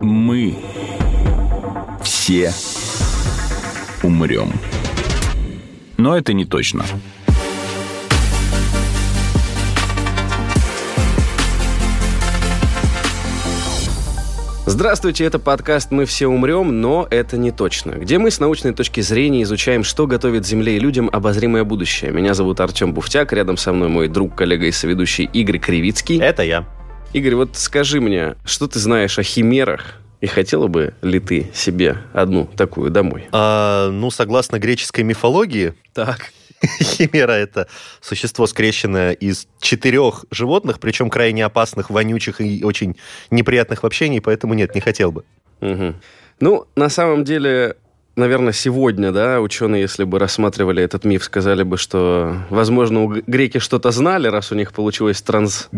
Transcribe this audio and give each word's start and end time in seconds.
Мы 0.00 0.56
все 2.02 2.52
умрем. 4.02 4.52
Но 5.96 6.16
это 6.16 6.32
не 6.32 6.44
точно. 6.44 6.84
Здравствуйте, 14.66 15.24
это 15.24 15.40
подкаст 15.40 15.90
«Мы 15.90 16.04
все 16.04 16.28
умрем, 16.28 16.80
но 16.80 17.08
это 17.10 17.36
не 17.36 17.50
точно», 17.50 17.92
где 17.92 18.18
мы 18.18 18.30
с 18.30 18.38
научной 18.38 18.72
точки 18.72 19.00
зрения 19.00 19.42
изучаем, 19.42 19.82
что 19.82 20.06
готовит 20.06 20.46
Земле 20.46 20.76
и 20.76 20.78
людям 20.78 21.10
обозримое 21.12 21.64
будущее. 21.64 22.12
Меня 22.12 22.34
зовут 22.34 22.60
Артем 22.60 22.92
Буфтяк, 22.92 23.32
рядом 23.32 23.56
со 23.56 23.72
мной 23.72 23.88
мой 23.88 24.08
друг, 24.08 24.36
коллега 24.36 24.66
и 24.66 24.70
соведущий 24.70 25.28
Игорь 25.32 25.58
Кривицкий. 25.58 26.20
Это 26.20 26.44
я. 26.44 26.64
Игорь, 27.14 27.34
вот 27.36 27.56
скажи 27.56 28.00
мне, 28.00 28.36
что 28.44 28.66
ты 28.66 28.78
знаешь 28.78 29.18
о 29.18 29.22
химерах 29.22 29.94
и 30.20 30.26
хотела 30.26 30.66
бы 30.66 30.94
ли 31.00 31.20
ты 31.20 31.50
себе 31.54 31.98
одну 32.12 32.44
такую 32.44 32.90
домой? 32.90 33.28
А, 33.32 33.90
ну, 33.90 34.10
согласно 34.10 34.58
греческой 34.58 35.04
мифологии, 35.04 35.74
Так. 35.94 36.32
химера– 36.82 37.32
это 37.32 37.68
существо, 38.00 38.46
скрещенное 38.46 39.12
из 39.12 39.46
четырех 39.60 40.24
животных, 40.30 40.80
причем 40.80 41.08
крайне 41.08 41.44
опасных, 41.44 41.88
вонючих 41.88 42.40
и 42.40 42.62
очень 42.64 42.96
неприятных 43.30 43.84
в 43.84 43.86
общении, 43.86 44.18
поэтому 44.18 44.54
нет, 44.54 44.74
не 44.74 44.80
хотел 44.80 45.12
бы. 45.12 45.24
Мгм. 45.60 45.96
Ну, 46.40 46.66
на 46.74 46.88
самом 46.88 47.24
деле, 47.24 47.76
наверное, 48.16 48.52
сегодня, 48.52 49.12
да, 49.12 49.40
ученые, 49.40 49.82
если 49.82 50.04
бы 50.04 50.18
рассматривали 50.18 50.82
этот 50.82 51.04
миф, 51.04 51.24
сказали 51.24 51.62
бы, 51.62 51.78
что, 51.78 52.36
возможно, 52.50 53.04
у 53.04 53.08
греки 53.26 53.58
что-то 53.58 53.92
знали, 53.92 54.26
раз 54.26 54.52
у 54.52 54.56
них 54.56 54.72
получилось 54.72 55.22
транс... 55.22 55.68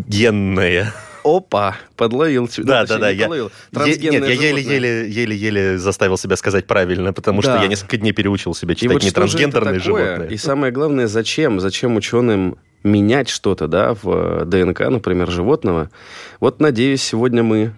Опа! 1.25 1.77
Подловил 1.97 2.49
тебя. 2.49 2.65
Да, 2.65 2.81
Ну, 2.83 2.87
да, 2.89 2.99
да. 2.99 3.13
не 3.13 3.19
Я, 3.19 3.25
подловил. 3.25 3.51
нет, 3.73 4.13
я 4.13 4.33
еле-еле, 4.33 5.11
еле-еле 5.11 5.79
заставил 5.79 6.17
себя 6.17 6.37
сказать 6.37 6.67
правильно, 6.67 7.13
потому 7.13 7.43
что 7.43 7.53
Да. 7.55 7.63
я 7.63 7.69
несколько 7.69 7.97
дней 7.97 8.13
переучил 8.13 8.55
себя 8.55 8.73
И 8.75 8.77
читать 8.77 8.93
вот 8.93 9.03
не 9.03 9.09
что 9.11 9.21
трансгендерные 9.21 9.81
животные. 9.81 10.31
И 10.31 10.37
самое 10.37 10.73
главное, 10.73 11.07
зачем? 11.07 11.61
Зачем 11.61 11.97
ученым 11.97 12.57
менять 12.83 13.29
что-то, 13.29 13.69
да, 13.69 13.95
в 13.95 14.09
э, 14.09 14.45
ДНК, 14.47 14.81
например, 14.89 15.31
животного? 15.31 15.91
Вот, 16.41 16.61
надеюсь, 16.61 17.03
сегодня 17.03 17.43
мы 17.43 17.75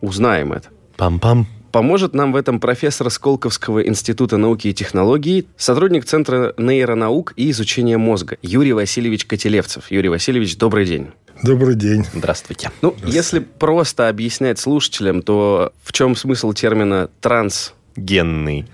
узнаем 0.00 0.52
это. 0.52 0.68
Пам-пам. 0.96 1.46
Поможет 1.72 2.14
нам 2.14 2.32
в 2.32 2.36
этом 2.36 2.60
профессор 2.60 3.10
Сколковского 3.10 3.84
института 3.84 4.36
науки 4.36 4.68
и 4.68 4.72
технологий, 4.72 5.48
сотрудник 5.56 6.04
Центра 6.04 6.54
нейронаук 6.56 7.32
и 7.34 7.50
изучения 7.50 7.98
мозга 7.98 8.36
Юрий 8.42 8.72
Васильевич 8.72 9.24
Котелевцев. 9.24 9.90
Юрий 9.90 10.08
Васильевич, 10.08 10.56
добрый 10.56 10.86
день. 10.86 11.08
Добрый 11.44 11.74
день. 11.74 12.06
Здравствуйте. 12.14 12.70
Ну, 12.80 12.96
если 13.04 13.38
просто 13.38 14.08
объяснять 14.08 14.58
слушателям, 14.58 15.20
то 15.20 15.74
в 15.82 15.92
чем 15.92 16.16
смысл 16.16 16.54
термина 16.54 17.10
транс, 17.20 17.74
Генный. 17.96 18.66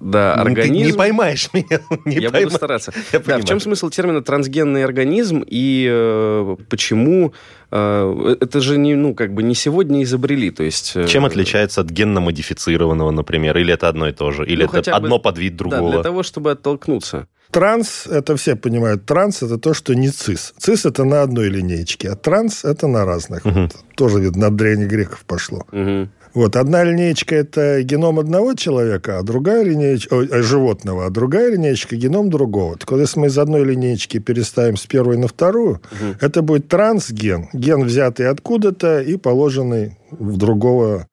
да, 0.00 0.34
Ну, 0.38 0.44
Ты 0.44 0.50
организм? 0.50 0.86
не 0.86 0.92
поймаешь 0.92 1.48
меня. 1.52 1.80
Не 2.04 2.16
Я 2.16 2.28
пойма- 2.28 2.44
буду 2.44 2.54
стараться. 2.56 2.92
Я 3.12 3.18
Да, 3.18 3.38
в 3.38 3.44
чем 3.44 3.60
смысл 3.60 3.90
термина 3.90 4.22
трансгенный 4.22 4.84
организм 4.84 5.42
и 5.46 5.88
э, 5.90 6.56
почему 6.70 7.32
э, 7.70 8.36
это 8.40 8.60
же 8.60 8.78
не, 8.78 8.94
ну, 8.94 9.14
как 9.14 9.34
бы 9.34 9.42
не 9.42 9.54
сегодня 9.54 10.02
изобрели, 10.02 10.50
то 10.50 10.62
есть... 10.62 10.92
э, 10.96 11.06
Чем 11.06 11.24
отличается 11.24 11.80
от 11.80 11.90
генно-модифицированного, 11.90 13.10
например? 13.10 13.56
Или 13.58 13.74
это 13.74 13.88
одно 13.88 14.08
и 14.08 14.12
то 14.12 14.30
же? 14.30 14.46
Или 14.46 14.58
Ну, 14.62 14.64
это 14.66 14.72
хотя 14.76 14.92
бы- 14.92 14.96
одно 15.06 15.18
под 15.18 15.38
вид 15.38 15.56
Да, 15.56 15.58
другого? 15.64 15.90
для 15.92 16.02
того, 16.02 16.22
чтобы 16.22 16.52
оттолкнуться. 16.52 17.26
Транс, 17.50 18.06
это 18.06 18.36
все 18.36 18.56
понимают, 18.56 19.06
транс 19.06 19.42
это 19.42 19.56
то, 19.58 19.72
что 19.72 19.94
не 19.94 20.10
цис. 20.10 20.52
Цис 20.58 20.84
это 20.84 21.04
на 21.04 21.22
одной 21.22 21.48
линеечке, 21.48 22.10
а 22.10 22.14
транс 22.14 22.62
это 22.62 22.86
на 22.88 23.06
разных. 23.06 23.44
Вот, 23.46 23.74
тоже, 23.96 24.20
видно, 24.20 24.48
от 24.48 24.56
древних 24.56 24.88
греков 24.88 25.24
пошло. 25.26 25.64
Мгм. 25.72 26.10
Вот, 26.34 26.56
одна 26.56 26.84
линеечка 26.84 27.34
это 27.34 27.82
геном 27.82 28.18
одного 28.18 28.54
человека, 28.54 29.18
а 29.18 29.22
другая 29.22 29.62
линеечка, 29.64 30.16
э, 30.16 30.42
животного, 30.42 31.06
а 31.06 31.10
другая 31.10 31.52
линеечка 31.52 31.96
геном 31.96 32.30
другого. 32.30 32.76
Так 32.76 32.90
вот, 32.90 33.00
если 33.00 33.20
мы 33.20 33.26
из 33.26 33.38
одной 33.38 33.64
линеечки 33.64 34.18
переставим 34.18 34.76
с 34.76 34.86
первой 34.86 35.16
на 35.16 35.28
вторую, 35.28 35.80
это 36.20 36.42
будет 36.42 36.68
трансген. 36.68 37.48
Ген, 37.52 37.84
взятый 37.84 38.28
откуда-то 38.28 39.00
и 39.00 39.16
положенный 39.16 39.98
в 40.10 40.36
другого 40.36 41.06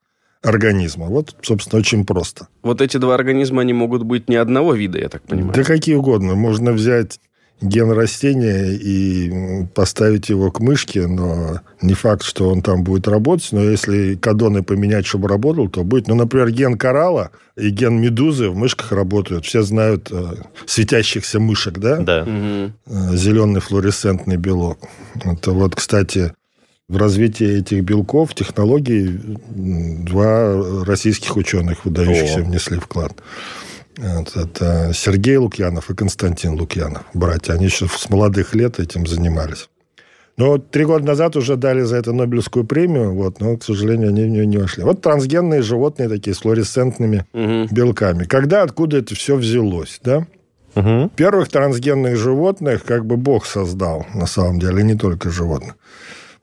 организма. 0.46 1.08
Вот, 1.08 1.36
собственно, 1.42 1.80
очень 1.80 2.06
просто. 2.06 2.48
Вот 2.62 2.82
эти 2.82 2.98
два 2.98 3.16
организма, 3.16 3.62
они 3.62 3.74
могут 3.74 4.04
быть 4.04 4.30
не 4.30 4.36
одного 4.36 4.74
вида, 4.74 5.00
я 5.00 5.10
так 5.10 5.24
понимаю. 5.24 5.54
Да 5.54 5.64
какие 5.64 5.96
угодно. 5.96 6.36
Можно 6.36 6.72
взять 6.72 7.20
ген 7.62 7.92
растения 7.92 8.74
и 8.74 9.66
поставить 9.74 10.30
его 10.30 10.52
к 10.52 10.60
мышке, 10.60 11.08
но 11.08 11.62
не 11.82 11.94
факт, 11.94 12.24
что 12.24 12.50
он 12.50 12.62
там 12.62 12.84
будет 12.84 13.08
работать. 13.08 13.48
Но 13.52 13.62
если 13.62 14.16
кадоны 14.16 14.64
поменять, 14.64 15.06
чтобы 15.06 15.28
работал, 15.28 15.70
то 15.70 15.84
будет. 15.84 16.08
Ну, 16.08 16.16
например, 16.16 16.52
ген 16.52 16.78
коралла 16.78 17.32
и 17.56 17.70
ген 17.70 18.00
медузы 18.00 18.50
в 18.50 18.56
мышках 18.56 18.92
работают. 18.92 19.46
Все 19.46 19.62
знают 19.64 20.10
э, 20.12 20.36
светящихся 20.66 21.40
мышек, 21.40 21.80
да? 21.80 21.98
Да. 21.98 22.26
Мгм. 22.26 22.74
Э, 22.88 23.16
зеленый 23.16 23.62
флуоресцентный 23.62 24.38
белок. 24.38 24.80
Это 25.24 25.52
вот, 25.52 25.76
кстати, 25.76 26.34
в 26.88 26.98
развитии 26.98 27.60
этих 27.60 27.84
белков, 27.84 28.36
технологий, 28.36 29.20
два 29.50 30.84
российских 30.86 31.36
ученых 31.36 31.86
выдающихся 31.86 32.42
О. 32.42 32.44
внесли 32.44 32.78
вклад. 32.78 33.14
Это 33.98 34.92
Сергей 34.94 35.38
Лукьянов 35.38 35.90
и 35.90 35.96
Константин 35.96 36.54
Лукьянов, 36.60 37.04
братья. 37.14 37.54
Они 37.54 37.66
еще 37.66 37.88
с 37.88 38.10
молодых 38.10 38.54
лет 38.56 38.80
этим 38.80 39.06
занимались. 39.08 39.70
Но 40.38 40.48
вот 40.52 40.70
три 40.70 40.84
года 40.84 41.06
назад 41.06 41.38
уже 41.38 41.56
дали 41.56 41.82
за 41.84 41.96
это 41.96 42.12
Нобелевскую 42.12 42.66
премию, 42.66 43.14
вот, 43.14 43.40
но, 43.40 43.56
к 43.56 43.64
сожалению, 43.64 44.10
они 44.10 44.24
в 44.24 44.28
нее 44.28 44.46
не 44.46 44.58
вошли. 44.58 44.84
Вот 44.84 45.02
трансгенные 45.02 45.62
животные 45.62 46.10
такие 46.10 46.34
с 46.34 46.40
флуоресцентными 46.40 47.26
Мгм. 47.32 47.68
белками. 47.74 48.26
Когда, 48.26 48.64
откуда 48.64 48.98
это 48.98 49.16
все 49.16 49.38
взялось, 49.38 50.02
да? 50.04 50.28
Мгм. 50.76 51.08
Первых 51.16 51.48
трансгенных 51.48 52.18
животных 52.18 52.84
как 52.84 53.06
бы 53.06 53.16
Бог 53.16 53.46
создал, 53.46 54.06
на 54.14 54.26
самом 54.28 54.60
деле, 54.60 54.82
и 54.82 54.84
не 54.84 54.96
только 54.96 55.30
животных. 55.30 55.76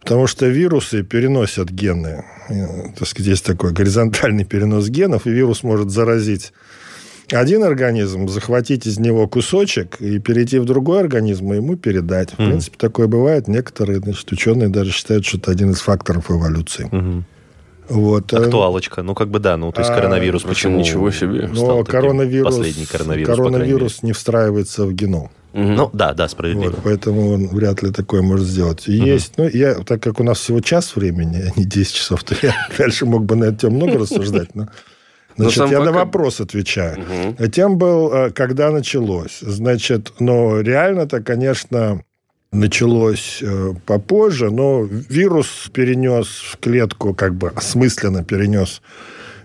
Потому 0.01 0.27
что 0.27 0.47
вирусы 0.47 1.03
переносят 1.03 1.69
гены. 1.71 2.25
Э, 2.49 2.89
Так 2.99 3.07
сказать, 3.07 3.29
есть 3.29 3.45
такой 3.45 3.73
горизонтальный 3.75 4.45
перенос 4.47 4.89
генов, 4.89 5.27
и 5.27 5.31
вирус 5.31 5.63
может 5.63 5.91
заразить 5.91 6.55
один 7.41 7.65
организм, 7.65 8.29
захватить 8.29 8.87
из 8.87 8.99
него 8.99 9.27
кусочек 9.29 9.97
и 10.01 10.19
перейти 10.19 10.59
в 10.59 10.65
другой 10.65 11.01
организм 11.01 11.53
и 11.53 11.57
ему 11.57 11.77
передать. 11.77 12.33
В 12.33 12.37
принципе, 12.37 12.77
такое 12.79 13.07
бывает. 13.07 13.49
Некоторые 13.49 13.99
значит, 14.01 14.31
ученые 14.33 14.69
даже 14.69 14.91
считают, 14.93 15.25
что 15.27 15.39
это 15.39 15.51
один 15.51 15.71
из 15.71 15.81
факторов 15.81 16.31
эволюции. 16.31 16.89
Мгм. 16.91 17.25
Вот. 17.89 18.33
э, 18.33 18.37
Актуалочка. 18.37 19.03
Ну, 19.03 19.15
как 19.15 19.29
бы 19.29 19.39
да. 19.39 19.57
Ну, 19.57 19.73
то 19.73 19.81
есть 19.81 19.91
А, 19.91 19.95
коронавирус 19.95 20.45
вообще 20.45 20.69
почему 20.69 20.79
ничего 20.79 21.11
себе. 21.11 21.49
Но 21.53 21.79
таким? 21.79 21.85
коронавирус, 21.85 22.57
Последний 22.57 22.87
коронавирус, 22.87 23.37
коронавирус 23.37 24.03
не 24.03 24.13
встраивается 24.13 24.87
в 24.87 24.93
геном. 24.95 25.31
Мгм. 25.53 25.75
Ну, 25.75 25.91
да, 25.93 26.15
да, 26.15 26.29
справедливо. 26.29 26.71
Вот, 26.71 26.81
поэтому 26.83 27.33
он 27.33 27.49
вряд 27.49 27.83
ли 27.83 27.91
такое 27.91 28.23
может 28.23 28.47
сделать. 28.47 28.89
И 28.89 28.93
Есть, 28.93 29.35
ну, 29.37 29.47
я, 29.49 29.75
так 29.75 30.03
как 30.03 30.21
у 30.21 30.23
нас 30.23 30.39
всего 30.39 30.61
час 30.61 30.97
времени, 30.97 31.43
а 31.45 31.59
не 31.59 31.67
10 31.67 31.93
часов, 31.95 32.25
то 32.25 32.35
я 32.43 32.55
дальше 32.79 33.05
мог 33.05 33.25
бы 33.25 33.37
на 33.37 33.45
эту 33.45 33.59
тему 33.67 33.77
много 33.77 33.99
рассуждать. 33.99 34.55
Но 34.55 34.69
значит, 35.37 35.59
я 35.59 35.79
факт- 35.79 35.85
на 35.85 35.93
вопрос 35.93 36.41
отвечаю. 36.41 37.05
А 37.39 37.49
Тем 37.49 37.79
был, 37.79 38.13
э, 38.13 38.31
когда 38.31 38.71
началось. 38.71 39.41
Значит, 39.41 40.13
но 40.19 40.61
реально-то, 40.61 41.23
конечно, 41.23 42.03
началось 42.53 43.39
э, 43.43 43.73
попозже, 43.87 44.51
но 44.51 44.83
вирус 44.83 45.71
перенес 45.73 46.27
в 46.27 46.59
клетку, 46.59 47.15
как 47.15 47.35
бы 47.35 47.49
осмысленно 47.49 48.25
перенес 48.25 48.83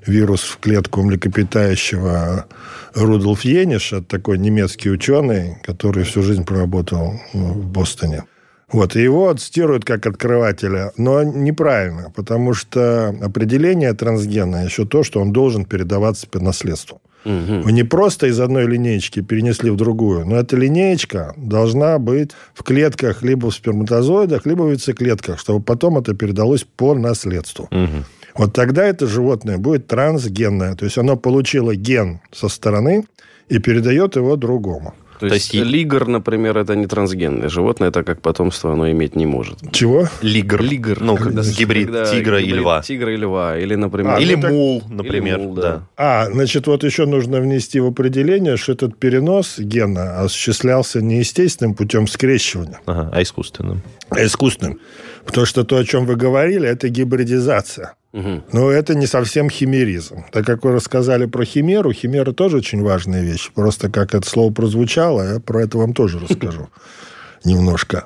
вирус 0.06 0.42
в 0.44 0.58
клетку 0.60 1.02
млекопитающего 1.02 2.46
Рудольф 2.94 3.42
Ениш, 3.42 3.94
такой 4.08 4.38
немецкий 4.38 4.90
ученый, 4.90 5.58
который 5.64 6.04
всю 6.04 6.22
жизнь 6.22 6.46
проработал 6.46 7.20
ну, 7.34 7.54
в 7.54 7.66
Бостоне. 7.68 8.24
Вот, 8.72 8.98
и 8.98 9.02
его 9.02 9.34
цитируют 9.34 9.86
как 9.86 10.06
открывателя, 10.06 10.92
но 10.98 11.24
неправильно, 11.24 12.12
потому 12.14 12.54
что 12.54 13.16
определение 13.22 13.94
трансгена 13.94 14.66
еще 14.66 14.86
то, 14.86 15.04
что 15.04 15.22
он 15.22 15.32
должен 15.32 15.64
передаваться 15.64 16.28
по 16.28 16.40
наследству. 16.40 17.02
Мгм. 17.24 17.62
Вы 17.62 17.72
не 17.72 17.84
просто 17.84 18.28
из 18.28 18.40
одной 18.40 18.66
линеечки 18.68 19.22
перенесли 19.22 19.70
в 19.70 19.76
другую, 19.76 20.26
но 20.26 20.36
эта 20.36 20.56
линеечка 20.56 21.34
должна 21.38 21.98
быть 21.98 22.32
в 22.54 22.64
клетках 22.64 23.22
либо 23.24 23.50
в 23.50 23.56
сперматозоидах, 23.56 24.46
либо 24.46 24.64
в 24.64 24.70
яйцеклетках, 24.70 25.40
чтобы 25.40 25.64
потом 25.64 25.98
это 25.98 26.14
передалось 26.14 26.64
по 26.64 26.94
наследству. 26.94 27.68
Мгм. 27.72 28.06
Вот 28.36 28.54
тогда 28.54 28.86
это 28.86 29.08
животное 29.08 29.58
будет 29.58 29.88
трансгенное. 29.88 30.76
То 30.76 30.86
есть 30.86 30.98
оно 30.98 31.18
получило 31.18 31.76
ген 31.76 32.22
со 32.32 32.50
стороны 32.50 33.06
и 33.50 33.60
передает 33.60 34.16
его 34.16 34.36
другому. 34.36 34.94
То, 35.20 35.28
То 35.28 35.34
есть, 35.34 35.54
есть 35.54 35.68
и- 35.68 35.70
лигр, 35.70 36.08
например, 36.08 36.58
это 36.58 36.76
не 36.76 36.86
трансгенное 36.86 37.50
животное, 37.50 37.90
это 37.90 38.04
как 38.04 38.22
потомство 38.22 38.74
оно 38.74 38.90
иметь 38.92 39.16
не 39.16 39.26
может. 39.26 39.58
Чего? 39.72 40.08
Лигр. 40.22 40.62
Лигр. 40.62 41.02
Ну, 41.02 41.16
как 41.16 41.28
Когда- 41.28 41.42
гибрид 41.44 41.86
когда 41.88 42.06
тигра 42.06 42.40
и 42.40 42.44
гибрид 42.46 42.62
льва. 42.62 42.82
Тигра 42.82 43.14
и 43.14 43.18
льва. 43.18 43.58
Или, 43.58 43.76
например... 43.76 44.14
А, 44.16 44.20
Или 44.20 44.36
ну 44.36 44.42
так- 44.42 44.52
мул, 44.52 44.84
например. 44.90 45.40
мул, 45.40 45.54
да. 45.56 45.62
да. 45.62 45.84
А, 45.98 46.26
значит, 46.32 46.68
вот 46.68 46.84
еще 46.84 47.06
нужно 47.06 47.40
внести 47.40 47.80
в 47.80 47.88
определение, 47.88 48.58
что 48.58 48.74
этот 48.74 48.98
перенос 48.98 49.58
гена 49.60 50.22
осуществлялся 50.22 51.02
не 51.02 51.20
естественным 51.20 51.74
путем 51.74 52.08
скрещивания, 52.08 52.80
Ага, 52.86 53.10
а 53.14 53.22
искусственным. 53.24 53.82
а 54.10 54.24
искусственным. 54.24 54.80
Потому 55.26 55.46
что 55.46 55.64
то, 55.64 55.78
о 55.78 55.84
чем 55.84 56.06
вы 56.06 56.16
говорили, 56.16 56.68
это 56.70 56.90
гибридизация. 56.90 57.96
Но 58.14 58.72
это 58.72 58.96
не 58.96 59.06
совсем 59.06 59.50
химеризм. 59.50 60.26
Так 60.32 60.46
как 60.46 60.64
вы 60.64 60.72
рассказали 60.72 61.26
про 61.26 61.46
химеру, 61.46 61.92
химера 61.92 62.32
тоже 62.32 62.58
очень 62.58 62.82
важная 62.82 63.22
вещь. 63.22 63.52
Просто 63.54 63.90
как 63.90 64.16
это 64.16 64.28
слово 64.28 64.52
прозвучало, 64.52 65.34
я 65.34 65.40
про 65.40 65.64
это 65.64 65.78
вам 65.78 65.94
тоже 65.94 66.20
расскажу 66.20 66.70
немножко. 67.44 68.06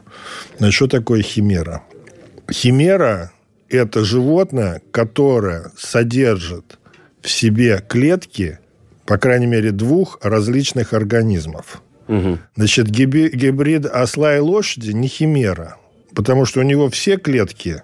Значит, 0.57 0.75
что 0.75 0.87
такое 0.87 1.21
химера? 1.21 1.83
Химера– 2.51 3.31
это 3.69 4.03
животное, 4.03 4.81
которое 4.91 5.71
содержит 5.77 6.79
в 7.21 7.29
себе 7.29 7.83
клетки, 7.87 8.59
по 9.05 9.17
крайней 9.17 9.47
мере, 9.47 9.71
двух 9.71 10.19
различных 10.21 10.93
организмов. 10.93 11.81
Значит, 12.55 12.89
гибрид 12.89 13.85
осла 13.85 14.35
и 14.35 14.39
лошади 14.39 14.91
не 14.91 15.07
химера, 15.07 15.77
потому 16.13 16.45
что 16.45 16.59
у 16.59 16.63
него 16.63 16.89
все 16.89 17.15
клетки 17.15 17.83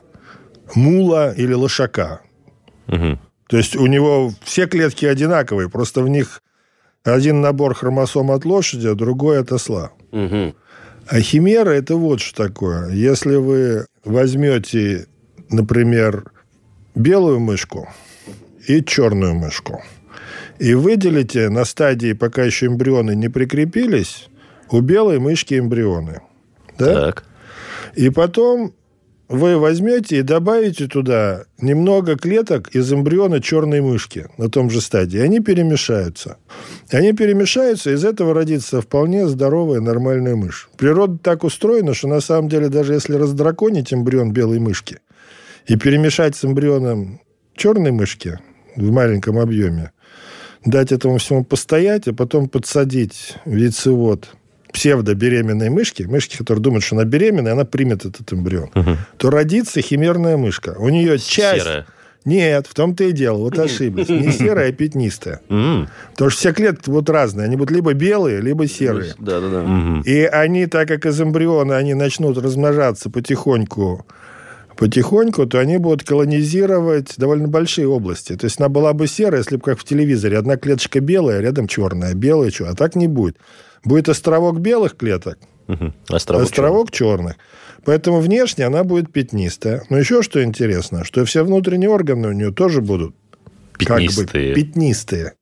мула 0.76 1.34
или 1.34 1.54
лошака. 1.54 2.22
Мгм. 2.88 3.20
То 3.48 3.58
есть 3.58 3.76
у 3.76 3.86
него 3.88 4.32
все 4.44 4.68
клетки 4.68 5.06
одинаковые, 5.06 5.70
просто 5.70 6.02
в 6.02 6.10
них 6.10 6.42
один 7.04 7.42
набор 7.42 7.74
хромосом 7.74 8.32
от 8.32 8.46
лошади, 8.46 8.88
а 8.88 8.96
другой 8.96 9.40
от 9.40 9.52
осла. 9.52 9.92
Мгм. 10.12 10.54
А 11.08 11.20
химера– 11.22 11.70
это 11.72 11.96
вот 11.96 12.20
что 12.20 12.44
такое. 12.44 12.90
Если 12.90 13.36
вы 13.36 13.86
возьмете, 14.04 15.08
например, 15.50 16.32
белую 16.96 17.40
мышку 17.40 17.88
и 18.68 18.84
черную 18.84 19.34
мышку, 19.34 19.82
и 20.60 20.74
выделите 20.74 21.50
на 21.50 21.64
стадии, 21.64 22.12
пока 22.14 22.44
еще 22.44 22.66
эмбрионы 22.66 23.16
не 23.16 23.30
прикрепились, 23.30 24.28
у 24.70 24.82
белой 24.82 25.20
мышки 25.20 25.58
эмбрионы. 25.58 26.22
Да? 26.78 26.94
Так. 27.06 27.24
И 27.96 28.10
потом 28.10 28.74
вы 29.30 29.58
возьмете 29.58 30.20
и 30.20 30.22
добавите 30.22 30.88
туда 30.88 31.46
немного 31.60 32.16
клеток 32.16 32.70
из 32.74 32.92
эмбриона 32.92 33.42
черной 33.42 33.82
мышки 33.82 34.28
на 34.38 34.50
том 34.50 34.70
же 34.70 34.80
стадии. 34.80 35.20
Они 35.20 35.40
перемешаются. 35.40 36.38
Они 36.92 37.12
перемешаются, 37.14 37.94
из 37.94 38.06
этого 38.06 38.34
родится 38.34 38.82
вполне 38.82 39.28
здоровая 39.28 39.82
нормальная 39.82 40.36
мышь. 40.36 40.70
Природа 40.78 41.18
так 41.22 41.44
устроена, 41.44 41.94
что 41.94 42.08
на 42.08 42.22
самом 42.22 42.48
деле 42.48 42.70
даже 42.70 42.94
если 42.94 43.16
раздраконить 43.16 43.94
эмбрион 43.94 44.32
белой 44.32 44.60
мышки 44.60 45.00
и 45.66 45.76
перемешать 45.76 46.36
с 46.36 46.46
эмбрионом 46.46 47.20
черной 47.56 47.92
мышки 47.92 48.40
в 48.76 48.92
маленьком 48.92 49.40
объеме, 49.40 49.92
дать 50.64 50.92
этому 50.94 51.18
всему 51.18 51.44
постоять, 51.44 52.08
а 52.08 52.14
потом 52.14 52.48
подсадить 52.48 53.36
в 53.44 53.56
яйцевод 53.56 54.30
псевдобеременной 54.74 55.70
мышки, 55.70 56.04
мышки, 56.04 56.38
которая 56.38 56.62
думает, 56.62 56.84
что 56.84 56.96
она 56.96 57.06
беременная, 57.06 57.54
она 57.54 57.66
примет 57.66 58.06
этот 58.06 58.32
эмбрион, 58.32 58.70
то 59.18 59.30
родится 59.30 59.82
химерная 59.82 60.38
мышка. 60.38 60.76
У 60.78 60.90
нее 60.90 61.18
часть... 61.20 61.64
Серая. 61.64 61.86
Нет, 62.26 62.68
в 62.68 62.74
том-то 62.74 63.06
и 63.06 63.14
дело. 63.14 63.38
Вот 63.38 63.58
ошиблись. 63.58 64.10
Не 64.10 64.34
серая, 64.34 64.68
а 64.68 64.72
пятнистая. 64.74 65.40
М. 65.48 65.88
Потому 66.12 66.30
что 66.30 66.40
все 66.40 66.52
клетки 66.52 66.90
вот 66.90 67.10
разные. 67.10 67.46
Они 67.46 67.56
будут 67.56 67.72
либо 67.72 67.94
белые, 67.94 68.42
либо 68.42 68.68
серые. 68.68 69.14
Да-да-да. 69.18 69.62
Мгм. 69.62 70.02
И 70.02 70.24
они, 70.24 70.66
так 70.66 70.90
как 70.90 71.06
из 71.06 71.22
эмбриона 71.22 71.78
они 71.78 71.94
начнут 71.94 72.38
размножаться 72.38 73.10
потихоньку, 73.10 74.06
потихоньку, 74.78 75.46
то 75.46 75.60
они 75.60 75.78
будут 75.78 76.04
колонизировать 76.04 77.16
довольно 77.18 77.48
большие 77.48 77.88
области. 77.88 78.36
То 78.36 78.46
есть 78.46 78.60
она 78.60 78.70
была 78.70 78.94
бы 78.94 79.08
серая, 79.08 79.40
если 79.42 79.58
бы 79.58 79.62
как 79.64 79.80
в 79.80 79.84
телевизоре. 79.84 80.38
Одна 80.38 80.58
клеточка 80.58 81.00
белая, 81.00 81.42
рядом 81.42 81.68
черная, 81.68 82.14
белая, 82.14 82.52
что. 82.52 82.70
А 82.70 82.74
так 82.76 82.96
не 82.96 83.08
будет. 83.08 83.38
Будет 83.84 84.10
островок 84.10 84.60
белых 84.60 84.96
клеток, 84.98 85.38
Мгм. 85.68 85.94
Островок. 86.10 86.46
островок 86.46 86.92
черных. 86.92 87.36
Поэтому 87.86 88.20
внешне 88.20 88.66
она 88.66 88.84
будет 88.84 89.12
пятнистая. 89.12 89.84
Но 89.90 89.98
еще 89.98 90.22
что 90.22 90.44
интересно, 90.44 91.04
что 91.04 91.24
все 91.26 91.44
внутренние 91.44 91.90
органы 91.90 92.28
у 92.30 92.32
нее 92.32 92.52
тоже 92.52 92.82
будут 92.82 93.16
как 93.78 93.98
бы 94.00 94.08
Пятнистые. 94.08 94.54
пятнистые. 94.56 95.34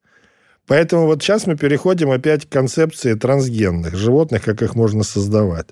Поэтому 0.67 1.05
вот 1.05 1.21
сейчас 1.21 1.45
мы 1.45 1.55
переходим 1.55 2.09
опять 2.11 2.45
к 2.45 2.49
концепции 2.49 3.13
трансгенных 3.13 3.95
животных, 3.95 4.43
как 4.43 4.61
их 4.63 4.75
можно 4.75 5.03
создавать. 5.03 5.67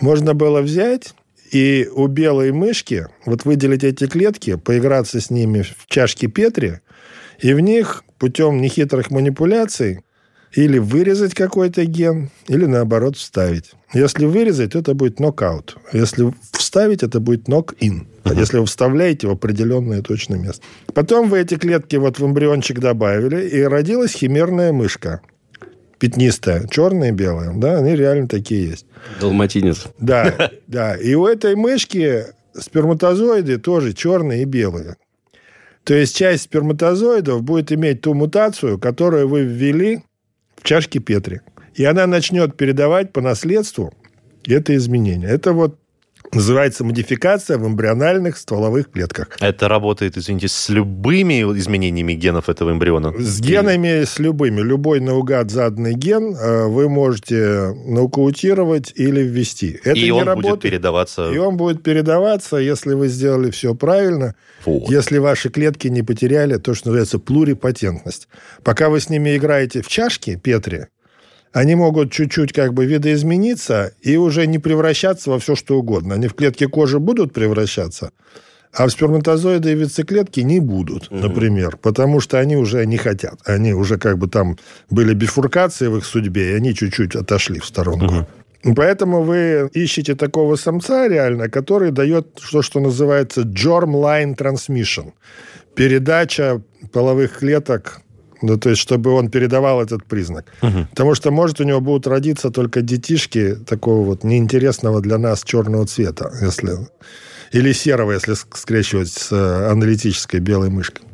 Можно 0.00 0.34
было 0.34 0.60
взять 0.60 1.14
и 1.50 1.88
у 1.92 2.06
белой 2.06 2.52
мышки 2.52 3.06
вот 3.24 3.44
выделить 3.44 3.84
эти 3.84 4.06
клетки, 4.06 4.56
поиграться 4.56 5.20
с 5.20 5.30
ними 5.30 5.62
в 5.62 5.86
чашке 5.86 6.26
Петри, 6.26 6.80
и 7.40 7.52
в 7.52 7.60
них 7.60 8.04
путем 8.18 8.60
нехитрых 8.60 9.10
манипуляций 9.10 10.00
или 10.54 10.78
вырезать 10.78 11.34
какой-то 11.34 11.84
ген, 11.84 12.30
или 12.48 12.64
наоборот 12.64 13.16
вставить. 13.16 13.72
Если 13.92 14.24
вырезать, 14.24 14.72
то 14.72 14.78
это 14.78 14.94
будет 14.94 15.20
нокаут. 15.20 15.76
Если 15.92 16.32
вставить, 16.52 17.02
это 17.02 17.20
будет 17.20 17.48
нок-ин. 17.48 18.08
Если 18.24 18.58
вы 18.58 18.66
вставляете 18.66 19.26
в 19.28 19.30
определенное 19.30 20.02
точное 20.02 20.38
место. 20.38 20.62
Потом 20.94 21.28
вы 21.28 21.40
эти 21.40 21.56
клетки 21.56 21.96
вот 21.96 22.18
в 22.18 22.24
эмбриончик 22.26 22.78
добавили, 22.78 23.48
и 23.48 23.62
родилась 23.62 24.12
химерная 24.12 24.72
мышка. 24.72 25.20
Пятнистая, 25.98 26.66
черная 26.68 27.08
и 27.08 27.12
белая. 27.12 27.52
Да, 27.54 27.78
они 27.78 27.96
реально 27.96 28.28
такие 28.28 28.68
есть. 28.68 28.86
Далматинец. 29.20 29.86
Да, 29.98 30.50
да. 30.66 30.96
И 30.96 31.14
у 31.14 31.26
этой 31.26 31.56
мышки 31.56 32.26
сперматозоиды 32.56 33.58
тоже 33.58 33.92
черные 33.92 34.42
и 34.42 34.44
белые. 34.44 34.96
То 35.84 35.94
есть 35.94 36.16
часть 36.16 36.44
сперматозоидов 36.44 37.42
будет 37.42 37.72
иметь 37.72 38.02
ту 38.02 38.14
мутацию, 38.14 38.78
которую 38.78 39.28
вы 39.28 39.42
ввели 39.42 40.02
в 40.56 40.62
чашке 40.62 40.98
Петри. 40.98 41.40
И 41.74 41.84
она 41.84 42.06
начнет 42.06 42.56
передавать 42.56 43.12
по 43.12 43.20
наследству 43.20 43.92
это 44.46 44.74
изменение. 44.76 45.30
Это 45.30 45.52
вот 45.52 45.78
называется 46.32 46.84
модификация 46.84 47.58
в 47.58 47.66
эмбриональных 47.66 48.36
стволовых 48.36 48.90
клетках. 48.90 49.28
Это 49.40 49.68
работает, 49.68 50.16
извините, 50.16 50.48
с 50.48 50.68
любыми 50.68 51.42
изменениями 51.58 52.12
генов 52.14 52.48
этого 52.48 52.70
эмбриона? 52.72 53.12
С 53.18 53.40
генами, 53.40 54.04
с 54.04 54.18
любыми. 54.18 54.60
Любой 54.60 55.00
наугад 55.00 55.50
заданный 55.50 55.94
ген 55.94 56.34
э, 56.34 56.66
вы 56.66 56.88
можете 56.88 57.74
нокаутировать 57.86 58.92
или 58.96 59.20
ввести. 59.22 59.80
Это 59.84 59.98
И 59.98 60.04
не 60.04 60.12
он 60.12 60.24
работает. 60.24 60.54
будет 60.54 60.62
передаваться... 60.62 61.30
И 61.32 61.38
он 61.38 61.56
будет 61.56 61.82
передаваться, 61.82 62.56
если 62.56 62.94
вы 62.94 63.08
сделали 63.08 63.50
все 63.50 63.74
правильно, 63.74 64.34
Вот. 64.64 64.90
если 64.90 65.18
ваши 65.18 65.50
клетки 65.50 65.88
не 65.88 66.02
потеряли 66.02 66.56
то, 66.56 66.74
что 66.74 66.88
называется 66.88 67.18
плурипатентность. 67.18 68.28
Пока 68.62 68.88
вы 68.88 69.00
с 69.00 69.08
ними 69.08 69.36
играете 69.36 69.82
в 69.82 69.88
чашки 69.88 70.36
Петри, 70.36 70.86
они 71.52 71.74
могут 71.74 72.12
чуть-чуть 72.12 72.52
как 72.52 72.74
бы 72.74 72.86
видоизмениться 72.86 73.92
и 74.02 74.16
уже 74.16 74.46
не 74.46 74.58
превращаться 74.58 75.30
во 75.30 75.38
все, 75.38 75.56
что 75.56 75.78
угодно. 75.78 76.14
Они 76.14 76.28
в 76.28 76.34
клетке 76.34 76.68
кожи 76.68 76.98
будут 76.98 77.32
превращаться, 77.32 78.10
а 78.72 78.86
в 78.86 78.90
сперматозоиды 78.90 79.72
и 79.72 79.74
вициклетки 79.74 80.40
не 80.40 80.60
будут, 80.60 81.10
например, 81.10 81.76
потому 81.76 82.20
что 82.20 82.38
они 82.38 82.56
уже 82.56 82.84
не 82.86 82.96
хотят. 82.96 83.40
Они 83.44 83.72
уже 83.72 83.98
как 83.98 84.18
бы 84.18 84.28
там 84.28 84.58
были 84.90 85.14
бифуркации 85.14 85.88
в 85.88 85.96
их 85.96 86.04
судьбе, 86.04 86.50
и 86.50 86.54
они 86.54 86.74
чуть-чуть 86.74 87.16
отошли 87.16 87.58
в 87.60 87.64
сторонку. 87.64 88.26
Поэтому 88.76 89.22
вы 89.22 89.70
ищете 89.72 90.14
такого 90.14 90.56
самца 90.56 91.08
реально, 91.08 91.48
который 91.48 91.92
дает 91.92 92.34
то, 92.50 92.60
что 92.60 92.80
называется 92.80 93.42
germline 93.42 94.36
transmission. 94.36 95.12
Передача 95.74 96.60
половых 96.92 97.38
клеток, 97.38 98.00
ну, 98.42 98.58
то 98.58 98.70
есть, 98.70 98.80
чтобы 98.80 99.12
он 99.12 99.30
передавал 99.30 99.82
этот 99.82 100.04
признак. 100.04 100.46
Потому 100.90 101.14
что, 101.14 101.30
может, 101.30 101.60
у 101.60 101.64
него 101.64 101.80
будут 101.80 102.06
родиться 102.06 102.50
только 102.50 102.82
детишки 102.82 103.54
такого 103.54 104.04
вот 104.04 104.24
неинтересного 104.24 105.00
для 105.00 105.18
нас 105.18 105.42
черного 105.44 105.86
цвета, 105.86 106.32
если... 106.40 106.88
Или 107.50 107.72
серого, 107.72 108.12
если 108.12 108.34
ск- 108.34 108.56
скрещивать 108.56 109.08
с 109.08 109.32
э, 109.32 109.70
аналитической 109.70 110.38
белой 110.38 110.68
мышкой. 110.68 111.06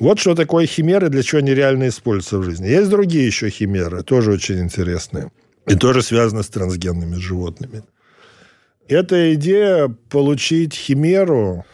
Вот 0.00 0.18
что 0.18 0.34
такое 0.34 0.66
химеры, 0.66 1.08
для 1.08 1.22
чего 1.22 1.38
они 1.38 1.54
реально 1.54 1.86
используются 1.86 2.38
в 2.38 2.42
жизни. 2.42 2.66
Есть 2.66 2.90
другие 2.90 3.24
еще 3.24 3.48
химеры, 3.48 4.02
тоже 4.02 4.32
очень 4.32 4.58
интересные. 4.58 5.30
И 5.68 5.76
тоже 5.76 6.02
связаны 6.02 6.42
с 6.42 6.48
трансгенными 6.48 7.14
животными. 7.14 7.84
Это 8.88 9.34
идея 9.34 9.94
получить 10.10 10.74
химеру, 10.74 11.64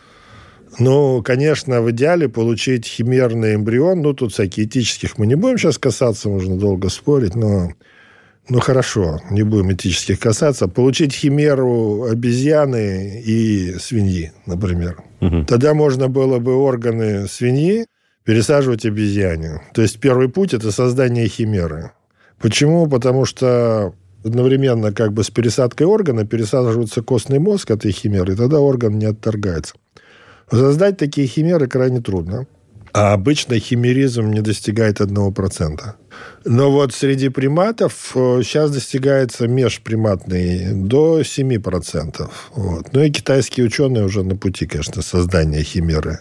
ну, 0.78 1.22
конечно, 1.22 1.82
в 1.82 1.90
идеале 1.90 2.28
получить 2.28 2.86
химерный 2.86 3.54
эмбрион. 3.54 4.02
Ну, 4.02 4.14
тут 4.14 4.32
всякие 4.32 4.66
этических 4.66 5.18
мы 5.18 5.26
не 5.26 5.34
будем 5.34 5.58
сейчас 5.58 5.78
касаться, 5.78 6.28
можно 6.28 6.56
долго 6.56 6.88
спорить, 6.88 7.34
но... 7.34 7.70
Ну, 8.50 8.60
хорошо, 8.60 9.20
не 9.30 9.42
будем 9.42 9.72
этических 9.72 10.18
касаться. 10.18 10.68
Получить 10.68 11.12
химеру 11.12 12.04
обезьяны 12.04 13.22
и 13.22 13.74
свиньи, 13.78 14.32
например. 14.46 15.02
Мгм. 15.20 15.44
Тогда 15.44 15.74
можно 15.74 16.08
было 16.08 16.38
бы 16.38 16.54
органы 16.54 17.28
свиньи 17.28 17.84
пересаживать 18.24 18.86
обезьяне. 18.86 19.60
То 19.74 19.82
есть 19.82 20.00
первый 20.00 20.30
путь– 20.30 20.54
это 20.54 20.72
создание 20.72 21.28
химеры. 21.28 21.90
Почему? 22.40 22.86
Потому 22.86 23.26
что 23.26 23.92
одновременно 24.24 24.92
как 24.92 25.12
бы 25.12 25.24
с 25.24 25.30
пересадкой 25.30 25.86
органа 25.86 26.26
пересаживается 26.26 27.02
костный 27.02 27.38
мозг 27.38 27.70
этой 27.70 27.92
химеры, 27.92 28.32
и 28.32 28.36
тогда 28.36 28.60
орган 28.60 28.98
не 28.98 29.06
отторгается. 29.06 29.74
Создать 30.50 30.96
такие 30.96 31.26
химеры 31.26 31.68
крайне 31.68 32.00
трудно. 32.00 32.46
А 32.92 33.12
обычно 33.12 33.58
химеризм 33.58 34.30
не 34.30 34.40
достигает 34.40 35.00
1%. 35.00 35.80
Но 36.44 36.70
вот 36.70 36.94
среди 36.94 37.28
приматов 37.28 38.12
э, 38.14 38.40
сейчас 38.42 38.70
достигается 38.70 39.46
межприматный 39.46 40.72
до 40.72 41.20
7%. 41.20 42.30
Вот. 42.54 42.92
Ну 42.92 43.02
и 43.02 43.10
китайские 43.10 43.66
ученые 43.66 44.04
уже 44.04 44.24
на 44.24 44.36
пути, 44.36 44.66
конечно, 44.66 45.02
создания 45.02 45.62
химеры 45.62 46.20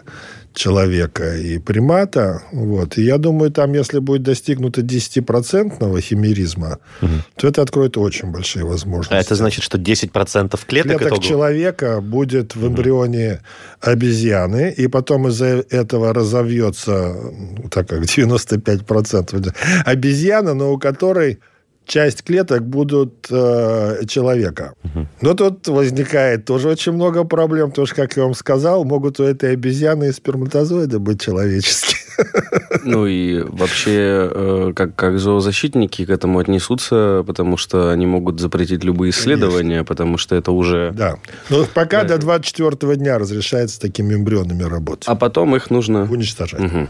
человека 0.58 1.38
и 1.38 1.60
примата. 1.60 2.44
Вот. 2.52 2.98
И 2.98 3.04
я 3.04 3.18
думаю, 3.18 3.52
там, 3.52 3.74
если 3.74 4.00
будет 4.00 4.24
достигнуто 4.24 4.82
10% 4.82 6.02
химеризма, 6.02 6.80
угу. 7.02 7.12
то 7.36 7.48
это 7.48 7.62
откроет 7.62 7.98
очень 7.98 8.32
большие 8.32 8.66
возможности. 8.66 9.14
А 9.14 9.20
это 9.20 9.36
значит, 9.36 9.64
что 9.64 9.78
10% 9.78 10.60
клеток, 10.68 10.98
клеток 10.98 11.20
человека 11.24 12.02
будет 12.02 12.56
в 12.56 12.68
эмбрионе 12.68 13.34
угу. 13.34 13.92
обезьяны, 13.92 14.74
и 14.76 14.88
потом 14.88 15.28
из-за 15.28 15.64
этого 15.70 16.14
разовьется, 16.14 17.16
так 17.70 17.88
как 17.88 18.02
95% 18.04 19.54
обезьяна, 19.86 20.54
но 20.54 20.74
у 20.74 20.80
которой 20.80 21.40
часть 21.88 22.24
клеток 22.24 22.64
будут 22.64 23.28
э, 23.32 24.02
человека. 24.08 24.74
Угу. 24.84 25.08
Но 25.22 25.34
тут 25.34 25.68
возникает 25.68 26.46
тоже 26.46 26.70
очень 26.70 26.92
много 26.92 27.24
проблем, 27.24 27.70
потому 27.70 27.88
что, 27.88 27.96
как 27.96 28.16
я 28.18 28.24
вам 28.24 28.34
сказал, 28.34 28.84
могут 28.84 29.20
у 29.20 29.24
этой 29.24 29.54
обезьяны 29.54 30.10
и 30.10 30.12
сперматозоиды 30.12 31.00
быть 31.00 31.22
человеческие. 31.22 31.98
Ну 32.84 33.06
и 33.06 33.42
вообще, 33.42 34.30
э, 34.34 34.74
как, 34.76 34.96
как 34.96 35.20
зоозащитники 35.20 36.04
к 36.06 36.10
этому 36.10 36.40
отнесутся, 36.40 37.24
потому 37.28 37.58
что 37.58 37.92
они 37.92 38.08
могут 38.08 38.40
запретить 38.40 38.84
любые 38.84 39.12
исследования, 39.12 39.70
Конечно. 39.70 39.86
потому 39.86 40.18
что 40.18 40.36
это 40.36 40.52
уже... 40.52 40.92
Да. 40.96 41.18
Но 41.50 41.66
пока 41.72 42.04
да. 42.04 42.16
до 42.16 42.22
24 42.22 42.96
дня 42.96 43.20
разрешается 43.20 43.80
такими 43.80 44.16
эмбрионами 44.16 44.64
работать. 44.64 45.08
А 45.08 45.16
потом 45.16 45.56
их 45.56 45.70
нужно... 45.70 46.04
Уничтожать. 46.04 46.62
Угу. 46.62 46.88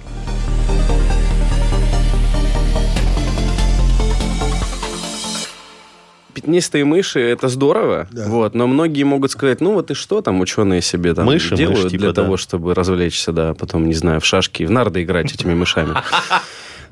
Пятнистые 6.48 6.86
мыши 6.86 7.20
это 7.20 7.50
здорово, 7.50 8.08
да. 8.10 8.26
вот, 8.30 8.56
но 8.56 8.68
многие 8.68 9.04
могут 9.04 9.32
сказать, 9.32 9.60
ну 9.60 9.74
вот 9.74 9.92
и 9.92 9.94
что 9.94 10.22
там 10.22 10.40
ученые 10.40 10.82
себе 10.82 11.14
там 11.14 11.26
мыши, 11.26 11.58
делают 11.58 11.84
мышь, 11.84 11.92
типа, 11.92 12.02
для 12.02 12.14
да. 12.14 12.22
того, 12.22 12.38
чтобы 12.38 12.74
развлечься, 12.74 13.34
да, 13.34 13.54
потом, 13.54 13.86
не 13.86 13.94
знаю, 13.94 14.22
в 14.22 14.26
шашки, 14.26 14.64
в 14.64 14.72
нарды 14.72 15.04
играть 15.04 15.34
этими 15.34 15.54
мышами. 15.54 15.94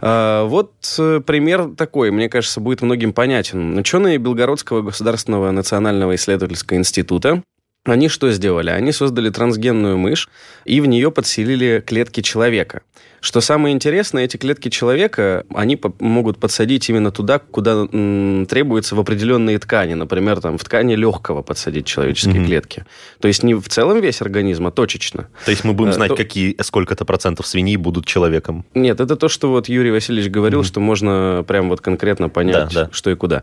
А, 0.02 0.44
вот 0.44 0.74
э, 1.00 1.22
пример 1.26 1.70
такой, 1.78 2.12
мне 2.12 2.28
кажется, 2.28 2.60
будет 2.60 2.82
многим 2.82 3.14
понятен. 3.14 3.78
Ученые 3.78 4.18
Белгородского 4.18 4.82
государственного 4.82 5.50
национального 5.52 6.14
исследовательского 6.16 6.78
института 6.78 7.42
они 7.86 8.10
что 8.10 8.32
сделали? 8.32 8.72
Они 8.72 8.92
создали 8.92 9.30
трансгенную 9.30 9.98
мышь 9.98 10.28
и 10.66 10.82
в 10.82 10.88
нее 10.88 11.12
подселили 11.12 11.84
клетки 11.86 12.22
человека. 12.22 12.82
Что 13.26 13.42
самое 13.42 13.74
интересное, 13.74 14.26
эти 14.26 14.38
клетки 14.38 14.70
человека, 14.70 15.46
они 15.52 15.78
по- 15.78 15.96
могут 15.98 16.38
подсадить 16.38 16.88
именно 16.92 17.10
туда, 17.10 17.40
куда 17.40 17.88
м, 17.92 18.46
требуется 18.48 18.96
в 18.96 19.00
определенные 19.00 19.58
ткани. 19.58 19.96
Например, 19.96 20.40
там, 20.40 20.60
в 20.60 20.64
ткани 20.64 20.94
легкого 20.94 21.42
подсадить 21.42 21.88
человеческие 21.88 22.36
mm-hmm. 22.36 22.46
клетки. 22.46 22.86
То 23.20 23.28
есть 23.28 23.42
не 23.42 23.56
в 23.56 23.68
целом 23.68 24.00
весь 24.00 24.22
организм, 24.22 24.68
а 24.68 24.72
точечно. 24.72 25.28
То 25.44 25.50
есть 25.50 25.64
мы 25.64 25.74
будем 25.74 25.90
э, 25.90 25.94
знать, 25.94 26.12
а, 26.12 26.16
какие 26.16 26.56
сколько-то 26.62 27.04
процентов 27.04 27.48
свиней 27.48 27.78
будут 27.78 28.06
человеком? 28.06 28.64
Нет, 28.76 29.00
это 29.00 29.16
то, 29.16 29.28
что 29.28 29.50
вот 29.50 29.70
Юрий 29.70 29.90
Васильевич 29.90 30.30
говорил, 30.30 30.62
mm-hmm. 30.62 30.68
что 30.68 30.80
можно 30.80 31.44
прям 31.48 31.70
вот 31.70 31.82
конкретно 31.82 32.30
понять, 32.30 32.72
да, 32.76 32.84
да. 32.84 32.90
что 32.92 33.10
и 33.10 33.16
куда. 33.16 33.42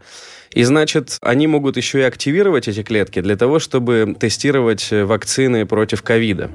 И 0.52 0.62
значит, 0.62 1.18
они 1.22 1.48
могут 1.48 1.76
еще 1.76 1.98
и 1.98 2.02
активировать 2.02 2.68
эти 2.68 2.84
клетки 2.84 3.20
для 3.20 3.36
того, 3.36 3.58
чтобы 3.58 4.14
тестировать 4.16 4.92
вакцины 4.92 5.66
против 5.66 6.02
ковида. 6.02 6.52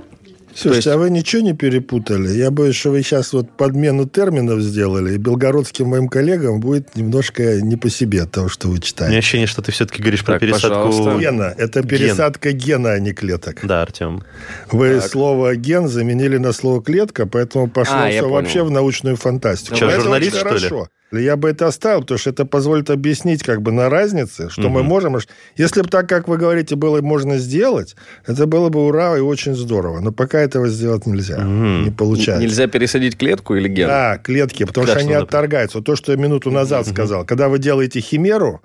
Слушайте, 0.57 0.89
есть... 0.89 0.95
а 0.95 0.97
вы 0.97 1.11
ничего 1.11 1.43
не 1.43 1.53
перепутали? 1.53 2.29
Я 2.29 2.49
боюсь, 2.49 2.75
что 2.75 2.89
вы 2.89 3.03
сейчас 3.03 3.31
вот 3.31 3.55
подмену 3.55 4.07
терминов 4.07 4.61
сделали, 4.61 5.13
и 5.13 5.17
белгородским 5.17 5.87
моим 5.87 6.07
коллегам 6.07 6.59
будет 6.59 6.95
немножко 6.95 7.61
не 7.61 7.75
по 7.75 7.91
себе 7.91 8.23
от 8.23 8.31
того, 8.31 8.49
что 8.49 8.67
вы 8.67 8.79
читаете. 8.79 9.05
У 9.05 9.09
меня 9.09 9.19
ощущение, 9.19 9.45
что 9.45 9.61
ты 9.61 9.71
все-таки 9.71 10.01
говоришь 10.01 10.21
так, 10.21 10.27
про 10.27 10.39
пересадку... 10.39 10.87
Пожалуйста. 10.87 11.19
Гена. 11.19 11.53
Это 11.55 11.83
пересадка 11.83 12.51
Ген. 12.53 12.79
гена, 12.79 12.93
а 12.93 12.99
не 12.99 13.13
клеток. 13.13 13.59
Да, 13.61 13.83
Артем. 13.83 14.23
Вы 14.71 14.99
так. 14.99 15.11
слово 15.11 15.55
«ген» 15.55 15.87
заменили 15.87 16.37
на 16.37 16.51
слово 16.53 16.81
«клетка», 16.81 17.27
поэтому 17.27 17.69
пошло 17.69 17.97
а, 17.99 18.09
все 18.09 18.27
вообще 18.27 18.63
в 18.63 18.71
научную 18.71 19.15
фантастику. 19.15 19.75
Что, 19.75 19.91
журналист, 19.91 20.37
что 20.37 20.45
хорошо. 20.45 20.79
ли? 20.79 20.96
Я 21.11 21.37
бы 21.37 21.49
это 21.49 21.67
оставил, 21.67 22.01
потому 22.01 22.17
что 22.17 22.29
это 22.31 22.45
позволит 22.45 22.89
объяснить 22.89 23.41
как 23.41 23.61
бы 23.61 23.71
на 23.71 23.89
разнице, 23.89 24.49
что 24.49 24.63
угу. 24.63 24.69
мы 24.69 24.83
можем... 24.83 25.17
Если 25.55 25.81
бы 25.81 25.87
так, 25.87 26.09
как 26.09 26.27
вы 26.27 26.37
говорите, 26.37 26.75
было 26.75 27.01
можно 27.01 27.37
сделать, 27.37 27.95
это 28.25 28.45
было 28.45 28.69
бы 28.69 28.85
ура 28.85 29.17
и 29.17 29.21
очень 29.21 29.55
здорово. 29.55 30.01
Но 30.01 30.11
пока 30.11 30.39
этого 30.39 30.67
сделать 30.67 31.05
нельзя. 31.05 31.37
Угу. 31.37 31.85
Не 31.85 31.91
получается. 31.91 32.43
Нельзя 32.43 32.67
пересадить 32.67 33.17
клетку 33.17 33.55
или 33.55 33.69
ген? 33.69 33.87
Да, 33.87 34.17
клетки, 34.17 34.65
потому 34.65 34.85
да, 34.85 34.93
что 34.93 35.01
они 35.01 35.13
отторгаются. 35.13 35.81
То, 35.81 35.95
что 35.95 36.11
я 36.11 36.17
минуту 36.17 36.51
назад 36.51 36.85
угу. 36.85 36.93
сказал. 36.93 37.25
Когда 37.25 37.47
вы 37.47 37.59
делаете 37.59 38.01
химеру, 38.01 38.61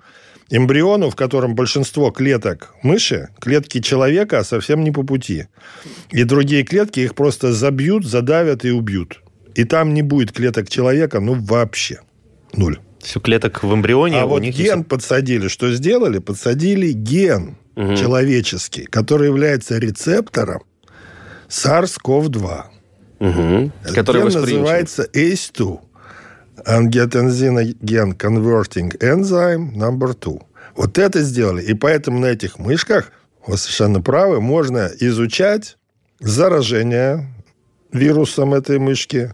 эмбриону, 0.49 1.09
в 1.09 1.15
котором 1.15 1.55
большинство 1.55 2.11
клеток 2.11 2.75
мыши, 2.83 3.29
клетки 3.39 3.79
человека 3.79 4.43
совсем 4.43 4.83
не 4.83 4.91
по 4.91 5.03
пути. 5.03 5.47
И 6.11 6.23
другие 6.25 6.63
клетки 6.63 6.99
их 6.99 7.15
просто 7.15 7.53
забьют, 7.53 8.05
задавят 8.05 8.65
и 8.65 8.71
убьют. 8.71 9.21
И 9.55 9.63
там 9.63 9.93
не 9.93 10.01
будет 10.01 10.31
клеток 10.31 10.67
человека, 10.67 11.19
ну, 11.19 11.35
вообще. 11.35 11.99
Ноль. 12.53 12.79
Все 12.99 13.19
клеток 13.19 13.63
в 13.63 13.73
эмбрионе. 13.73 14.21
А 14.21 14.25
вот 14.25 14.41
них 14.41 14.55
ген 14.55 14.79
есть... 14.79 14.89
подсадили. 14.89 15.47
Что 15.47 15.71
сделали? 15.73 16.19
Подсадили 16.19 16.91
ген 16.91 17.57
угу. 17.75 17.95
человеческий, 17.95 18.85
который 18.85 19.27
является 19.27 19.77
рецептором 19.77 20.63
SARS-CoV-2. 21.49 22.63
Угу. 23.19 23.71
Который 23.93 24.23
ген 24.23 24.31
называется 24.31 25.07
ACE2. 25.13 25.79
Angiotensin 26.65 27.75
Converting 28.17 28.97
Enzyme 28.99 29.73
number 29.73 30.15
2. 30.19 30.39
Вот 30.75 30.97
это 30.97 31.21
сделали. 31.21 31.63
И 31.63 31.73
поэтому 31.73 32.19
на 32.19 32.27
этих 32.27 32.57
мышках, 32.57 33.11
вы 33.45 33.57
совершенно 33.57 34.01
правы, 34.01 34.39
можно 34.39 34.89
изучать 34.99 35.77
заражение 36.19 37.27
вирусом 37.91 38.53
этой 38.53 38.79
мышки, 38.79 39.33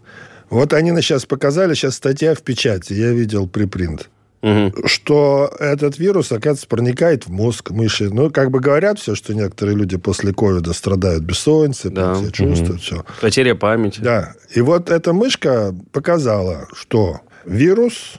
вот 0.50 0.72
они 0.72 0.90
сейчас 1.00 1.26
показали, 1.26 1.74
сейчас 1.74 1.94
статья 1.94 2.34
в 2.34 2.42
печати, 2.42 2.92
я 2.92 3.12
видел 3.12 3.48
припринт. 3.48 4.10
Угу. 4.42 4.86
Что 4.86 5.52
этот 5.60 5.98
вирус, 5.98 6.32
оказывается, 6.32 6.66
проникает 6.66 7.26
в 7.26 7.30
мозг 7.30 7.70
мыши. 7.70 8.08
Ну, 8.10 8.30
как 8.30 8.50
бы 8.50 8.60
говорят 8.60 8.98
все, 8.98 9.14
что 9.14 9.34
некоторые 9.34 9.76
люди 9.76 9.96
после 9.98 10.32
ковида 10.32 10.72
страдают 10.72 11.22
бессонницей, 11.24 11.90
да. 11.90 12.14
все 12.14 12.30
чувствуют, 12.30 12.70
угу. 12.70 12.80
все. 12.80 13.04
Потеря 13.20 13.54
памяти. 13.54 14.00
Да. 14.00 14.34
И 14.54 14.60
вот 14.60 14.90
эта 14.90 15.12
мышка 15.12 15.74
показала, 15.92 16.66
что 16.72 17.20
вирус 17.44 18.14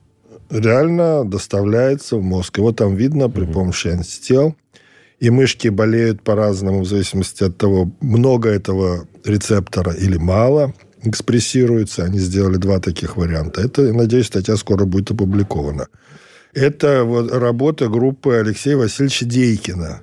реально 0.51 1.25
доставляется 1.25 2.17
в 2.17 2.21
мозг. 2.21 2.57
Его 2.57 2.71
там 2.71 2.95
видно 2.95 3.29
при 3.29 3.45
помощи 3.45 3.87
антител. 3.87 4.55
И 5.19 5.29
мышки 5.29 5.67
болеют 5.67 6.23
по-разному, 6.23 6.81
в 6.81 6.87
зависимости 6.87 7.43
от 7.43 7.55
того, 7.55 7.91
много 8.01 8.49
этого 8.49 9.07
рецептора 9.23 9.91
или 9.93 10.17
мало– 10.17 10.73
экспрессируется. 11.03 12.03
Они 12.03 12.19
сделали 12.19 12.57
два 12.57 12.79
таких 12.79 13.17
варианта. 13.17 13.61
Это, 13.61 13.93
надеюсь, 13.93 14.27
статья 14.27 14.55
скоро 14.57 14.85
будет 14.85 15.11
опубликована. 15.11 15.87
Это 16.53 17.03
вот 17.03 17.31
работа 17.31 17.87
группы 17.87 18.35
Алексея 18.35 18.77
Васильевича 18.77 19.25
Дейкина. 19.25 20.01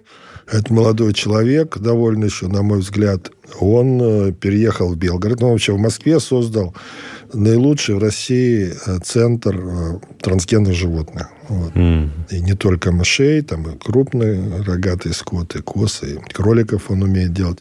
Это 0.50 0.72
молодой 0.72 1.12
человек, 1.12 1.76
довольно 1.78 2.24
еще, 2.24 2.48
на 2.48 2.62
мой 2.62 2.78
взгляд. 2.78 3.30
Он 3.60 4.00
э, 4.00 4.32
переехал 4.32 4.88
в 4.94 4.96
Белгород. 4.96 5.42
Он 5.42 5.50
вообще 5.50 5.72
в 5.72 5.78
Москве 5.78 6.20
создал 6.20 6.74
наилучший 7.34 7.96
в 7.96 7.98
России 7.98 8.72
э, 8.86 8.98
центр 9.04 9.56
э, 9.56 9.98
трансгенных 10.22 10.74
животных. 10.74 11.28
Вот. 11.48 11.74
Mm. 11.74 12.10
И 12.30 12.40
не 12.40 12.54
только 12.54 12.92
мышей, 12.92 13.42
там 13.42 13.70
и 13.70 13.78
крупные 13.78 14.62
рогатые 14.62 15.12
скоты, 15.12 15.60
косы, 15.60 16.14
и 16.14 16.32
кроликов 16.32 16.90
он 16.90 17.02
умеет 17.02 17.34
делать. 17.34 17.58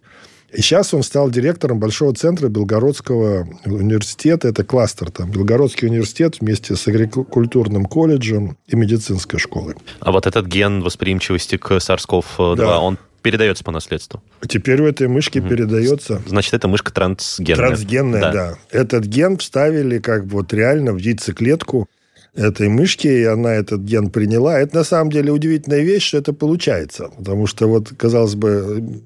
И 0.57 0.61
сейчас 0.61 0.91
он 0.95 1.03
стал 1.03 1.29
директором 1.29 1.79
большого 1.79 2.15
центра 2.15 2.47
Белгородского 2.47 3.47
университета. 3.63 4.47
Это 4.47 4.63
кластер 4.63 5.11
там. 5.11 5.29
Белгородский 5.29 5.87
университет 5.87 6.37
вместе 6.41 6.75
с 6.75 6.87
агрикультурным 6.87 7.85
колледжем 7.85 8.57
и 8.65 8.75
медицинской 8.75 9.39
школой. 9.39 9.75
А 9.99 10.11
вот 10.11 10.25
этот 10.25 10.47
ген 10.47 10.81
восприимчивости 10.81 11.57
к 11.57 11.73
SARS-CoV-2, 11.73 12.55
да. 12.55 12.79
он 12.79 12.97
передается 13.21 13.63
по 13.63 13.71
наследству. 13.71 14.23
Теперь 14.47 14.81
у 14.81 14.87
этой 14.87 15.07
мышки 15.07 15.37
угу. 15.37 15.47
передается. 15.49 16.23
Значит, 16.25 16.55
эта 16.55 16.67
мышка 16.67 16.91
трансгенная. 16.91 17.55
Трансгенная, 17.55 18.21
да. 18.21 18.31
да. 18.31 18.57
Этот 18.71 19.05
ген 19.05 19.37
вставили 19.37 19.99
как 19.99 20.25
бы 20.25 20.37
вот 20.37 20.53
реально 20.53 20.93
в 20.93 20.97
яйцеклетку 20.97 21.87
этой 22.33 22.67
мышки, 22.67 23.07
и 23.07 23.25
она 23.25 23.53
этот 23.53 23.81
ген 23.81 24.09
приняла. 24.09 24.59
Это 24.59 24.77
на 24.77 24.83
самом 24.83 25.11
деле 25.11 25.31
удивительная 25.31 25.81
вещь, 25.81 26.07
что 26.07 26.17
это 26.17 26.33
получается. 26.33 27.11
Потому 27.15 27.45
что 27.45 27.67
вот, 27.67 27.89
казалось 27.95 28.33
бы, 28.33 29.03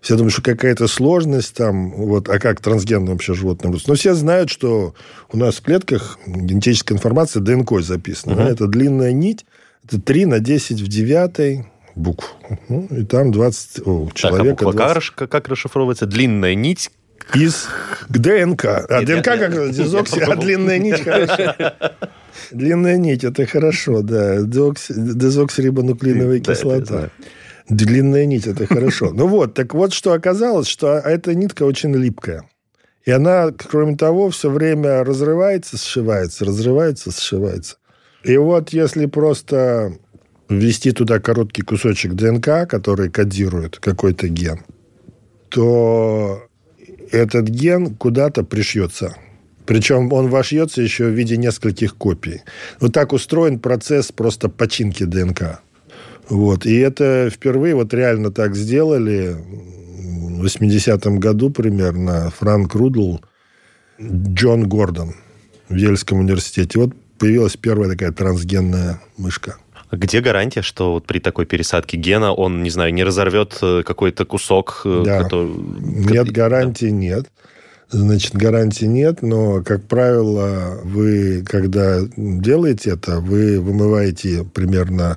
все 0.00 0.16
думают, 0.16 0.32
что 0.32 0.42
какая-то 0.42 0.86
сложность 0.86 1.54
там, 1.54 1.90
вот, 1.92 2.28
а 2.28 2.38
как 2.38 2.60
трансгенным 2.60 3.12
вообще 3.12 3.34
животным 3.34 3.76
Но 3.86 3.94
все 3.94 4.14
знают, 4.14 4.50
что 4.50 4.94
у 5.32 5.36
нас 5.36 5.56
в 5.56 5.62
клетках 5.62 6.18
генетическая 6.26 6.94
информация 6.94 7.40
ДНК 7.40 7.80
записана. 7.80 8.34
Угу. 8.34 8.42
Да? 8.42 8.48
Это 8.48 8.66
длинная 8.66 9.12
нить, 9.12 9.46
это 9.84 10.00
3 10.00 10.26
на 10.26 10.38
10 10.40 10.80
в 10.80 10.88
9 10.88 11.66
букв. 11.96 12.34
Ну, 12.68 12.86
и 12.90 13.04
там 13.04 13.32
20... 13.32 13.86
О, 13.86 14.08
человека 14.14 14.64
так, 14.64 14.74
а 14.74 14.92
20... 14.92 15.10
как, 15.14 15.30
как 15.30 15.48
расшифровывается 15.48 16.06
длинная 16.06 16.54
нить 16.54 16.90
из 17.34 17.66
к 18.08 18.18
ДНК. 18.18 18.64
А 18.88 19.02
ДНК 19.02 19.24
как 19.24 19.70
дезокси, 19.72 20.20
а 20.20 20.36
длинная 20.36 20.78
нить 20.78 21.02
хорошо. 21.02 21.54
Длинная 22.50 22.96
нить, 22.96 23.24
это 23.24 23.44
хорошо, 23.46 24.02
да. 24.02 24.38
Дезоксирибонуклеиновая 24.42 26.40
кислота. 26.40 27.10
Длинная 27.68 28.26
нить, 28.26 28.46
это 28.46 28.66
хорошо. 28.66 29.10
Ну 29.14 29.26
вот, 29.26 29.54
так 29.54 29.74
вот, 29.74 29.92
что 29.92 30.12
оказалось, 30.12 30.68
что 30.68 30.94
эта 30.94 31.34
нитка 31.34 31.64
очень 31.64 31.94
липкая. 31.94 32.48
И 33.04 33.10
она, 33.10 33.50
кроме 33.52 33.96
того, 33.96 34.30
все 34.30 34.50
время 34.50 35.04
разрывается, 35.04 35.78
сшивается, 35.78 36.44
разрывается, 36.44 37.10
сшивается. 37.10 37.76
И 38.24 38.36
вот 38.36 38.70
если 38.70 39.06
просто 39.06 39.94
ввести 40.48 40.92
туда 40.92 41.18
короткий 41.18 41.62
кусочек 41.62 42.14
ДНК, 42.14 42.68
который 42.68 43.10
кодирует 43.10 43.78
какой-то 43.78 44.28
ген, 44.28 44.60
то 45.48 46.42
этот 47.10 47.48
ген 47.48 47.94
куда-то 47.94 48.44
пришьется. 48.44 49.16
Причем 49.66 50.12
он 50.12 50.28
вошьется 50.28 50.80
еще 50.80 51.06
в 51.06 51.12
виде 51.12 51.36
нескольких 51.36 51.96
копий. 51.96 52.42
Вот 52.80 52.92
так 52.94 53.12
устроен 53.12 53.58
процесс 53.58 54.12
просто 54.12 54.48
починки 54.48 55.04
ДНК. 55.04 55.60
Вот. 56.28 56.66
И 56.66 56.76
это 56.76 57.30
впервые 57.30 57.74
вот 57.74 57.92
реально 57.94 58.30
так 58.30 58.54
сделали 58.54 59.36
в 60.38 60.44
80-м 60.44 61.18
году 61.18 61.50
примерно 61.50 62.30
Франк 62.30 62.74
Рудл, 62.74 63.20
Джон 64.00 64.68
Гордон 64.68 65.14
в 65.68 65.74
Ельском 65.74 66.20
университете. 66.20 66.78
Вот 66.78 66.94
появилась 67.18 67.56
первая 67.56 67.90
такая 67.90 68.12
трансгенная 68.12 69.00
мышка. 69.16 69.56
Где 69.90 70.20
гарантия, 70.20 70.60
что 70.62 70.92
вот 70.92 71.06
при 71.06 71.18
такой 71.18 71.46
пересадке 71.46 71.96
гена 71.96 72.32
он, 72.32 72.62
не 72.62 72.70
знаю, 72.70 72.92
не 72.92 73.04
разорвет 73.04 73.58
э, 73.62 73.82
какой-то 73.84 74.26
кусок? 74.26 74.82
Э, 74.84 75.02
да. 75.04 75.22
Который... 75.22 75.48
Нет, 75.48 76.30
гарантии 76.30 76.86
да. 76.86 76.92
нет. 76.92 77.26
Значит, 77.90 78.34
гарантии 78.34 78.84
нет, 78.84 79.22
но, 79.22 79.62
как 79.62 79.84
правило, 79.84 80.78
вы, 80.84 81.42
когда 81.42 82.00
делаете 82.16 82.90
это, 82.90 83.18
вы 83.20 83.58
вымываете 83.58 84.44
примерно 84.44 85.16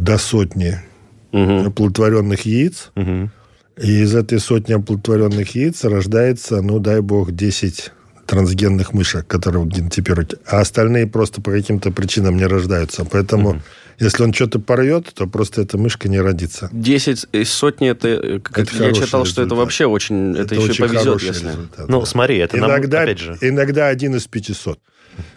до 0.00 0.18
сотни 0.18 0.80
угу. 1.32 1.66
оплодотворенных 1.66 2.46
яиц. 2.46 2.90
Угу. 2.96 3.30
И 3.82 4.02
из 4.02 4.14
этой 4.14 4.40
сотни 4.40 4.72
оплодотворенных 4.72 5.54
яиц 5.54 5.84
рождается, 5.84 6.60
ну, 6.62 6.78
дай 6.78 7.00
бог, 7.00 7.32
10 7.32 7.92
трансгенных 8.26 8.92
мышек, 8.92 9.26
которые 9.26 9.64
вы 9.64 9.70
генотипируете. 9.70 10.38
А 10.46 10.60
остальные 10.60 11.06
просто 11.06 11.40
по 11.40 11.50
каким-то 11.50 11.90
причинам 11.90 12.36
не 12.36 12.46
рождаются. 12.46 13.04
Поэтому... 13.04 13.50
Угу 13.50 13.60
если 14.00 14.22
он 14.22 14.32
что-то 14.32 14.58
порвет, 14.58 15.12
то 15.12 15.26
просто 15.26 15.60
эта 15.60 15.76
мышка 15.76 16.08
не 16.08 16.18
родится. 16.18 16.70
Десять 16.72 17.26
из 17.32 17.50
сотни, 17.50 17.90
это, 17.90 18.40
как 18.42 18.58
это 18.58 18.72
я 18.72 18.92
читал, 18.92 19.24
результат. 19.24 19.26
что 19.26 19.42
это 19.42 19.54
вообще 19.54 19.84
очень, 19.84 20.32
это, 20.32 20.42
это 20.42 20.54
еще 20.54 20.70
очень 20.70 20.86
повезет, 20.86 21.22
если... 21.22 21.48
Результат, 21.48 21.88
ну, 21.88 22.00
да. 22.00 22.06
смотри, 22.06 22.38
это 22.38 22.56
иногда, 22.56 23.00
нам, 23.00 23.04
опять 23.04 23.18
же... 23.18 23.36
Иногда 23.42 23.88
один 23.88 24.16
из 24.16 24.26
пятисот. 24.26 24.80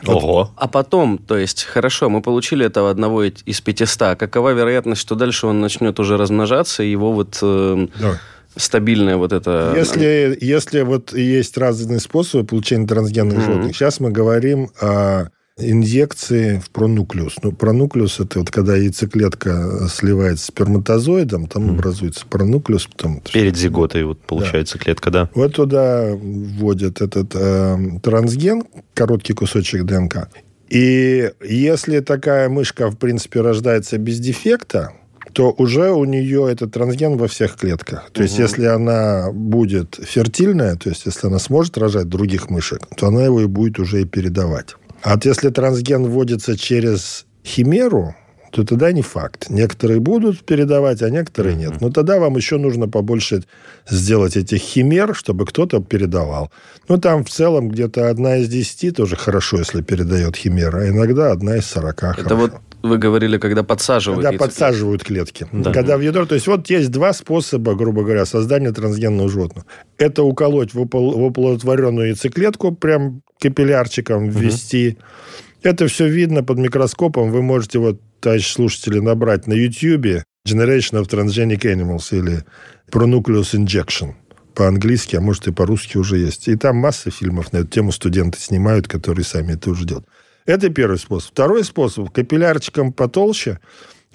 Ого. 0.06 0.51
А 0.56 0.68
потом, 0.68 1.18
то 1.18 1.38
есть, 1.38 1.63
хорошо, 1.63 2.10
мы 2.10 2.22
получили 2.22 2.65
этого 2.65 2.89
одного 2.89 3.24
из 3.24 3.62
500. 3.62 4.18
Какова 4.18 4.51
вероятность, 4.51 5.01
что 5.01 5.15
дальше 5.15 5.48
он 5.48 5.62
начнет 5.62 6.00
уже 6.00 6.18
размножаться, 6.18 6.84
и 6.84 6.92
его 6.92 7.13
вот... 7.13 7.39
Э, 7.42 7.88
да 8.00 8.20
стабильное 8.56 9.18
вот 9.18 9.34
это... 9.34 9.74
Если, 9.75 10.38
если 10.39 10.82
вот 10.82 11.13
есть 11.13 11.58
разные 11.58 12.00
способы 12.00 12.46
получения 12.46 12.88
трансгенных 12.88 13.39
mm-hmm. 13.39 13.46
животных, 13.46 13.75
сейчас 13.75 14.00
мы 14.00 14.12
говорим 14.12 14.70
о 14.80 15.30
инъекции 15.57 16.60
в 16.60 16.69
пронуклеус. 16.72 17.36
Ну, 17.43 17.51
пронуклеус– 17.51 18.19
это 18.19 18.39
вот 18.39 18.50
когда 18.50 18.75
яйцеклетка 18.75 19.88
сливается 19.89 20.45
с 20.45 20.48
сперматозоидом, 20.48 21.48
там 21.48 21.69
mm. 21.69 21.74
образуется 21.75 22.25
пронуклеус. 22.27 22.88
Потом... 22.88 23.22
Перед 23.31 23.55
зиготой 23.55 24.03
вот 24.03 24.19
получается 24.22 24.77
да. 24.77 24.83
клетка, 24.83 25.12
да? 25.12 25.29
Вот 25.36 25.55
туда 25.55 26.10
вводят 26.12 27.01
этот 27.01 27.36
э, 27.36 27.77
трансген, 28.01 28.63
короткий 28.93 29.33
кусочек 29.33 29.83
ДНК. 29.83 30.29
И 30.69 31.31
если 31.43 32.00
такая 32.00 32.50
мышка, 32.50 32.89
в 32.89 32.98
принципе, 32.98 33.41
рождается 33.41 34.00
без 34.00 34.19
дефекта, 34.19 34.93
то 35.33 35.53
уже 35.57 35.91
у 35.91 36.05
нее 36.05 36.48
этот 36.51 36.74
трансген 36.74 37.17
во 37.17 37.27
всех 37.27 37.57
клетках. 37.57 38.10
То 38.12 38.22
угу. 38.22 38.24
есть, 38.24 38.39
если 38.39 38.65
она 38.65 39.31
будет 39.31 40.00
фертильная, 40.01 40.75
то 40.75 40.89
есть, 40.89 41.05
если 41.05 41.27
она 41.27 41.39
сможет 41.39 41.77
рожать 41.77 42.10
других 42.10 42.50
мышек, 42.50 42.81
то 42.95 43.07
она 43.07 43.24
его 43.24 43.41
и 43.41 43.45
будет 43.45 43.79
уже 43.79 44.01
и 44.01 44.05
передавать. 44.05 44.75
А 45.03 45.15
вот 45.15 45.25
если 45.25 45.50
трансген 45.50 46.05
вводится 46.05 46.57
через 46.57 47.25
химеру, 47.46 48.16
то 48.51 48.63
тогда 48.63 48.92
не 48.92 49.01
факт. 49.01 49.50
Некоторые 49.50 50.00
будут 50.00 50.46
передавать, 50.46 51.01
а 51.01 51.09
некоторые 51.09 51.55
нет. 51.55 51.81
Но 51.81 51.89
тогда 51.89 52.20
вам 52.20 52.37
еще 52.37 52.57
нужно 52.57 52.87
побольше 52.87 53.44
сделать 53.89 54.37
этих 54.37 54.59
химер, 54.59 55.16
чтобы 55.16 55.46
кто-то 55.46 55.81
передавал. 55.81 56.51
Ну, 56.87 57.00
там 57.00 57.25
в 57.25 57.29
целом 57.29 57.70
где-то 57.70 58.09
одна 58.09 58.37
из 58.37 58.50
десяти 58.50 58.92
тоже 58.92 59.16
хорошо, 59.16 59.57
если 59.57 59.81
передает 59.81 60.35
химера, 60.35 60.83
а 60.83 60.87
иногда 60.87 61.31
одна 61.31 61.57
из 61.57 61.66
сорока. 61.66 62.16
Это 62.18 62.35
вот 62.35 62.53
вы 62.83 62.98
говорили, 62.98 63.37
когда 63.37 63.63
подсаживают 63.63 64.24
Когда 64.24 64.37
подсаживают 64.37 65.03
клетки. 65.03 65.48
Да. 65.53 65.72
Когда 65.72 65.98
в 65.98 66.01
ядро... 66.01 66.25
То 66.25 66.35
есть 66.35 66.48
вот 66.48 66.69
есть 66.69 66.91
два 66.91 67.13
способа, 67.13 67.75
грубо 67.75 68.03
говоря, 68.03 68.25
создания 68.25 68.72
трансгенного 68.72 69.29
животного. 69.29 69.65
Это 69.98 70.24
уколоть 70.24 70.74
в, 70.74 70.81
оплодотворенную 70.81 72.09
яйцеклетку, 72.09 72.74
прям 72.74 73.22
капиллярчиком 73.39 74.29
ввести. 74.29 74.98
Угу. 75.00 75.69
Это 75.69 75.87
все 75.87 76.07
видно 76.07 76.43
под 76.43 76.57
микроскопом. 76.59 77.31
Вы 77.31 77.41
можете, 77.41 77.79
вот, 77.79 78.01
товарищ 78.19 78.51
слушатели, 78.51 79.00
набрать 79.00 79.48
на 79.48 79.53
YouTube 79.53 80.24
Generation 80.46 81.01
of 81.01 81.09
Transgenic 81.09 81.61
Animals 81.61 82.09
или 82.11 82.43
Pronucleus 82.91 83.55
Injection 83.55 84.15
по-английски, 84.53 85.15
а 85.15 85.22
может 85.22 85.48
и 85.48 85.53
по-русски 85.53 85.98
уже 85.98 86.17
есть. 86.17 86.50
И 86.50 86.55
там 86.57 86.75
масса 86.75 87.11
фильмов 87.11 87.53
на 87.53 87.59
эту 87.59 87.69
тему 87.69 87.93
студенты 87.93 88.39
снимают, 88.39 88.89
которые 88.89 89.24
сами 89.24 89.53
это 89.53 89.69
уже 89.69 89.85
делают. 89.85 90.07
Это 90.46 90.70
первый 90.70 90.98
способ. 90.98 91.32
Второй 91.32 91.64
способ– 91.64 92.10
капиллярчиком 92.14 92.92
потолще 92.92 93.60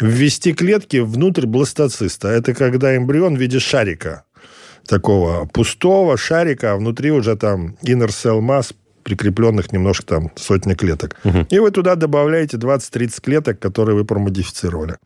ввести 0.00 0.52
клетки 0.52 0.98
внутрь 0.98 1.46
бластоциста. 1.46 2.28
Это 2.28 2.54
когда 2.54 2.96
эмбрион 2.96 3.36
в 3.36 3.40
виде 3.40 3.58
шарика, 3.58 4.24
такого 4.86 5.46
пустого 5.46 6.16
шарика, 6.16 6.72
а 6.72 6.76
внутри 6.76 7.10
уже 7.10 7.36
там 7.36 7.76
inner 7.82 8.08
cell 8.08 8.40
mass, 8.40 8.74
прикрепленных 9.02 9.72
немножко 9.72 10.06
там 10.06 10.30
сотни 10.36 10.74
клеток. 10.74 11.16
Угу. 11.24 11.46
И 11.48 11.58
вы 11.58 11.70
туда 11.70 11.94
добавляете 11.94 12.58
20-30 12.58 13.20
клеток, 13.22 13.58
которые 13.58 13.96
вы 13.96 14.04
промодифицировали. 14.04 14.96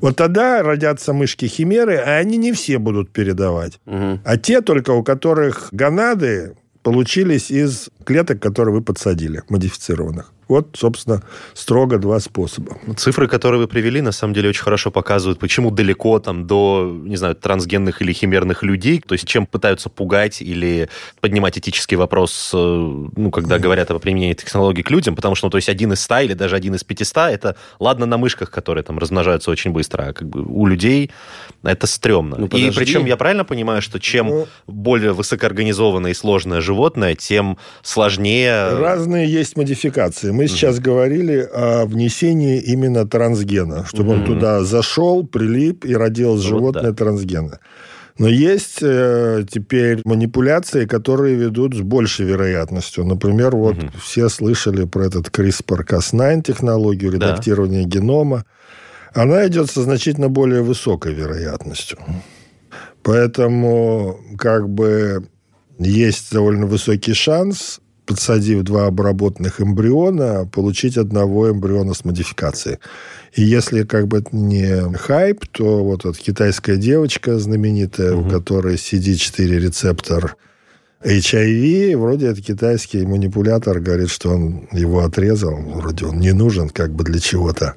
Вот 0.00 0.16
тогда 0.16 0.62
родятся 0.62 1.12
мышки-химеры, 1.12 1.96
а 1.96 2.16
они 2.16 2.38
не 2.38 2.52
все 2.52 2.78
будут 2.78 3.10
передавать. 3.12 3.78
Угу. 3.86 4.20
А 4.24 4.36
те 4.36 4.62
только, 4.62 4.90
у 4.90 5.04
которых 5.04 5.68
гонады 5.70 6.56
получились 6.82 7.52
из 7.52 7.88
клеток, 8.02 8.40
которые 8.40 8.74
вы 8.74 8.82
подсадили, 8.82 9.42
модифицированных. 9.48 10.32
Вот, 10.52 10.68
собственно, 10.74 11.22
строго 11.54 11.96
два 11.96 12.20
способа. 12.20 12.76
Цифры, 12.96 13.26
которые 13.26 13.58
вы 13.58 13.68
привели, 13.68 14.02
на 14.02 14.12
самом 14.12 14.34
деле 14.34 14.50
очень 14.50 14.62
хорошо 14.62 14.90
показывают, 14.90 15.38
почему 15.38 15.70
далеко 15.70 16.18
там 16.18 16.46
до, 16.46 16.92
не 17.04 17.16
знаю, 17.16 17.36
трансгенных 17.36 18.02
или 18.02 18.12
химерных 18.12 18.62
людей, 18.62 19.00
то 19.00 19.14
есть 19.14 19.26
чем 19.26 19.46
пытаются 19.46 19.88
пугать 19.88 20.42
или 20.42 20.90
поднимать 21.20 21.56
этический 21.56 21.96
вопрос, 21.96 22.50
э, 22.52 22.56
ну, 22.58 23.30
когда 23.30 23.58
говорят 23.58 23.90
о 23.90 23.98
применении 23.98 24.34
технологий 24.34 24.82
к 24.82 24.90
людям, 24.90 25.16
потому 25.16 25.36
что, 25.36 25.46
ну, 25.46 25.50
то 25.50 25.56
есть 25.56 25.70
один 25.70 25.94
из 25.94 26.02
ста 26.02 26.20
или 26.20 26.34
даже 26.34 26.54
один 26.54 26.74
из 26.74 26.84
пятиста, 26.84 27.30
это, 27.30 27.56
ладно, 27.80 28.04
на 28.04 28.18
мышках, 28.18 28.50
которые 28.50 28.84
там 28.84 28.98
размножаются 28.98 29.50
очень 29.50 29.70
быстро, 29.70 30.08
а 30.08 30.12
как 30.12 30.28
бы 30.28 30.42
у 30.42 30.66
людей 30.66 31.10
это 31.62 31.86
стрёмно. 31.86 32.36
Ну, 32.36 32.46
и 32.48 32.70
причем 32.72 33.06
я 33.06 33.16
правильно 33.16 33.46
понимаю, 33.46 33.80
что 33.80 33.98
чем 33.98 34.26
ну, 34.28 34.48
более 34.66 35.12
высокоорганизованное 35.12 36.10
и 36.10 36.14
сложное 36.14 36.60
животное, 36.60 37.14
тем 37.14 37.56
сложнее... 37.92 38.78
Разные 38.78 39.30
есть 39.30 39.56
модификации. 39.56 40.30
Мы 40.30 40.48
сейчас 40.48 40.78
говорили 40.78 41.48
о 41.52 41.84
внесении 41.86 42.58
именно 42.58 43.06
трансгена, 43.06 43.84
чтобы 43.86 44.12
он 44.14 44.24
туда 44.24 44.64
зашел, 44.64 45.26
прилип 45.26 45.84
и 45.84 45.94
родилось 45.94 46.42
вот 46.42 46.48
животное 46.48 46.90
да. 46.90 46.94
трансгена. 46.94 47.58
Но 48.18 48.28
есть 48.28 48.78
э, 48.82 49.44
теперь 49.50 50.02
манипуляции, 50.04 50.84
которые 50.84 51.34
ведут 51.34 51.74
с 51.74 51.80
большей 51.80 52.26
вероятностью. 52.26 53.04
Например, 53.04 53.56
вот 53.56 53.76
угу. 53.76 53.90
все 54.02 54.28
слышали 54.28 54.84
про 54.84 55.06
этот 55.06 55.28
CRISPR-Cas9 55.28 56.42
технологию 56.42 57.12
редактирования 57.12 57.84
да. 57.84 57.88
генома. 57.88 58.44
Она 59.14 59.46
идет 59.46 59.70
со 59.70 59.82
значительно 59.82 60.28
более 60.28 60.62
высокой 60.62 61.14
вероятностью. 61.14 61.98
Поэтому 63.02 64.20
как 64.38 64.68
бы 64.68 65.26
есть 65.78 66.32
довольно 66.32 66.66
высокий 66.66 67.14
шанс 67.14 67.80
подсадив 68.06 68.62
два 68.62 68.86
обработанных 68.86 69.60
эмбриона, 69.60 70.48
получить 70.52 70.96
одного 70.96 71.50
эмбриона 71.50 71.94
с 71.94 72.04
модификацией. 72.04 72.78
И 73.34 73.42
если 73.42 73.84
как 73.84 74.08
бы 74.08 74.18
это 74.18 74.34
не 74.36 74.92
хайп, 74.96 75.46
то 75.50 75.84
вот 75.84 76.04
эта 76.04 76.18
китайская 76.18 76.76
девочка 76.76 77.38
знаменитая, 77.38 78.14
угу. 78.14 78.26
у 78.26 78.30
которой 78.30 78.74
CD4 78.76 79.58
рецептор 79.58 80.36
HIV, 81.04 81.96
вроде 81.96 82.28
это 82.28 82.42
китайский 82.42 83.04
манипулятор, 83.04 83.80
говорит, 83.80 84.10
что 84.10 84.30
он 84.30 84.68
его 84.72 85.04
отрезал, 85.04 85.56
вроде 85.56 86.06
он 86.06 86.20
не 86.20 86.32
нужен 86.32 86.68
как 86.68 86.92
бы 86.92 87.04
для 87.04 87.18
чего-то 87.18 87.74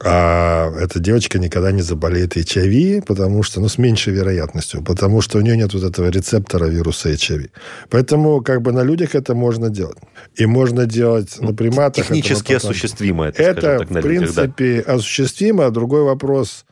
а 0.00 0.70
эта 0.78 1.00
девочка 1.00 1.38
никогда 1.40 1.72
не 1.72 1.82
заболеет 1.82 2.36
HIV, 2.36 3.04
потому 3.04 3.42
что, 3.42 3.60
ну, 3.60 3.68
с 3.68 3.78
меньшей 3.78 4.12
вероятностью, 4.12 4.82
потому 4.82 5.20
что 5.20 5.38
у 5.38 5.40
нее 5.40 5.56
нет 5.56 5.74
вот 5.74 5.82
этого 5.82 6.08
рецептора 6.08 6.66
вируса 6.66 7.10
HIV. 7.10 7.50
Поэтому 7.90 8.40
как 8.40 8.62
бы 8.62 8.72
на 8.72 8.84
людях 8.84 9.16
это 9.16 9.34
можно 9.34 9.70
делать. 9.70 9.98
И 10.36 10.46
можно 10.46 10.86
делать 10.86 11.40
на 11.40 11.52
приматах. 11.52 12.06
Технически 12.06 12.52
это 12.52 12.68
осуществимо 12.68 13.26
это, 13.26 13.42
Это, 13.42 13.78
так, 13.78 13.90
в 13.90 14.00
принципе, 14.00 14.84
да. 14.86 14.94
осуществимо. 14.94 15.70
Другой 15.70 16.02
вопрос, 16.04 16.64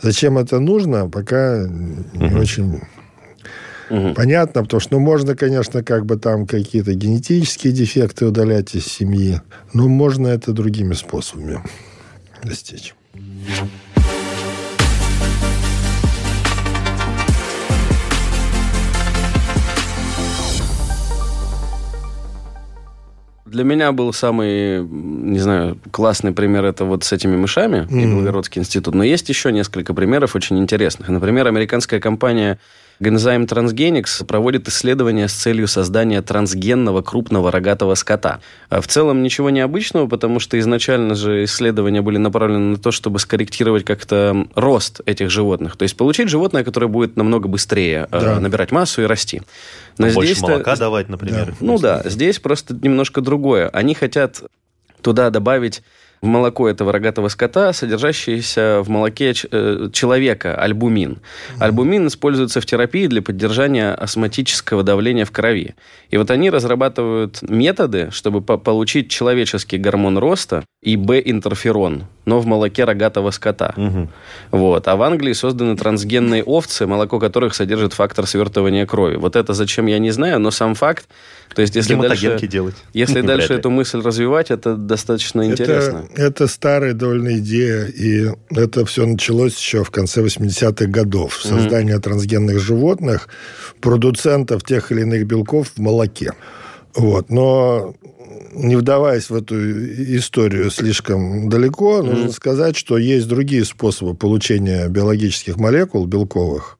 зачем 0.00 0.38
это 0.38 0.58
нужно, 0.58 1.10
пока 1.10 1.66
не 1.68 2.26
угу. 2.26 2.38
очень 2.38 2.80
Угу. 3.90 4.14
Понятно, 4.14 4.62
потому 4.62 4.80
что 4.80 4.94
ну, 4.94 5.00
можно, 5.00 5.36
конечно, 5.36 5.82
как 5.82 6.06
бы 6.06 6.16
там 6.16 6.46
какие-то 6.46 6.94
генетические 6.94 7.74
дефекты 7.74 8.24
удалять 8.24 8.74
из 8.74 8.86
семьи, 8.86 9.42
но 9.74 9.86
можно 9.86 10.28
это 10.28 10.52
другими 10.52 10.94
способами 10.94 11.60
достичь. 12.44 12.94
Для 23.44 23.64
меня 23.64 23.92
был 23.92 24.14
самый, 24.14 24.82
не 24.82 25.38
знаю, 25.38 25.78
классный 25.90 26.32
пример 26.32 26.64
это 26.64 26.86
вот 26.86 27.04
с 27.04 27.12
этими 27.12 27.36
мышами 27.36 27.86
mm-hmm. 27.86 28.02
и 28.02 28.06
Белгородский 28.06 28.60
институт. 28.60 28.94
Но 28.94 29.04
есть 29.04 29.28
еще 29.28 29.52
несколько 29.52 29.92
примеров 29.92 30.34
очень 30.34 30.58
интересных. 30.58 31.10
Например, 31.10 31.46
американская 31.46 32.00
компания 32.00 32.58
Гензайм 33.02 33.48
Трансгеникс 33.48 34.22
проводит 34.22 34.68
исследования 34.68 35.26
с 35.26 35.32
целью 35.32 35.66
создания 35.66 36.22
трансгенного 36.22 37.02
крупного 37.02 37.50
рогатого 37.50 37.96
скота. 37.96 38.38
А 38.68 38.80
в 38.80 38.86
целом 38.86 39.24
ничего 39.24 39.50
необычного, 39.50 40.06
потому 40.06 40.38
что 40.38 40.56
изначально 40.60 41.16
же 41.16 41.42
исследования 41.42 42.00
были 42.00 42.18
направлены 42.18 42.70
на 42.70 42.76
то, 42.76 42.92
чтобы 42.92 43.18
скорректировать 43.18 43.84
как-то 43.84 44.46
рост 44.54 45.00
этих 45.04 45.30
животных. 45.30 45.76
То 45.76 45.82
есть 45.82 45.96
получить 45.96 46.28
животное, 46.28 46.62
которое 46.62 46.86
будет 46.86 47.16
намного 47.16 47.48
быстрее 47.48 48.06
э, 48.12 48.20
да. 48.20 48.38
набирать 48.38 48.70
массу 48.70 49.02
и 49.02 49.06
расти. 49.06 49.42
Но 49.98 50.08
Больше 50.10 50.34
здесь 50.34 50.42
молока 50.42 50.76
давать, 50.76 51.08
например. 51.08 51.46
Да. 51.46 51.54
Ну 51.58 51.78
да, 51.80 52.02
здесь 52.04 52.38
просто 52.38 52.72
немножко 52.80 53.20
другое. 53.20 53.68
Они 53.70 53.94
хотят 53.94 54.44
туда 55.00 55.30
добавить 55.30 55.82
молоко 56.22 56.68
этого 56.68 56.92
рогатого 56.92 57.28
скота, 57.28 57.72
содержащийся 57.72 58.80
в 58.82 58.88
молоке 58.88 59.34
э, 59.50 59.88
человека 59.92 60.54
альбумин. 60.54 61.18
Альбумин 61.58 62.06
используется 62.06 62.60
в 62.60 62.66
терапии 62.66 63.06
для 63.08 63.20
поддержания 63.20 63.92
астматического 63.92 64.82
давления 64.82 65.24
в 65.24 65.32
крови. 65.32 65.74
И 66.10 66.16
вот 66.16 66.30
они 66.30 66.48
разрабатывают 66.48 67.42
методы, 67.42 68.08
чтобы 68.12 68.40
получить 68.40 69.10
человеческий 69.10 69.78
гормон 69.78 70.16
роста 70.18 70.64
и 70.82 70.96
Б-интерферон, 70.96 72.04
но 72.24 72.40
в 72.40 72.46
молоке 72.46 72.84
рогатого 72.84 73.30
скота. 73.30 73.74
Угу. 73.76 74.08
Вот. 74.52 74.88
А 74.88 74.96
в 74.96 75.02
Англии 75.02 75.32
созданы 75.32 75.76
трансгенные 75.76 76.44
овцы, 76.44 76.86
молоко 76.86 77.18
которых 77.18 77.54
содержит 77.54 77.92
фактор 77.92 78.26
свертывания 78.26 78.86
крови. 78.86 79.16
Вот 79.16 79.36
это 79.36 79.54
зачем, 79.54 79.86
я 79.86 79.98
не 79.98 80.10
знаю, 80.10 80.38
но 80.38 80.50
сам 80.50 80.74
факт. 80.74 81.08
То 81.54 81.62
есть, 81.62 81.76
если 81.76 81.94
дальше, 81.94 82.38
делать. 82.46 82.76
Если 82.94 83.20
дальше 83.22 83.54
эту 83.54 83.70
мысль 83.70 84.00
развивать, 84.00 84.50
это 84.50 84.76
достаточно 84.76 85.44
интересно. 85.50 86.04
Это, 86.12 86.22
это 86.22 86.46
старая 86.46 86.94
довольно 86.94 87.38
идея, 87.38 87.86
и 87.86 88.30
это 88.50 88.84
все 88.86 89.04
началось 89.04 89.56
еще 89.56 89.84
в 89.84 89.90
конце 89.90 90.22
80-х 90.22 90.86
годов. 90.86 91.40
Создание 91.42 91.96
угу. 91.96 92.02
трансгенных 92.02 92.58
животных, 92.58 93.28
продуцентов 93.80 94.64
тех 94.64 94.92
или 94.92 95.02
иных 95.02 95.26
белков 95.26 95.72
в 95.74 95.78
молоке. 95.80 96.32
Вот. 96.94 97.30
Но 97.30 97.94
не 98.52 98.76
вдаваясь 98.76 99.30
в 99.30 99.34
эту 99.34 99.56
историю 100.16 100.70
слишком 100.70 101.48
далеко, 101.48 101.98
mm-hmm. 101.98 102.02
нужно 102.02 102.32
сказать, 102.32 102.76
что 102.76 102.98
есть 102.98 103.26
другие 103.28 103.64
способы 103.64 104.14
получения 104.14 104.88
биологических 104.88 105.56
молекул 105.56 106.06
белковых 106.06 106.78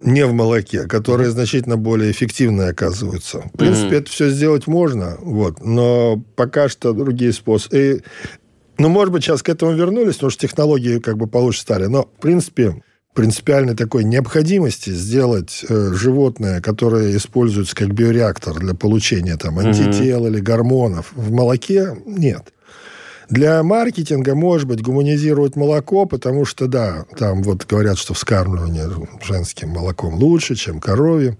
не 0.00 0.26
в 0.26 0.34
молоке, 0.34 0.86
которые 0.86 1.30
значительно 1.30 1.76
более 1.76 2.10
эффективные 2.10 2.68
оказываются. 2.68 3.50
В 3.54 3.56
принципе, 3.56 3.96
mm-hmm. 3.96 4.00
это 4.00 4.10
все 4.10 4.28
сделать 4.28 4.66
можно, 4.66 5.16
вот, 5.20 5.64
но 5.64 6.22
пока 6.36 6.68
что 6.68 6.92
другие 6.92 7.32
способы. 7.32 7.76
И, 7.76 8.02
ну, 8.76 8.88
может 8.88 9.12
быть, 9.12 9.24
сейчас 9.24 9.42
к 9.42 9.48
этому 9.48 9.72
вернулись, 9.72 10.14
потому 10.14 10.30
что 10.30 10.46
технологии 10.46 10.98
как 10.98 11.16
бы 11.16 11.26
получше 11.26 11.62
стали. 11.62 11.86
Но, 11.86 12.02
в 12.02 12.20
принципе, 12.20 12.82
принципиальной 13.14 13.74
такой 13.74 14.04
необходимости 14.04 14.90
сделать 14.90 15.64
э, 15.68 15.92
животное, 15.94 16.60
которое 16.60 17.16
используется 17.16 17.74
как 17.74 17.94
биореактор 17.94 18.58
для 18.58 18.74
получения 18.74 19.36
там, 19.36 19.58
антител 19.58 20.26
mm-hmm. 20.26 20.30
или 20.30 20.40
гормонов, 20.40 21.12
в 21.14 21.32
молоке 21.32 21.96
нет. 22.04 22.52
Для 23.30 23.62
маркетинга, 23.62 24.34
может 24.34 24.68
быть, 24.68 24.82
гуманизировать 24.82 25.56
молоко, 25.56 26.04
потому 26.04 26.44
что, 26.44 26.66
да, 26.66 27.06
там 27.16 27.42
вот 27.42 27.64
говорят, 27.64 27.96
что 27.98 28.12
вскармливание 28.12 28.90
женским 29.24 29.70
молоком 29.70 30.14
лучше, 30.16 30.56
чем 30.56 30.78
коровьим. 30.78 31.38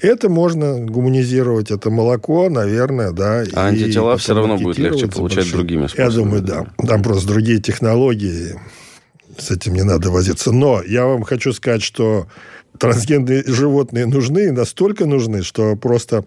Это 0.00 0.28
можно 0.28 0.78
гуманизировать, 0.78 1.72
это 1.72 1.90
молоко, 1.90 2.48
наверное, 2.48 3.10
да. 3.10 3.42
А 3.52 3.66
антитела 3.66 4.16
все 4.16 4.34
равно 4.34 4.56
будет 4.56 4.78
легче 4.78 5.08
получать 5.08 5.38
большим. 5.38 5.58
другими 5.58 5.86
способами. 5.88 6.08
Я 6.08 6.16
думаю, 6.16 6.42
да. 6.42 6.86
Там 6.86 7.02
просто 7.02 7.26
другие 7.26 7.60
технологии 7.60 8.54
с 9.38 9.50
этим 9.50 9.74
не 9.74 9.82
надо 9.82 10.10
возиться. 10.10 10.52
Но 10.52 10.82
я 10.82 11.06
вам 11.06 11.22
хочу 11.22 11.52
сказать, 11.52 11.82
что 11.82 12.26
трансгенные 12.78 13.44
животные 13.46 14.06
нужны, 14.06 14.52
настолько 14.52 15.06
нужны, 15.06 15.42
что 15.42 15.76
просто, 15.76 16.24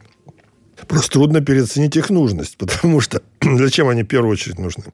просто 0.88 1.12
трудно 1.12 1.42
переоценить 1.42 1.96
их 1.96 2.10
нужность. 2.10 2.58
Потому 2.58 3.02
что 3.02 3.22
зачем 3.42 3.88
они 3.88 4.04
в 4.04 4.08
первую 4.08 4.32
очередь 4.32 4.60
нужны? 4.60 4.86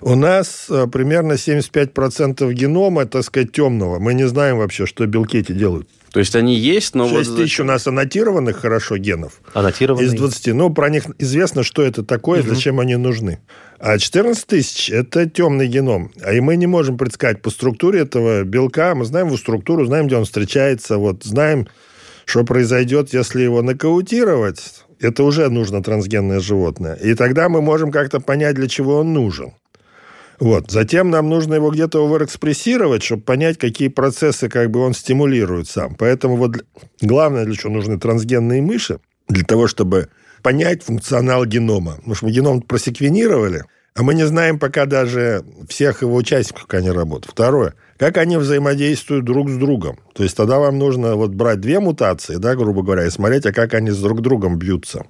У 0.00 0.16
нас 0.16 0.66
э, 0.68 0.86
примерно 0.86 1.34
75% 1.34 2.52
генома, 2.52 3.06
так 3.06 3.22
сказать, 3.24 3.52
темного. 3.52 3.98
Мы 3.98 4.14
не 4.14 4.26
знаем 4.26 4.58
вообще, 4.58 4.86
что 4.86 5.06
белки 5.06 5.38
эти 5.38 5.52
делают. 5.52 5.88
То 6.12 6.20
есть 6.20 6.36
они 6.36 6.56
есть, 6.56 6.94
но... 6.94 7.08
6 7.08 7.30
вот... 7.30 7.36
тысяч 7.36 7.60
у 7.60 7.64
нас 7.64 7.86
аннотированных 7.86 8.58
хорошо 8.58 8.96
генов. 8.96 9.40
Аннотированных? 9.54 10.06
Из 10.06 10.12
20. 10.12 10.54
Ну, 10.54 10.70
про 10.70 10.90
них 10.90 11.04
известно, 11.18 11.62
что 11.62 11.82
это 11.82 12.04
такое, 12.04 12.40
угу. 12.40 12.48
зачем 12.48 12.80
они 12.80 12.96
нужны. 12.96 13.38
А 13.84 13.98
14 13.98 14.46
тысяч– 14.46 14.90
это 14.92 15.28
темный 15.28 15.66
геном. 15.66 16.12
А 16.22 16.32
и 16.32 16.38
мы 16.38 16.54
не 16.54 16.68
можем 16.68 16.96
предсказать 16.96 17.42
по 17.42 17.50
структуре 17.50 18.02
этого 18.02 18.44
белка. 18.44 18.94
Мы 18.94 19.04
знаем 19.04 19.26
его 19.26 19.36
структуру, 19.36 19.84
знаем, 19.86 20.06
где 20.06 20.16
он 20.16 20.24
встречается. 20.24 20.98
Вот, 20.98 21.24
знаем, 21.24 21.66
что 22.24 22.44
произойдет, 22.44 23.12
если 23.12 23.42
его 23.42 23.60
нокаутировать. 23.60 24.84
Это 25.00 25.24
уже 25.24 25.48
нужно 25.48 25.82
трансгенное 25.82 26.38
животное. 26.38 26.94
И 26.94 27.14
тогда 27.14 27.48
мы 27.48 27.60
можем 27.60 27.90
как-то 27.90 28.20
понять, 28.20 28.54
для 28.54 28.68
чего 28.68 28.98
он 28.98 29.12
нужен. 29.12 29.50
Вот. 30.38 30.70
Затем 30.70 31.10
нам 31.10 31.28
нужно 31.28 31.54
его 31.54 31.72
где-то 31.72 32.06
оверэкспрессировать, 32.06 33.02
чтобы 33.02 33.22
понять, 33.22 33.58
какие 33.58 33.88
процессы 33.88 34.48
как 34.48 34.70
бы 34.70 34.78
он 34.78 34.94
стимулирует 34.94 35.66
сам. 35.66 35.96
Поэтому 35.96 36.36
вот 36.36 36.64
главное, 37.00 37.44
для 37.44 37.56
чего 37.56 37.72
нужны 37.72 37.98
трансгенные 37.98 38.62
мыши, 38.62 39.00
для 39.26 39.42
того, 39.42 39.66
чтобы 39.66 40.08
понять 40.42 40.82
функционал 40.82 41.44
генома. 41.44 41.96
Потому 41.96 42.14
что 42.14 42.26
мы 42.26 42.32
геном 42.32 42.60
просеквенировали, 42.60 43.64
а 43.94 44.02
мы 44.02 44.14
не 44.14 44.26
знаем 44.26 44.58
пока 44.58 44.86
даже 44.86 45.44
всех 45.68 46.02
его 46.02 46.16
участников, 46.16 46.66
как 46.66 46.80
они 46.80 46.90
работают. 46.90 47.32
Второе, 47.32 47.74
как 47.98 48.16
они 48.16 48.36
взаимодействуют 48.36 49.24
друг 49.24 49.50
с 49.50 49.56
другом. 49.56 49.98
То 50.14 50.22
есть 50.22 50.36
тогда 50.36 50.58
вам 50.58 50.78
нужно 50.78 51.14
вот 51.14 51.32
брать 51.32 51.60
две 51.60 51.78
мутации, 51.78 52.36
да, 52.36 52.56
грубо 52.56 52.82
говоря, 52.82 53.06
и 53.06 53.10
смотреть, 53.10 53.46
а 53.46 53.52
как 53.52 53.74
они 53.74 53.90
с 53.90 53.98
друг 53.98 54.22
другом 54.22 54.58
бьются. 54.58 55.04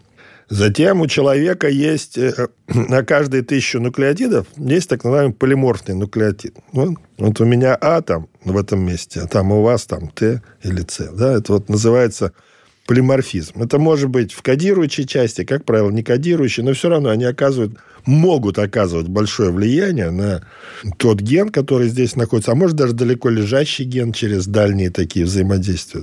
Затем 0.49 1.01
у 1.01 1.07
человека 1.07 1.69
есть 1.69 2.19
э, 2.19 2.49
на 2.69 3.03
каждые 3.05 3.43
тысячу 3.43 3.81
нуклеотидов 3.81 4.47
есть 4.57 4.89
так 4.89 5.05
называемый 5.05 5.35
полиморфный 5.35 5.95
нуклеотид. 5.95 6.57
Вот, 6.73 6.91
вот 7.19 7.41
у 7.41 7.45
меня 7.45 7.75
А 7.75 8.03
там 8.03 8.29
в 8.45 8.57
этом 8.59 8.85
месте, 8.85 9.21
а 9.21 9.27
там 9.27 9.53
у 9.53 9.63
вас 9.63 9.87
там 9.87 10.09
Т 10.09 10.43
или 10.63 10.85
С. 10.87 11.09
Да? 11.13 11.39
Это 11.39 11.53
вот 11.55 11.69
называется 11.69 12.33
полиморфизм. 12.87 13.63
Это 13.63 13.79
может 13.79 14.09
быть 14.09 14.33
в 14.33 14.43
кодирующей 14.43 15.07
части, 15.07 15.45
как 15.45 15.65
правило, 15.65 15.91
не 15.91 16.03
кодирующей, 16.03 16.63
но 16.63 16.73
все 16.73 16.89
равно 16.89 17.11
они 17.11 17.25
оказывают, 17.25 17.79
могут 18.05 18.59
оказывать 18.59 19.09
большое 19.09 19.51
влияние 19.51 20.11
на 20.11 20.47
тот 20.99 21.21
ген, 21.21 21.51
который 21.51 21.89
здесь 21.89 22.17
находится, 22.17 22.53
а 22.53 22.57
может 22.57 22.77
даже 22.77 22.93
далеко 22.93 23.29
лежащий 23.29 23.85
ген 23.85 24.13
через 24.13 24.47
дальние 24.47 24.91
такие 24.91 25.25
взаимодействия. 25.25 26.03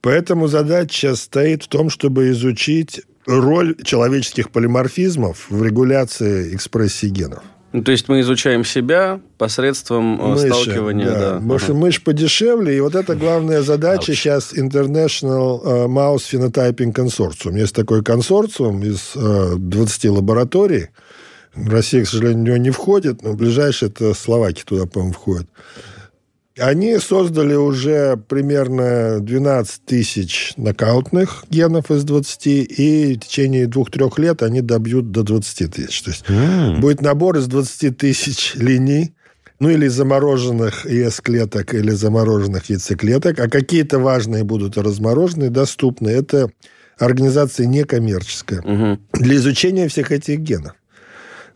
Поэтому 0.00 0.46
задача 0.48 1.14
стоит 1.14 1.64
в 1.64 1.68
том, 1.68 1.90
чтобы 1.90 2.30
изучить 2.30 3.02
роль 3.26 3.76
человеческих 3.82 4.50
полиморфизмов 4.50 5.46
в 5.50 5.62
регуляции 5.64 6.54
экспрессии 6.54 7.08
генов. 7.08 7.42
Ну, 7.76 7.82
то 7.82 7.92
есть 7.92 8.08
мы 8.08 8.20
изучаем 8.20 8.64
себя 8.64 9.20
посредством 9.36 10.18
э, 10.18 10.28
Мыши, 10.28 10.46
сталкивания. 10.46 11.10
Да. 11.10 11.18
Да. 11.18 11.34
Потому 11.34 11.58
что 11.58 11.74
мышь 11.74 12.02
подешевле, 12.02 12.74
и 12.74 12.80
вот 12.80 12.94
это 12.94 13.14
главная 13.14 13.60
задача 13.60 14.12
Ouch. 14.12 14.14
сейчас 14.14 14.54
International 14.54 15.60
э, 15.62 15.86
Mouse 15.86 16.24
Phenotyping 16.32 16.94
Consortium. 16.94 17.58
Есть 17.58 17.74
такой 17.74 18.02
консорциум 18.02 18.82
из 18.82 19.12
20 19.14 20.04
э, 20.06 20.10
лабораторий. 20.10 20.86
Россия, 21.54 22.02
к 22.02 22.08
сожалению, 22.08 22.44
в 22.44 22.46
него 22.46 22.56
не 22.56 22.70
входит, 22.70 23.22
но 23.22 23.34
ближайший 23.34 23.88
это 23.88 24.14
Словакия 24.14 24.64
туда, 24.64 24.86
по-моему, 24.86 25.12
входит. 25.12 25.46
Они 26.58 26.98
создали 26.98 27.54
уже 27.54 28.16
примерно 28.16 29.20
12 29.20 29.84
тысяч 29.84 30.54
нокаутных 30.56 31.44
генов 31.50 31.90
из 31.90 32.04
20, 32.04 32.46
и 32.46 33.14
в 33.14 33.20
течение 33.20 33.66
двух-трех 33.66 34.18
лет 34.18 34.42
они 34.42 34.62
добьют 34.62 35.10
до 35.10 35.22
20 35.22 35.72
тысяч. 35.72 36.02
То 36.02 36.10
есть 36.10 36.24
mm. 36.26 36.80
будет 36.80 37.02
набор 37.02 37.36
из 37.36 37.46
20 37.46 37.98
тысяч 37.98 38.54
линий, 38.54 39.12
ну 39.58 39.68
или 39.68 39.86
замороженных 39.86 40.86
ЕС-клеток, 40.86 41.74
или 41.74 41.90
замороженных 41.90 42.70
яйцеклеток, 42.70 43.38
а 43.38 43.48
какие-то 43.48 43.98
важные 43.98 44.42
будут 44.42 44.78
размороженные, 44.78 45.50
доступны. 45.50 46.08
Это 46.08 46.50
организация 46.98 47.66
некоммерческая 47.66 48.60
угу. 48.62 49.00
для 49.12 49.36
изучения 49.36 49.88
всех 49.88 50.10
этих 50.10 50.38
генов. 50.38 50.72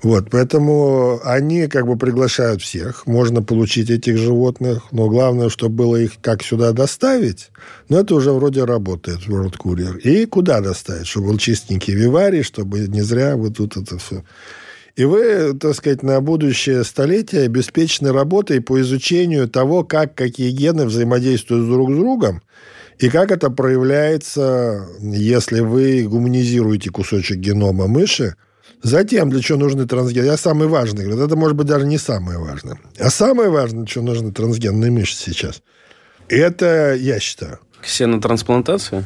Вот, 0.03 0.31
поэтому 0.31 1.21
они 1.25 1.67
как 1.67 1.87
бы 1.87 1.97
приглашают 1.97 2.63
всех. 2.63 3.07
Можно 3.07 3.43
получить 3.43 3.91
этих 3.91 4.17
животных, 4.17 4.85
но 4.93 5.09
главное, 5.09 5.51
чтобы 5.51 5.75
было 5.75 5.97
их 5.97 6.13
как 6.23 6.43
сюда 6.43 6.73
доставить. 6.73 7.51
Но 7.89 8.01
это 8.01 8.15
уже 8.15 8.33
вроде 8.33 8.65
работает, 8.65 9.27
World 9.29 9.57
Courier. 9.59 9.99
И 10.01 10.25
куда 10.25 10.61
доставить? 10.61 11.07
Чтобы 11.07 11.29
был 11.29 11.39
чистенький 11.39 11.95
виварий, 11.95 12.43
чтобы 12.43 12.81
не 12.81 13.03
зря 13.03 13.37
вот 13.37 13.59
тут 13.59 13.77
это 13.77 13.99
все. 13.99 14.25
И 14.97 15.05
вы, 15.05 15.55
так 15.55 15.75
сказать, 15.75 16.03
на 16.03 16.21
будущее 16.21 16.83
столетие 16.85 17.43
обеспечены 17.43 18.13
работой 18.13 18.61
по 18.61 18.81
изучению 18.81 19.49
того, 19.49 19.85
как 19.85 20.15
какие 20.15 20.51
гены 20.51 20.87
взаимодействуют 20.87 21.69
друг 21.69 21.93
с 21.93 21.97
другом, 21.97 22.43
и 22.99 23.09
как 23.09 23.31
это 23.31 23.51
проявляется, 23.51 24.87
если 25.01 25.61
вы 25.61 26.03
гуманизируете 26.03 26.91
кусочек 26.91 27.39
генома 27.39 27.87
мыши, 27.87 28.35
Затем, 28.83 29.31
для 29.31 29.41
чего 29.41 29.59
нужны 29.59 29.87
трансгены? 29.87 30.25
Я 30.25 30.37
самый 30.37 30.69
важный. 30.69 31.05
Говорю, 31.05 31.27
это 31.27 31.37
может 31.37 31.57
быть 31.57 31.67
даже 31.67 31.87
не 31.87 31.99
самое 31.99 32.39
важное. 32.39 32.79
А 32.99 33.11
самое 33.11 33.51
важное, 33.51 33.81
для 33.81 33.87
чего 33.87 34.05
нужны 34.05 34.33
трансгенные 34.33 34.91
мышцы 34.91 35.33
сейчас, 35.33 35.63
это, 36.29 36.95
я 36.95 37.21
считаю... 37.21 37.59
Ксенотрансплантация? 37.83 39.05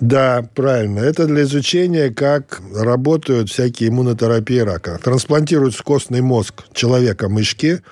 Да, 0.00 0.44
правильно. 0.54 0.98
Это 0.98 1.26
для 1.26 1.42
изучения, 1.42 2.10
как 2.10 2.60
работают 2.74 3.50
всякие 3.50 3.90
иммунотерапии 3.90 4.58
рака. 4.58 4.98
Трансплантируют 4.98 5.74
в 5.74 5.82
костный 5.82 6.20
мозг 6.20 6.64
человека 6.72 7.28
мышки, 7.28 7.82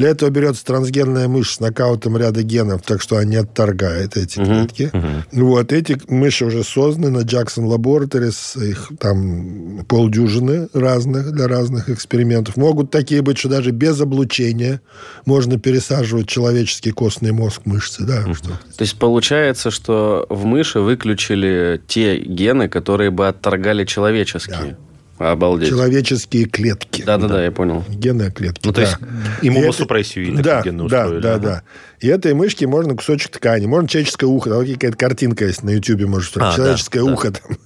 для 0.00 0.08
этого 0.08 0.30
берется 0.30 0.64
трансгенная 0.64 1.28
мышь 1.28 1.52
с 1.52 1.60
нокаутом 1.60 2.16
ряда 2.16 2.42
генов, 2.42 2.80
так 2.80 3.02
что 3.02 3.16
она 3.16 3.24
не 3.26 3.36
отторгает 3.36 4.16
эти 4.16 4.38
uh-huh. 4.38 4.46
клетки. 4.46 4.90
Uh-huh. 4.94 5.22
Вот, 5.32 5.74
эти 5.74 6.00
мыши 6.08 6.46
уже 6.46 6.64
созданы 6.64 7.10
на 7.10 7.18
Jackson 7.18 7.68
Laboratories, 7.68 8.66
их 8.66 8.92
там 8.98 9.84
полдюжины 9.86 10.68
разных 10.72 11.32
для 11.32 11.48
разных 11.48 11.90
экспериментов. 11.90 12.56
Могут 12.56 12.90
такие 12.90 13.20
быть, 13.20 13.36
что 13.36 13.50
даже 13.50 13.72
без 13.72 14.00
облучения 14.00 14.80
можно 15.26 15.58
пересаживать 15.58 16.28
человеческий 16.28 16.92
костный 16.92 17.32
мозг 17.32 17.60
мышцы. 17.66 18.02
Да, 18.02 18.22
uh-huh. 18.22 18.34
что 18.34 18.48
То 18.48 18.82
есть 18.82 18.98
получается, 18.98 19.70
что 19.70 20.24
в 20.30 20.46
мыши 20.46 20.80
выключили 20.80 21.78
те 21.86 22.18
гены, 22.18 22.70
которые 22.70 23.10
бы 23.10 23.28
отторгали 23.28 23.84
человеческие. 23.84 24.78
Да. 24.78 24.89
Обалдеть. 25.20 25.68
Человеческие 25.68 26.46
клетки. 26.46 27.02
Да-да-да, 27.02 27.44
я 27.44 27.52
понял. 27.52 27.84
Генные 27.90 28.30
клетки. 28.30 28.66
Ну, 28.66 28.72
то 28.72 28.80
есть 28.80 28.96
иммуносупрессию 29.42 30.28
или 30.28 30.40
да, 30.40 30.62
генные 30.62 30.88
да, 30.88 31.02
устроили. 31.02 31.22
Да, 31.22 31.36
да, 31.36 31.48
да. 31.48 31.62
И 32.00 32.08
этой 32.08 32.32
мышки 32.32 32.64
можно 32.64 32.96
кусочек 32.96 33.32
ткани, 33.32 33.66
можно 33.66 33.86
человеческое 33.86 34.28
ухо. 34.28 34.48
Там 34.48 34.66
какая-то 34.66 34.96
картинка 34.96 35.44
есть 35.44 35.62
на 35.62 35.70
Ютьюбе, 35.70 36.06
может, 36.06 36.34
а, 36.38 36.56
человеческое 36.56 37.04
да, 37.04 37.12
ухо 37.12 37.32
да. 37.32 37.38
там 37.38 37.58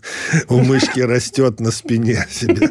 у 0.48 0.64
мышки 0.64 0.98
растет 0.98 1.60
на 1.60 1.70
спине 1.70 2.26
себе. 2.28 2.70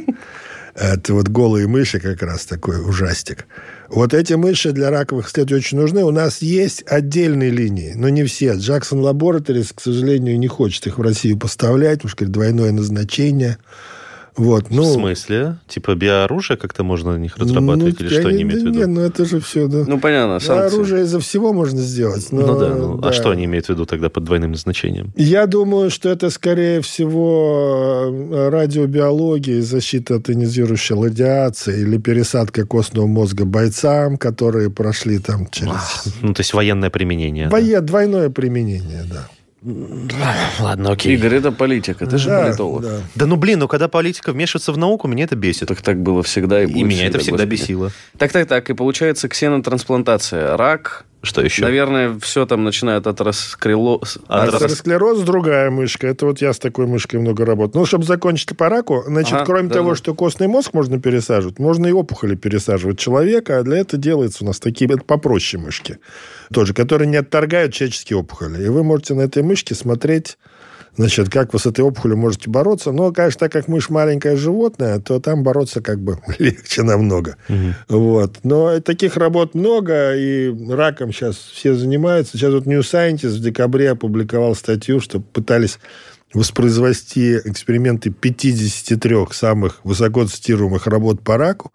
Это 0.76 1.14
вот 1.14 1.30
голые 1.30 1.66
мыши 1.68 2.02
как 2.02 2.22
раз 2.22 2.46
такой 2.46 2.82
ужастик. 2.82 3.46
Вот 3.88 4.14
эти 4.14 4.34
мыши 4.34 4.74
для 4.74 4.90
раковых 4.90 5.30
исследований 5.30 5.60
очень 5.60 5.78
нужны. 5.78 6.04
У 6.04 6.12
нас 6.12 6.42
есть 6.42 6.84
отдельные 6.88 7.52
линии, 7.52 7.94
но 7.96 8.10
не 8.10 8.26
все. 8.26 8.56
Джексон 8.56 9.00
Laboratories, 9.00 9.72
к 9.74 9.80
сожалению, 9.80 10.38
не 10.38 10.48
хочет 10.50 10.88
их 10.88 10.98
в 10.98 11.02
Россию 11.02 11.38
поставлять, 11.38 12.00
потому 12.00 12.10
что 12.10 12.26
двойное 12.26 12.74
назначение– 12.74 13.60
вот, 14.36 14.72
ну, 14.72 14.84
в 14.84 14.86
смысле? 14.88 15.58
Типа 15.68 15.96
биооружие 15.96 16.58
как-то 16.58 16.84
можно 16.84 17.14
на 17.14 17.18
них 17.18 17.38
разрабатывать? 17.38 18.00
Ну, 18.00 18.06
или 18.06 18.14
что 18.14 18.28
они 18.30 18.42
имеют 18.42 18.64
в 18.64 18.66
виду? 18.66 18.80
Нет, 18.80 18.88
ну 18.88 19.02
это 19.02 19.26
же 19.26 19.40
все, 19.40 19.68
да. 19.68 19.84
Ну, 19.88 20.00
понятно, 20.00 20.40
санкции. 20.40 20.76
Оружие 20.76 21.04
из-за 21.04 21.20
всего 21.20 21.54
можно 21.54 21.80
сделать. 21.80 22.32
Но, 22.32 22.48
ну 22.48 22.60
да, 22.60 22.70
ну, 22.70 22.98
а 22.98 23.02
да, 23.02 23.10
а 23.10 23.14
что 23.14 23.30
они 23.30 23.46
имеют 23.46 23.68
в 23.68 23.70
виду 23.70 23.86
тогда 23.86 24.10
под 24.10 24.24
двойным 24.24 24.52
назначением? 24.52 25.12
Я 25.16 25.46
думаю, 25.46 25.92
что 25.92 26.10
это, 26.10 26.30
скорее 26.30 26.82
всего, 26.82 28.10
э, 28.32 28.50
радиобиология, 28.50 29.62
защита 29.62 30.16
от 30.16 30.30
ионизирующей 30.30 30.96
радиации 30.96 31.82
или 31.82 31.98
пересадка 31.98 32.66
костного 32.66 33.08
мозга 33.08 33.46
бойцам, 33.46 34.18
которые 34.18 34.70
прошли 34.70 35.20
там 35.20 35.48
через... 35.52 36.06
Ну, 36.22 36.34
то 36.34 36.42
есть 36.42 36.54
военное 36.54 36.90
применение. 36.90 37.50
Вое... 37.50 37.82
Да? 37.82 37.82
Двойное 37.82 38.30
применение, 38.30 39.04
да. 39.10 39.28
Ладно, 40.60 40.92
окей. 40.92 41.16
Игорь, 41.16 41.36
это 41.36 41.52
политика, 41.52 42.06
ты 42.06 42.18
же 42.18 42.30
да, 42.30 42.44
политолог. 42.44 42.82
Да. 42.82 43.00
да 43.16 43.26
ну 43.26 43.38
блин, 43.38 43.60
ну 43.60 43.68
когда 43.68 43.88
политика 43.88 44.34
вмешивается 44.34 44.74
в 44.74 44.78
науку, 44.78 45.08
меня 45.08 45.24
это 45.24 45.36
бесит. 45.36 45.70
Так 45.70 45.82
так 45.82 46.02
было 46.02 46.22
всегда 46.22 46.64
и 46.64 46.66
будет 46.66 46.78
И 46.78 46.84
меня 46.84 47.08
это 47.08 47.20
всегда 47.20 47.46
господи. 47.46 47.62
бесило. 47.62 47.92
Так, 48.18 48.32
так, 48.32 48.48
так, 48.48 48.70
и 48.70 48.74
получается 48.74 49.30
ксенотрансплантация. 49.30 50.58
Рак, 50.58 51.06
что 51.24 51.42
еще? 51.42 51.64
Наверное, 51.64 52.20
все 52.20 52.46
там 52.46 52.66
начинает 52.66 53.08
от 53.08 53.22
расклероз. 53.22 54.20
От 54.28 54.54
Атеросклероз 54.54 55.22
другая 55.22 55.72
мышка. 55.72 56.08
Это 56.08 56.26
вот 56.26 56.42
я 56.42 56.52
с 56.52 56.60
такой 56.60 56.86
мышкой 56.86 57.22
много 57.22 57.46
работаю. 57.46 57.80
Ну, 57.80 57.86
чтобы 57.86 58.04
закончить 58.04 58.58
по 58.58 58.68
раку, 58.68 59.04
значит, 59.08 59.34
ага, 59.34 59.46
кроме 59.46 59.70
да, 59.70 59.76
того, 59.76 59.92
да. 59.92 59.96
что 59.96 60.14
костный 60.14 60.48
мозг 60.48 60.74
можно 60.74 61.00
пересаживать, 61.00 61.60
можно 61.60 61.88
и 61.88 61.94
опухоли 61.94 62.36
пересаживать 62.36 63.00
человека, 63.00 63.60
а 63.60 63.64
для 63.64 63.78
этого 63.78 64.02
делается 64.02 64.44
у 64.44 64.48
нас 64.48 64.60
такие, 64.60 64.92
это 64.92 65.04
попроще 65.06 65.64
мышки 65.64 65.98
тоже, 66.52 66.74
которые 66.74 67.08
не 67.08 67.18
отторгают 67.18 67.74
человеческие 67.74 68.20
опухоли. 68.20 68.62
И 68.62 68.68
вы 68.68 68.84
можете 68.84 69.14
на 69.14 69.22
этой 69.22 69.44
мышке 69.44 69.76
смотреть 69.76 70.38
Значит, 70.96 71.30
как 71.30 71.54
вы 71.54 71.60
с 71.60 71.66
этой 71.66 71.82
опухолью 71.82 72.18
можете 72.18 72.50
бороться? 72.50 72.92
Но, 72.92 73.12
конечно, 73.12 73.40
так 73.40 73.52
как 73.52 73.68
мышь 73.68 73.90
маленькое 73.90 74.36
животное, 74.36 75.00
то 75.00 75.20
там 75.20 75.44
бороться 75.44 75.82
как 75.82 76.00
бы 76.00 76.20
легче 76.40 76.84
намного. 76.84 77.38
Угу. 77.50 77.98
Вот. 78.00 78.40
Но 78.44 78.80
таких 78.80 79.18
работ 79.18 79.56
много, 79.56 80.16
и 80.16 80.54
раком 80.70 81.12
сейчас 81.12 81.36
все 81.36 81.74
занимаются. 81.74 82.38
Сейчас 82.38 82.54
вот 82.54 82.66
New 82.68 82.82
Scientist 82.82 83.38
в 83.38 83.42
декабре 83.42 83.92
опубликовал 83.92 84.56
статью, 84.56 85.00
что 85.00 85.20
пытались 85.20 85.80
воспроизвести 86.34 87.38
эксперименты 87.38 88.10
53 88.10 89.28
самых 89.32 89.80
высоко 89.84 90.26
цитируемых 90.26 90.88
работ 90.88 91.22
по 91.22 91.38
раку. 91.38 91.72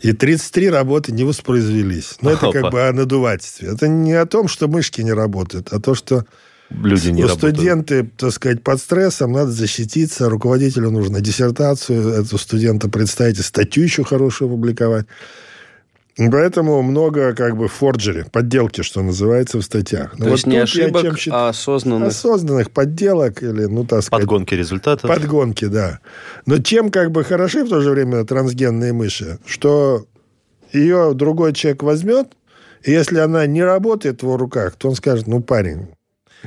И 0.00 0.12
33 0.12 0.70
работы 0.70 1.12
не 1.12 1.22
воспроизвелись. 1.22 2.16
Но 2.20 2.30
это 2.30 2.50
как 2.50 2.72
бы 2.72 2.82
о 2.82 2.92
надувательстве. 2.92 3.68
Это 3.68 3.86
не 3.86 4.14
о 4.14 4.26
том, 4.26 4.48
что 4.48 4.66
мышки 4.66 5.00
не 5.00 5.12
работают, 5.12 5.68
а 5.72 5.80
то, 5.80 5.94
что 5.94 6.24
люди 6.70 7.10
не 7.10 7.28
Студенты, 7.28 7.96
работают. 7.96 8.16
так 8.16 8.32
сказать, 8.32 8.62
под 8.62 8.80
стрессом, 8.80 9.32
надо 9.32 9.50
защититься, 9.50 10.28
руководителю 10.28 10.90
нужно 10.90 11.20
диссертацию 11.20 12.08
этого 12.08 12.38
студента 12.38 12.88
представить, 12.88 13.38
и 13.38 13.42
статью 13.42 13.84
еще 13.84 14.04
хорошую 14.04 14.50
публиковать. 14.50 15.06
Поэтому 16.16 16.82
много 16.82 17.32
как 17.32 17.56
бы 17.56 17.68
форджери, 17.68 18.26
подделки, 18.30 18.82
что 18.82 19.02
называется, 19.02 19.58
в 19.58 19.62
статьях. 19.62 20.12
Но 20.18 20.24
То 20.24 20.30
вот 20.30 20.32
есть 20.32 20.46
не 20.46 20.58
ошибок, 20.58 21.02
чем 21.02 21.16
счит... 21.16 21.32
а 21.32 21.48
осознанных... 21.48 22.08
Осознанных 22.08 22.70
подделок 22.70 23.42
или, 23.42 23.64
ну, 23.64 23.84
так 23.84 24.02
сказать... 24.02 24.26
Подгонки 24.26 24.54
результатов. 24.54 25.08
Подгонки, 25.08 25.64
да. 25.64 26.00
Но 26.44 26.58
чем 26.58 26.90
как 26.90 27.12
бы 27.12 27.24
хороши 27.24 27.64
в 27.64 27.70
то 27.70 27.80
же 27.80 27.90
время 27.90 28.24
трансгенные 28.24 28.92
мыши, 28.92 29.38
что 29.46 30.04
ее 30.72 31.12
другой 31.14 31.54
человек 31.54 31.82
возьмет, 31.82 32.28
и 32.82 32.90
если 32.90 33.18
она 33.18 33.46
не 33.46 33.62
работает 33.62 34.20
в 34.20 34.24
его 34.24 34.36
руках, 34.36 34.74
то 34.76 34.90
он 34.90 34.96
скажет, 34.96 35.26
ну, 35.26 35.40
парень, 35.40 35.88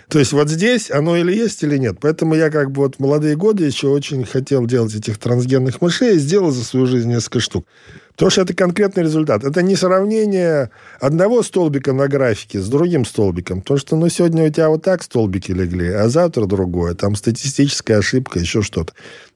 то 0.10 0.20
есть 0.20 0.34
вот 0.34 0.50
здесь 0.50 0.92
оно 0.92 1.16
или 1.16 1.34
есть, 1.34 1.64
или 1.64 1.78
нет. 1.78 1.98
Поэтому 2.02 2.36
я 2.36 2.50
как 2.50 2.72
бы 2.72 2.84
вот 2.84 2.96
в 2.96 3.00
молодые 3.00 3.36
годы 3.36 3.66
еще 3.66 3.88
очень 3.88 4.26
хотел 4.26 4.66
делать 4.66 4.96
этих 4.96 5.18
трансгенных 5.18 5.82
мышей 5.82 6.16
и 6.16 6.20
сделал 6.20 6.52
за 6.52 6.64
свою 6.64 6.86
жизнь 6.86 7.10
несколько 7.10 7.40
штук. 7.40 7.66
Потому 8.14 8.30
что 8.30 8.42
это 8.42 8.54
конкретный 8.54 9.04
результат. 9.04 9.44
Это 9.44 9.62
не 9.62 9.76
сравнение 9.76 10.70
одного 11.02 11.44
столбика 11.44 11.92
на 11.92 12.08
графике 12.08 12.62
с 12.62 12.68
другим 12.70 13.04
столбиком. 13.04 13.62
Потому 13.62 13.78
что 13.78 13.96
ну, 13.98 14.08
сегодня 14.08 14.46
у 14.46 14.50
тебя 14.50 14.70
вот 14.70 14.84
так 14.84 15.04
столбики 15.04 15.52
легли, 15.52 15.90
а 15.90 16.08
завтра 16.08 16.46
другое. 16.46 16.94
Там 16.94 17.16
статистическая 17.16 17.98
ошибка, 17.98 18.40
еще 18.40 18.62
что-то. 18.62 18.94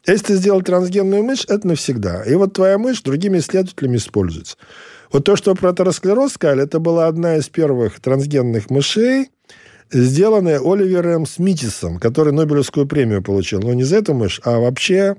Если 0.07 0.27
ты 0.27 0.35
сделал 0.35 0.61
трансгенную 0.61 1.23
мышь, 1.23 1.45
это 1.49 1.67
навсегда. 1.67 2.23
И 2.23 2.33
вот 2.35 2.53
твоя 2.53 2.77
мышь 2.77 3.01
другими 3.01 3.39
исследователями 3.39 3.97
используется. 3.97 4.55
Вот 5.11 5.25
то, 5.25 5.35
что 5.35 5.55
про 5.55 5.71
атеросклероз 5.71 6.33
сказали, 6.33 6.63
это 6.63 6.79
была 6.79 7.07
одна 7.07 7.35
из 7.35 7.49
первых 7.49 7.99
трансгенных 7.99 8.69
мышей, 8.69 9.29
сделанная 9.91 10.59
Оливером 10.59 11.25
Смитисом, 11.25 11.99
который 11.99 12.33
Нобелевскую 12.33 12.87
премию 12.87 13.21
получил. 13.21 13.59
Но 13.59 13.73
не 13.73 13.83
за 13.83 13.97
эту 13.97 14.13
мышь, 14.13 14.41
а 14.43 14.59
вообще 14.59 15.15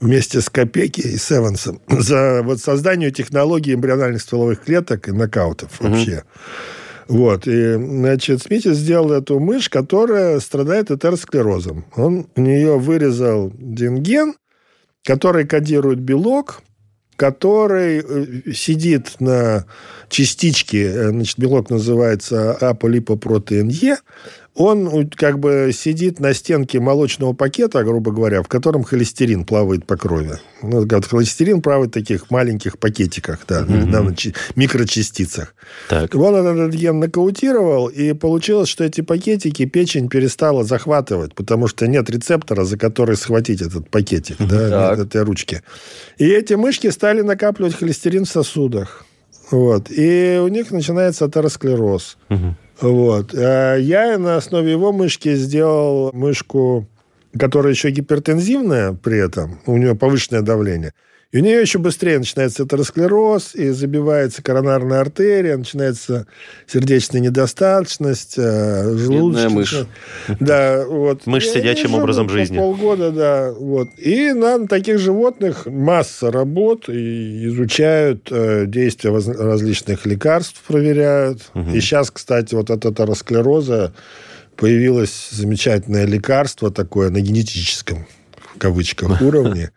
вместе 0.00 0.40
с 0.40 0.50
Копеки 0.50 1.00
и 1.00 1.16
Севансом 1.16 1.80
за 1.88 2.42
вот 2.42 2.60
создание 2.60 3.10
технологии 3.10 3.74
эмбриональных 3.74 4.20
стволовых 4.20 4.62
клеток 4.62 5.08
и 5.08 5.12
нокаутов 5.12 5.80
угу. 5.80 5.88
вообще. 5.88 6.24
Вот. 7.08 7.46
И, 7.46 7.74
значит, 7.74 8.42
Смитис 8.42 8.76
сделал 8.76 9.12
эту 9.12 9.38
мышь, 9.38 9.68
которая 9.68 10.40
страдает 10.40 10.90
атеросклерозом. 10.90 11.84
Он 11.96 12.26
у 12.36 12.40
нее 12.40 12.78
вырезал 12.78 13.52
динген, 13.54 14.34
который 15.04 15.46
кодирует 15.46 16.00
белок, 16.00 16.62
который 17.22 18.02
э, 18.04 18.52
сидит 18.52 19.20
на 19.20 19.64
частичке, 20.08 20.86
э, 20.86 21.08
значит, 21.10 21.38
белок 21.38 21.70
называется 21.70 22.52
аполипопротеин 22.54 23.68
Е, 23.68 23.98
он 24.54 25.08
как 25.10 25.38
бы 25.38 25.70
сидит 25.72 26.20
на 26.20 26.34
стенке 26.34 26.78
молочного 26.78 27.32
пакета, 27.32 27.82
грубо 27.84 28.12
говоря, 28.12 28.42
в 28.42 28.48
котором 28.48 28.84
холестерин 28.84 29.44
плавает 29.44 29.86
по 29.86 29.96
крови. 29.96 30.38
Ну, 30.62 30.86
холестерин 30.86 31.62
плавает 31.62 31.90
в 31.90 31.94
таких 31.94 32.30
маленьких 32.30 32.78
пакетиках, 32.78 33.40
да, 33.48 33.62
mm-hmm. 33.62 34.36
микрочастицах. 34.56 35.54
Так. 35.88 36.14
Он 36.14 36.34
этот 36.34 36.74
ген 36.74 37.00
нокаутировал, 37.00 37.88
и 37.88 38.12
получилось, 38.12 38.68
что 38.68 38.84
эти 38.84 39.00
пакетики 39.00 39.64
печень 39.64 40.08
перестала 40.08 40.64
захватывать, 40.64 41.34
потому 41.34 41.66
что 41.66 41.86
нет 41.86 42.10
рецептора, 42.10 42.64
за 42.64 42.76
который 42.76 43.16
схватить 43.16 43.62
этот 43.62 43.88
пакетик, 43.88 44.36
да, 44.38 44.90
нет 44.90 45.06
этой 45.06 45.22
ручки. 45.22 45.62
И 46.18 46.26
эти 46.26 46.54
мышки 46.54 46.90
стали 46.90 47.22
накапливать 47.22 47.74
холестерин 47.74 48.26
в 48.26 48.28
сосудах. 48.28 49.06
Вот. 49.50 49.90
И 49.90 50.40
у 50.42 50.48
них 50.48 50.70
начинается 50.70 51.26
атеросклероз. 51.26 52.16
Угу. 52.30 52.56
Вот. 52.82 53.32
А 53.34 53.76
я 53.76 54.18
на 54.18 54.36
основе 54.36 54.72
его 54.72 54.92
мышки 54.92 55.34
сделал 55.34 56.10
мышку, 56.12 56.86
которая 57.38 57.72
еще 57.72 57.90
гипертензивная 57.90 58.92
при 58.92 59.18
этом, 59.18 59.60
у 59.66 59.76
нее 59.78 59.94
повышенное 59.94 60.42
давление– 60.42 60.92
и 61.32 61.38
у 61.38 61.40
нее 61.40 61.62
еще 61.62 61.78
быстрее 61.78 62.18
начинается 62.18 62.64
атеросклероз, 62.64 63.54
и 63.54 63.70
забивается 63.70 64.42
коронарная 64.42 65.00
артерия, 65.00 65.56
начинается 65.56 66.26
сердечная 66.66 67.22
недостаточность, 67.22 68.34
э, 68.36 68.94
желудочная. 68.98 69.48
мышь. 69.48 69.86
Да, 70.40 70.84
вот. 70.86 71.26
Мышь 71.26 71.48
сидячим 71.48 71.94
образом 71.94 72.28
жизни. 72.28 72.58
Полгода, 72.58 73.10
да. 73.10 73.50
Вот. 73.50 73.88
И 73.96 74.32
на 74.32 74.68
таких 74.68 74.98
животных 74.98 75.64
масса 75.64 76.30
работ, 76.30 76.90
и 76.90 77.46
изучают 77.46 78.28
э, 78.30 78.66
действия 78.66 79.10
различных 79.10 80.04
лекарств, 80.04 80.62
проверяют. 80.66 81.50
Угу. 81.54 81.70
И 81.70 81.80
сейчас, 81.80 82.10
кстати, 82.10 82.54
вот 82.54 82.70
от 82.70 82.84
атеросклероза 82.84 83.94
появилось 84.56 85.30
замечательное 85.30 86.04
лекарство 86.04 86.70
такое 86.70 87.08
на 87.08 87.20
генетическом, 87.20 88.06
в 88.54 88.58
кавычках, 88.58 89.22
уровне, 89.22 89.70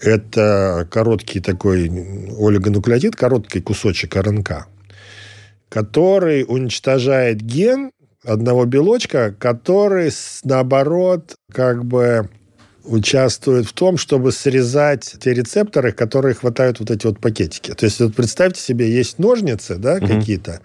это 0.00 0.88
короткий 0.90 1.40
такой 1.40 1.88
олигонуклеотид, 1.88 3.16
короткий 3.16 3.60
кусочек 3.60 4.16
РНК, 4.16 4.66
который 5.68 6.44
уничтожает 6.46 7.42
ген 7.42 7.90
одного 8.24 8.64
белочка, 8.64 9.34
который, 9.38 10.10
наоборот, 10.44 11.34
как 11.52 11.84
бы 11.84 12.28
участвует 12.84 13.66
в 13.66 13.72
том, 13.72 13.96
чтобы 13.98 14.32
срезать 14.32 15.16
те 15.20 15.34
рецепторы, 15.34 15.92
которые 15.92 16.34
хватают 16.34 16.80
вот 16.80 16.90
эти 16.90 17.06
вот 17.06 17.20
пакетики. 17.20 17.72
То 17.72 17.84
есть 17.84 18.00
вот 18.00 18.14
представьте 18.14 18.60
себе, 18.60 18.90
есть 18.90 19.18
ножницы, 19.18 19.76
да, 19.76 19.96
угу. 19.96 20.06
какие-то, 20.06 20.60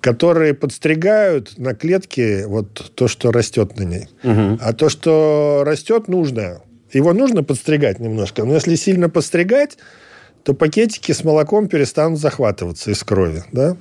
которые 0.00 0.54
подстригают 0.54 1.56
на 1.58 1.74
клетке 1.74 2.46
вот 2.46 2.92
то, 2.94 3.08
что 3.08 3.30
растет 3.30 3.78
на 3.78 3.84
ней. 3.84 4.08
Угу. 4.22 4.58
А 4.60 4.72
то, 4.72 4.88
что 4.88 5.62
растет, 5.64 6.08
нужно. 6.08 6.60
Его 6.98 7.12
нужно 7.12 7.42
подстригать 7.42 7.98
немножко. 8.00 8.44
Но 8.44 8.54
если 8.54 8.74
сильно 8.76 9.08
подстригать, 9.08 9.78
то 10.42 10.54
пакетики 10.54 11.12
с 11.12 11.24
молоком 11.24 11.68
перестанут 11.68 12.18
захватываться 12.18 12.90
из 12.90 13.02
крови. 13.02 13.44
Да? 13.52 13.76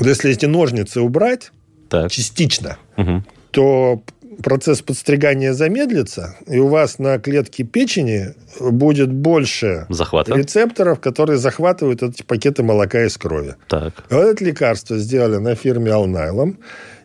Если 0.00 0.32
эти 0.32 0.46
ножницы 0.46 1.00
убрать 1.00 1.52
так. 1.88 2.10
частично, 2.10 2.78
угу. 2.96 3.22
то 3.52 4.02
процесс 4.42 4.82
подстригания 4.82 5.52
замедлится, 5.52 6.36
и 6.46 6.58
у 6.58 6.68
вас 6.68 6.98
на 6.98 7.18
клетке 7.18 7.64
печени 7.64 8.34
будет 8.58 9.12
больше 9.12 9.86
Захвата. 9.88 10.34
рецепторов, 10.34 11.00
которые 11.00 11.38
захватывают 11.38 12.02
эти 12.02 12.22
пакеты 12.22 12.62
молока 12.62 13.04
из 13.04 13.16
крови. 13.16 13.54
Так. 13.68 14.04
Вот 14.10 14.24
это 14.24 14.44
лекарство 14.44 14.98
сделали 14.98 15.36
на 15.36 15.54
фирме 15.54 15.92
Алнайлом. 15.92 16.58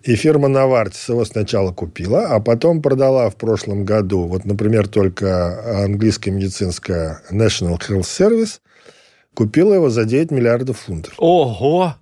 И 0.04 0.16
фирма 0.16 0.48
Novartis 0.48 1.10
его 1.10 1.26
сначала 1.26 1.72
купила, 1.72 2.28
а 2.28 2.40
потом 2.40 2.82
продала 2.82 3.30
в 3.30 3.36
прошлом 3.36 3.86
году. 3.86 4.24
Вот, 4.24 4.46
например, 4.46 4.88
только 4.88 5.84
английская 5.84 6.32
медицинская 6.32 7.22
National 7.32 7.78
Health 7.80 8.02
Service 8.02 8.60
купила 9.34 9.74
его 9.74 9.90
за 9.90 10.06
9 10.06 10.32
миллиардов 10.32 10.80
фунтов. 10.80 11.14
Ого! 11.18 11.96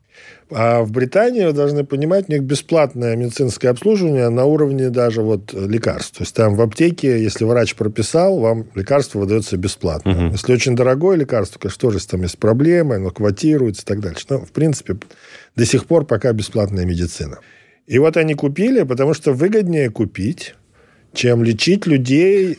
А 0.50 0.82
в 0.82 0.92
Британии, 0.92 1.46
вы 1.46 1.52
должны 1.52 1.84
понимать, 1.84 2.30
у 2.30 2.32
них 2.32 2.44
бесплатное 2.44 3.18
медицинское 3.18 3.68
обслуживание 3.68 4.30
на 4.30 4.46
уровне 4.46 4.90
даже 4.90 5.22
вот 5.22 5.54
лекарств. 5.54 6.18
То 6.18 6.24
есть 6.24 6.34
там 6.34 6.56
в 6.56 6.62
аптеке, 6.62 7.22
если 7.22 7.44
врач 7.44 7.76
прописал, 7.76 8.40
вам 8.40 8.66
лекарство 8.74 9.20
выдается 9.20 9.58
бесплатно. 9.58 10.12
Угу. 10.12 10.32
Если 10.32 10.54
очень 10.54 10.76
дорогое 10.76 11.18
лекарство, 11.18 11.60
конечно, 11.60 11.82
тоже 11.82 12.06
там 12.08 12.22
есть 12.22 12.38
проблемы, 12.38 12.96
оно 12.96 13.10
квотируется 13.10 13.82
и 13.82 13.86
так 13.86 14.00
дальше. 14.00 14.26
Но, 14.30 14.40
в 14.40 14.52
принципе, 14.52 14.96
до 15.58 15.66
сих 15.66 15.86
пор 15.86 16.06
пока 16.06 16.32
бесплатная 16.32 16.86
медицина. 16.86 17.40
И 17.88 18.00
вот 18.00 18.17
они 18.17 18.34
купили, 18.36 18.84
потому 18.84 19.13
что 19.13 19.32
выгоднее 19.32 19.89
купить, 19.89 20.56
чем 21.13 21.43
лечить 21.43 21.88
людей 21.88 22.58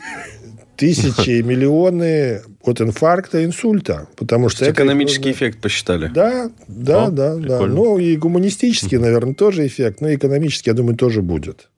тысячи 0.75 1.29
и 1.29 1.43
миллионы 1.43 2.41
от 2.63 2.81
инфаркта, 2.81 3.45
инсульта. 3.45 4.07
Потому 4.15 4.49
что 4.49 4.65
это 4.65 4.73
экономический 4.73 5.31
эффект 5.31 5.61
посчитали. 5.61 6.07
Да, 6.07 6.51
да, 6.67 7.05
О, 7.05 7.11
да, 7.11 7.35
да. 7.35 7.65
Ну, 7.67 7.99
и 7.99 8.15
гуманистический, 8.15 8.97
наверное, 8.97 9.35
тоже 9.35 9.67
эффект, 9.67 10.01
но 10.01 10.13
экономический, 10.13 10.71
я 10.71 10.73
думаю, 10.73 10.97
тоже 10.97 11.21
будет. 11.21 11.69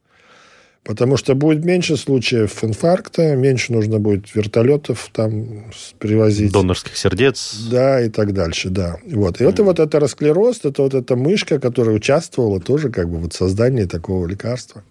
Потому 0.83 1.15
что 1.15 1.35
будет 1.35 1.63
меньше 1.63 1.95
случаев 1.95 2.63
инфаркта, 2.63 3.35
меньше 3.35 3.71
нужно 3.71 3.99
будет 3.99 4.33
вертолетов 4.33 5.09
там 5.13 5.71
привозить. 5.99 6.51
Донорских 6.51 6.97
сердец. 6.97 7.67
Да, 7.69 8.01
и 8.01 8.09
так 8.09 8.33
дальше, 8.33 8.69
да. 8.69 8.97
Вот. 9.05 9.39
И 9.41 9.43
mm. 9.43 9.49
это 9.49 9.63
вот 9.63 9.79
это 9.79 9.99
расклероз, 9.99 10.61
это 10.63 10.81
вот 10.81 10.95
эта 10.95 11.15
мышка, 11.15 11.59
которая 11.59 11.95
участвовала 11.95 12.59
тоже 12.59 12.89
как 12.89 13.09
бы 13.09 13.19
в 13.19 13.31
создании 13.31 13.85
такого 13.85 14.25
лекарства. 14.25 14.83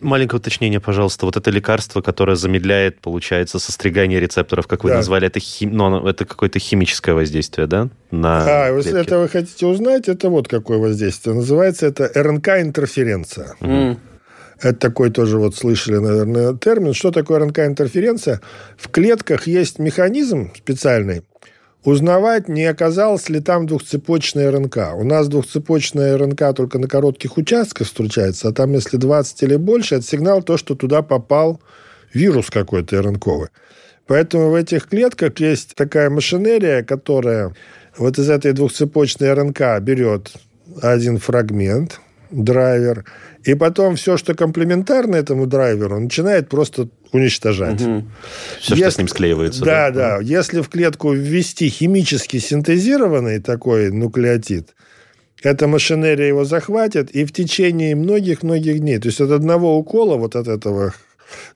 Маленькое 0.00 0.38
уточнение, 0.38 0.80
пожалуйста. 0.80 1.26
Вот 1.26 1.36
это 1.36 1.50
лекарство, 1.50 2.02
которое 2.02 2.36
замедляет, 2.36 3.00
получается, 3.00 3.58
состригание 3.58 4.20
рецепторов, 4.20 4.68
как 4.68 4.84
вы 4.84 4.90
да. 4.90 4.96
назвали, 4.96 5.26
это, 5.26 5.40
хим... 5.40 5.72
ну, 5.72 6.06
это 6.06 6.24
какое-то 6.24 6.60
химическое 6.60 7.14
воздействие, 7.14 7.66
да? 7.66 7.88
На 8.10 8.66
а, 8.66 8.76
если 8.76 9.00
это 9.00 9.18
вы 9.18 9.28
хотите 9.28 9.66
узнать, 9.66 10.08
это 10.08 10.28
вот 10.28 10.46
какое 10.46 10.78
воздействие. 10.78 11.34
Называется 11.34 11.86
это 11.86 12.10
РНК-интерференция. 12.14 13.54
Mm. 13.60 13.96
Это 14.62 14.78
такой 14.78 15.10
тоже 15.10 15.38
вот 15.38 15.56
слышали, 15.56 15.96
наверное, 15.96 16.54
термин. 16.54 16.94
Что 16.94 17.10
такое 17.10 17.40
РНК-интерференция? 17.40 18.40
В 18.76 18.88
клетках 18.88 19.48
есть 19.48 19.80
механизм 19.80 20.52
специальный, 20.56 21.22
узнавать, 21.82 22.48
не 22.48 22.64
оказалось 22.66 23.28
ли 23.28 23.40
там 23.40 23.66
двухцепочная 23.66 24.52
РНК. 24.52 24.94
У 24.96 25.02
нас 25.02 25.26
двухцепочная 25.28 26.16
РНК 26.16 26.54
только 26.54 26.78
на 26.78 26.86
коротких 26.86 27.36
участках 27.36 27.88
встречается, 27.88 28.48
а 28.48 28.52
там, 28.52 28.72
если 28.72 28.98
20 28.98 29.42
или 29.42 29.56
больше, 29.56 29.96
это 29.96 30.04
сигнал 30.04 30.42
то, 30.42 30.56
что 30.56 30.76
туда 30.76 31.02
попал 31.02 31.60
вирус 32.14 32.48
какой-то 32.50 33.02
РНКовый. 33.02 33.48
Поэтому 34.06 34.50
в 34.50 34.54
этих 34.54 34.88
клетках 34.88 35.38
есть 35.40 35.74
такая 35.74 36.08
машинерия, 36.08 36.84
которая 36.84 37.52
вот 37.96 38.18
из 38.18 38.30
этой 38.30 38.52
двухцепочной 38.52 39.32
РНК 39.32 39.80
берет 39.80 40.32
один 40.80 41.18
фрагмент, 41.18 42.00
драйвер, 42.30 43.04
и 43.44 43.54
потом 43.54 43.96
все, 43.96 44.16
что 44.16 44.34
комплементарно 44.34 45.16
этому 45.16 45.46
драйверу, 45.46 45.98
начинает 46.00 46.48
просто 46.48 46.88
уничтожать. 47.12 47.80
Угу. 47.80 48.04
Все, 48.60 48.74
Если, 48.74 48.82
что 48.82 48.90
с 48.90 48.98
ним 48.98 49.08
склеивается. 49.08 49.64
Да, 49.64 49.90
да, 49.90 50.18
да. 50.18 50.22
Если 50.22 50.60
в 50.60 50.68
клетку 50.68 51.12
ввести 51.12 51.68
химически 51.68 52.38
синтезированный 52.38 53.40
такой 53.40 53.90
нуклеотид, 53.90 54.74
эта 55.42 55.66
машинерия 55.66 56.28
его 56.28 56.44
захватит, 56.44 57.10
и 57.10 57.24
в 57.24 57.32
течение 57.32 57.96
многих-многих 57.96 58.78
дней, 58.78 58.98
то 58.98 59.08
есть 59.08 59.20
от 59.20 59.30
одного 59.30 59.76
укола 59.76 60.16
вот 60.16 60.36
от 60.36 60.46
этого 60.46 60.94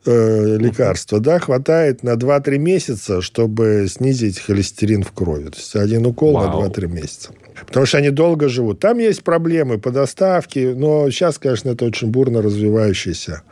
э, 0.04 0.56
лекарства, 0.58 1.20
да, 1.20 1.38
хватает 1.38 2.02
на 2.02 2.14
2-3 2.14 2.58
месяца, 2.58 3.22
чтобы 3.22 3.86
снизить 3.88 4.38
холестерин 4.38 5.02
в 5.02 5.12
крови. 5.12 5.48
То 5.48 5.58
есть 5.58 5.76
один 5.76 6.06
укол 6.06 6.34
Вау. 6.34 6.62
на 6.62 6.66
2-3 6.66 6.86
месяца. 6.88 7.30
Потому 7.66 7.86
что 7.86 7.98
они 7.98 8.10
долго 8.10 8.48
живут. 8.48 8.80
Там 8.80 8.98
есть 8.98 9.22
проблемы 9.22 9.78
по 9.78 9.90
доставке, 9.90 10.74
но 10.74 11.10
сейчас, 11.10 11.38
конечно, 11.38 11.70
это 11.70 11.86
очень 11.86 12.08
бурно 12.08 12.42
развивающаяся 12.42 13.42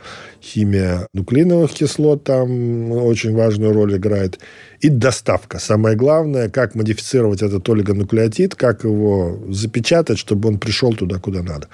химия 0.42 1.08
нуклеиновых 1.14 1.72
кислот 1.72 2.24
там 2.24 2.92
очень 2.92 3.34
важную 3.34 3.72
роль 3.72 3.96
играет. 3.96 4.38
И 4.80 4.88
доставка. 4.88 5.58
Самое 5.58 5.96
главное, 5.96 6.50
как 6.50 6.74
модифицировать 6.74 7.42
этот 7.42 7.66
олигонуклеотид, 7.68 8.54
как 8.54 8.84
его 8.84 9.38
запечатать, 9.48 10.18
чтобы 10.18 10.48
он 10.48 10.58
пришел 10.58 10.92
туда, 10.92 11.18
куда 11.18 11.42
надо. 11.42 11.68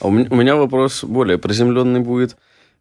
А 0.00 0.08
у 0.08 0.10
меня 0.10 0.56
вопрос 0.56 1.04
более 1.04 1.38
приземленный 1.38 2.00
будет 2.00 2.36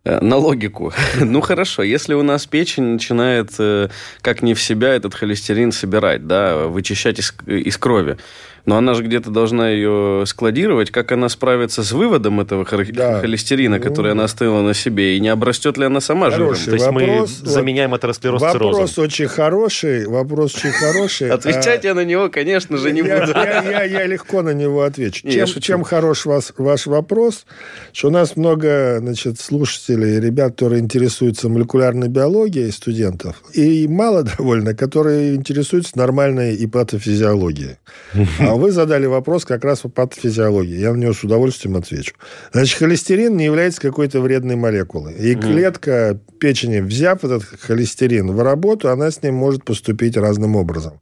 на 0.05 0.37
логику. 0.37 0.93
ну 1.19 1.41
хорошо, 1.41 1.83
если 1.83 2.13
у 2.13 2.23
нас 2.23 2.45
печень 2.45 2.83
начинает 2.83 3.51
э, 3.59 3.89
как 4.21 4.43
не 4.43 4.53
в 4.53 4.61
себя 4.61 4.93
этот 4.93 5.15
холестерин 5.15 5.71
собирать, 5.71 6.27
да, 6.27 6.67
вычищать 6.67 7.19
из, 7.19 7.33
из 7.47 7.77
крови, 7.77 8.17
Но 8.65 8.78
она 8.78 8.93
же 8.95 9.04
где-то 9.04 9.30
должна 9.30 9.69
ее 9.69 10.23
складировать. 10.25 10.89
Как 10.91 11.12
она 11.12 11.30
справится 11.30 11.84
с 11.84 11.91
выводом 11.91 12.39
этого 12.39 12.65
Да. 12.93 13.19
холестерина, 13.21 13.79
который 13.79 14.12
она 14.13 14.23
оставила 14.23 14.62
на 14.62 14.73
себе? 14.73 15.17
И 15.17 15.19
не 15.19 15.29
обрастет 15.29 15.77
ли 15.77 15.85
она 15.85 16.02
сама 16.02 16.31
жиром? 16.31 16.56
То 16.56 16.71
есть 16.73 16.85
вопрос. 16.85 17.39
мы 17.44 17.50
заменяем 17.50 17.94
атеросклероз 17.94 18.42
Вопрос 18.42 18.73
циррозом. 18.75 19.04
очень 19.04 19.27
хороший, 19.27 20.08
вопрос 20.08 20.56
очень 20.56 20.71
хороший. 20.71 21.29
Отвечать 21.35 21.85
А, 21.85 21.87
я 21.89 21.94
на 21.94 22.04
него, 22.06 22.29
конечно 22.29 22.77
же, 22.77 22.92
не 22.92 23.02
буду. 23.04 23.13
я- 23.13 24.06
легко 24.08 24.42
на 24.42 24.54
него 24.54 24.81
отвечу. 24.83 25.27
Чем, 25.62 25.83
хорош 25.83 26.25
ваш 26.25 26.85
вопрос, 26.87 27.46
что 27.94 28.08
у 28.08 28.12
нас 28.12 28.35
много 28.35 28.98
значит, 29.00 29.39
слушателей, 29.39 30.19
ребят, 30.19 30.54
которые 30.54 30.81
интересуются 30.81 31.50
молекулярной 31.50 32.08
биологией, 32.08 32.71
студентов, 32.71 33.35
и 33.54 33.87
мало 33.87 34.23
довольно, 34.23 34.73
которые 34.73 35.35
интересуются 35.35 35.98
нормальной 35.98 36.56
и 36.56 36.65
патофизиологией. 36.67 37.75
А 38.56 38.58
вы 38.58 38.71
задали 38.71 39.06
вопрос 39.06 39.43
как 39.43 39.65
раз 39.65 39.81
по 39.81 39.89
патофизиологии. 39.89 40.79
Я 40.79 40.93
на 40.93 40.95
него 40.95 41.12
с 41.12 41.21
удовольствием 41.25 41.75
отвечу. 41.75 42.13
Значит, 42.53 42.77
холестерин 42.77 43.35
не 43.35 43.43
является 43.43 43.81
какой-то 43.81 44.21
вредной 44.21 44.56
молекулой. 44.56 45.13
И 45.15 45.35
клетка 45.35 46.17
печени, 46.39 46.79
взяв 46.79 47.25
этот 47.25 47.43
холестерин 47.43 48.31
в 48.31 48.41
работу, 48.41 48.89
она 48.89 49.12
с 49.12 49.21
ним 49.21 49.35
может 49.35 49.65
поступить 49.65 50.15
разным 50.15 50.56
образом. 50.56 51.01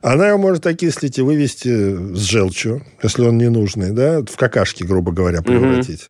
Она 0.00 0.28
его 0.28 0.38
может 0.38 0.66
окислить 0.66 1.18
и 1.18 1.20
вывести 1.20 1.68
с 2.14 2.20
желчью, 2.20 2.82
если 3.02 3.24
он 3.24 3.36
ненужный, 3.36 3.90
да, 3.90 4.22
в 4.22 4.36
какашки, 4.38 4.82
грубо 4.82 5.12
говоря, 5.12 5.42
превратить. 5.42 6.08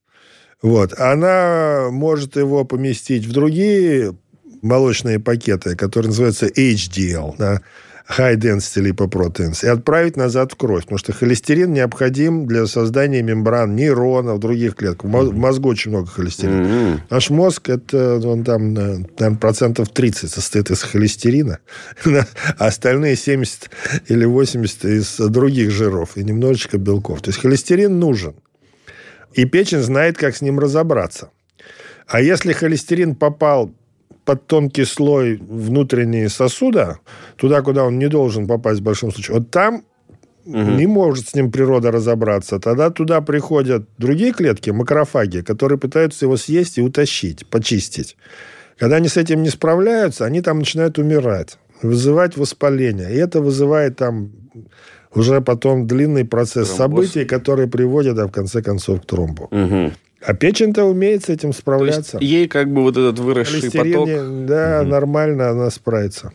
Вот. 0.62 0.96
Она 0.96 1.88
может 1.90 2.36
его 2.36 2.64
поместить 2.64 3.26
в 3.26 3.32
другие 3.32 4.16
молочные 4.62 5.18
пакеты, 5.18 5.74
которые 5.74 6.10
называются 6.10 6.46
HDL, 6.46 7.34
да, 7.36 7.62
High 8.08 8.36
Density 8.36 8.90
Lipoproteins, 8.90 9.64
и 9.64 9.68
отправить 9.68 10.16
назад 10.16 10.52
в 10.52 10.56
кровь. 10.56 10.82
Потому 10.82 10.98
что 10.98 11.12
холестерин 11.12 11.72
необходим 11.72 12.46
для 12.46 12.66
создания 12.66 13.22
мембран 13.22 13.74
нейронов, 13.74 14.38
других 14.40 14.74
клеток. 14.76 15.04
В 15.04 15.08
в 15.08 15.34
мозгу 15.34 15.70
очень 15.70 15.90
много 15.90 16.08
холестерина. 16.08 16.62
Мгм. 16.62 17.00
Наш 17.08 17.30
мозг, 17.30 17.70
это 17.70 18.20
он 18.26 18.44
там, 18.44 18.76
э, 18.76 19.04
наверное, 19.18 19.38
процентов 19.38 19.88
30 19.88 20.30
состоит 20.30 20.70
из 20.70 20.82
холестерина, 20.82 21.60
а 22.04 22.26
остальные 22.66 23.16
70 23.16 23.70
или 24.08 24.26
80 24.26 24.84
из 24.84 25.16
других 25.16 25.70
жиров 25.70 26.16
и 26.16 26.24
немножечко 26.24 26.76
белков. 26.76 27.22
То 27.22 27.30
есть 27.30 27.40
холестерин 27.40 27.98
нужен. 27.98 28.34
И 29.32 29.46
печень 29.46 29.80
знает, 29.80 30.18
как 30.18 30.36
с 30.36 30.42
ним 30.42 30.58
разобраться. 30.58 31.30
А 32.06 32.20
если 32.20 32.52
холестерин 32.52 33.14
попал 33.14 33.74
под 34.24 34.46
тонкий 34.46 34.84
слой 34.84 35.36
внутренние 35.36 36.28
сосуда, 36.28 36.98
туда, 37.36 37.62
куда 37.62 37.84
он 37.84 37.98
не 37.98 38.08
должен 38.08 38.46
попасть 38.46 38.80
в 38.80 38.82
большом 38.82 39.12
случае, 39.12 39.38
вот 39.38 39.50
там 39.50 39.84
не 40.46 40.86
может 40.86 41.28
с 41.28 41.34
ним 41.34 41.50
природа 41.50 41.90
разобраться. 41.90 42.58
Тогда 42.58 42.90
туда 42.90 43.20
приходят 43.20 43.88
другие 43.98 44.32
клетки, 44.32 44.70
макрофаги, 44.70 45.40
которые 45.40 45.78
пытаются 45.78 46.26
его 46.26 46.36
съесть 46.36 46.78
и 46.78 46.82
утащить, 46.82 47.46
почистить. 47.46 48.16
Когда 48.78 48.96
они 48.96 49.08
с 49.08 49.16
этим 49.16 49.42
не 49.42 49.50
справляются, 49.50 50.24
они 50.24 50.42
там 50.42 50.58
начинают 50.58 50.98
умирать, 50.98 51.58
вызывать 51.82 52.36
воспаление. 52.36 53.14
И 53.14 53.16
это 53.16 53.40
вызывает 53.40 53.96
там 53.96 54.32
уже 55.14 55.40
потом 55.40 55.86
длинный 55.86 56.24
процесс 56.24 56.70
Тромбоз. 56.70 57.06
событий, 57.06 57.24
которые 57.24 57.68
приводят, 57.68 58.18
а 58.18 58.26
в 58.26 58.32
конце 58.32 58.62
концов, 58.62 59.00
к 59.00 59.06
тромбу. 59.06 59.48
Мгм. 59.50 59.92
А 60.26 60.32
печень-то 60.34 60.84
умеет 60.84 61.24
с 61.24 61.28
этим 61.28 61.52
То 61.52 61.58
справляться. 61.58 62.18
есть 62.18 62.30
ей 62.32 62.48
как 62.48 62.72
бы 62.72 62.82
вот 62.82 62.96
этот 62.96 63.18
выросший 63.18 63.70
поток... 63.70 64.08
не- 64.08 64.46
да, 64.46 64.82
нормально 64.82 65.50
она 65.50 65.70
справится. 65.70 66.32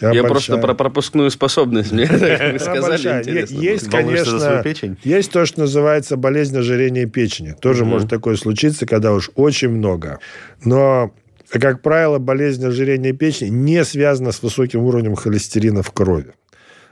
Я 0.00 0.08
Обольщаю. 0.10 0.28
просто 0.30 0.58
про 0.58 0.74
пропускную 0.74 1.30
способность. 1.30 1.90
Мне 1.90 2.06
сказали, 2.58 3.18
интересно. 3.20 3.56
Есть, 3.58 3.90
конечно, 3.90 4.62
печень? 4.62 4.96
есть 5.02 5.32
то, 5.32 5.44
что 5.44 5.60
называется 5.60 6.16
болезнь 6.16 6.56
ожирения 6.56 7.06
печени. 7.06 7.56
Тоже 7.60 7.84
может 7.84 8.08
такое 8.08 8.36
случиться, 8.36 8.86
когда 8.86 9.12
уж 9.12 9.30
очень 9.34 9.70
много. 9.70 10.20
Но, 10.64 11.12
как 11.50 11.82
правило, 11.82 12.18
болезнь 12.18 12.64
ожирения 12.64 13.12
печени 13.12 13.48
не 13.48 13.84
связана 13.84 14.30
с 14.30 14.40
высоким 14.42 14.84
уровнем 14.84 15.16
холестерина 15.16 15.82
в 15.82 15.90
крови. 15.90 16.32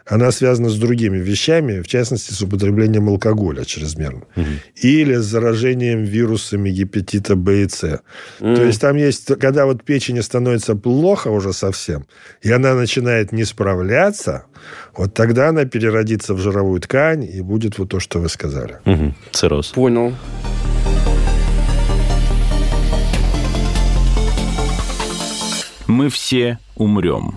Она 0.08 0.30
связана 0.30 0.68
с 0.68 0.76
другими 0.76 1.18
вещами, 1.18 1.80
в 1.80 1.88
частности, 1.88 2.32
с 2.32 2.40
употреблением 2.40 3.08
алкоголя 3.08 3.64
чрезмерно. 3.64 4.22
Или 4.76 5.16
с 5.16 5.24
заражением 5.24 6.04
вирусами 6.04 6.70
гепатита 6.70 7.34
Б 7.34 7.62
и 7.62 7.68
С. 7.68 8.00
То 8.38 8.62
есть 8.62 8.80
там 8.80 8.96
есть, 8.96 9.26
когда 9.40 9.66
вот 9.66 9.82
печени 9.82 10.20
становится 10.20 10.76
плохо 10.76 11.28
уже 11.28 11.52
совсем, 11.52 12.06
и 12.40 12.52
она 12.52 12.74
начинает 12.74 13.32
не 13.32 13.44
справляться, 13.44 14.44
вот 14.96 15.14
тогда 15.14 15.48
она 15.48 15.64
переродится 15.64 16.34
в 16.34 16.38
жировую 16.38 16.80
ткань 16.80 17.24
и 17.24 17.40
будет 17.40 17.78
вот 17.78 17.88
то, 17.88 18.00
что 18.00 18.20
вы 18.20 18.28
сказали. 18.28 18.76
Мгм. 18.84 19.14
Цирроз. 19.32 19.68
Понял. 19.68 20.14
Мы 25.88 26.08
все 26.10 26.58
умрем. 26.76 27.34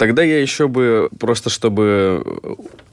Тогда 0.00 0.22
я 0.22 0.40
еще 0.40 0.66
бы, 0.66 1.10
просто 1.18 1.50
чтобы 1.50 2.24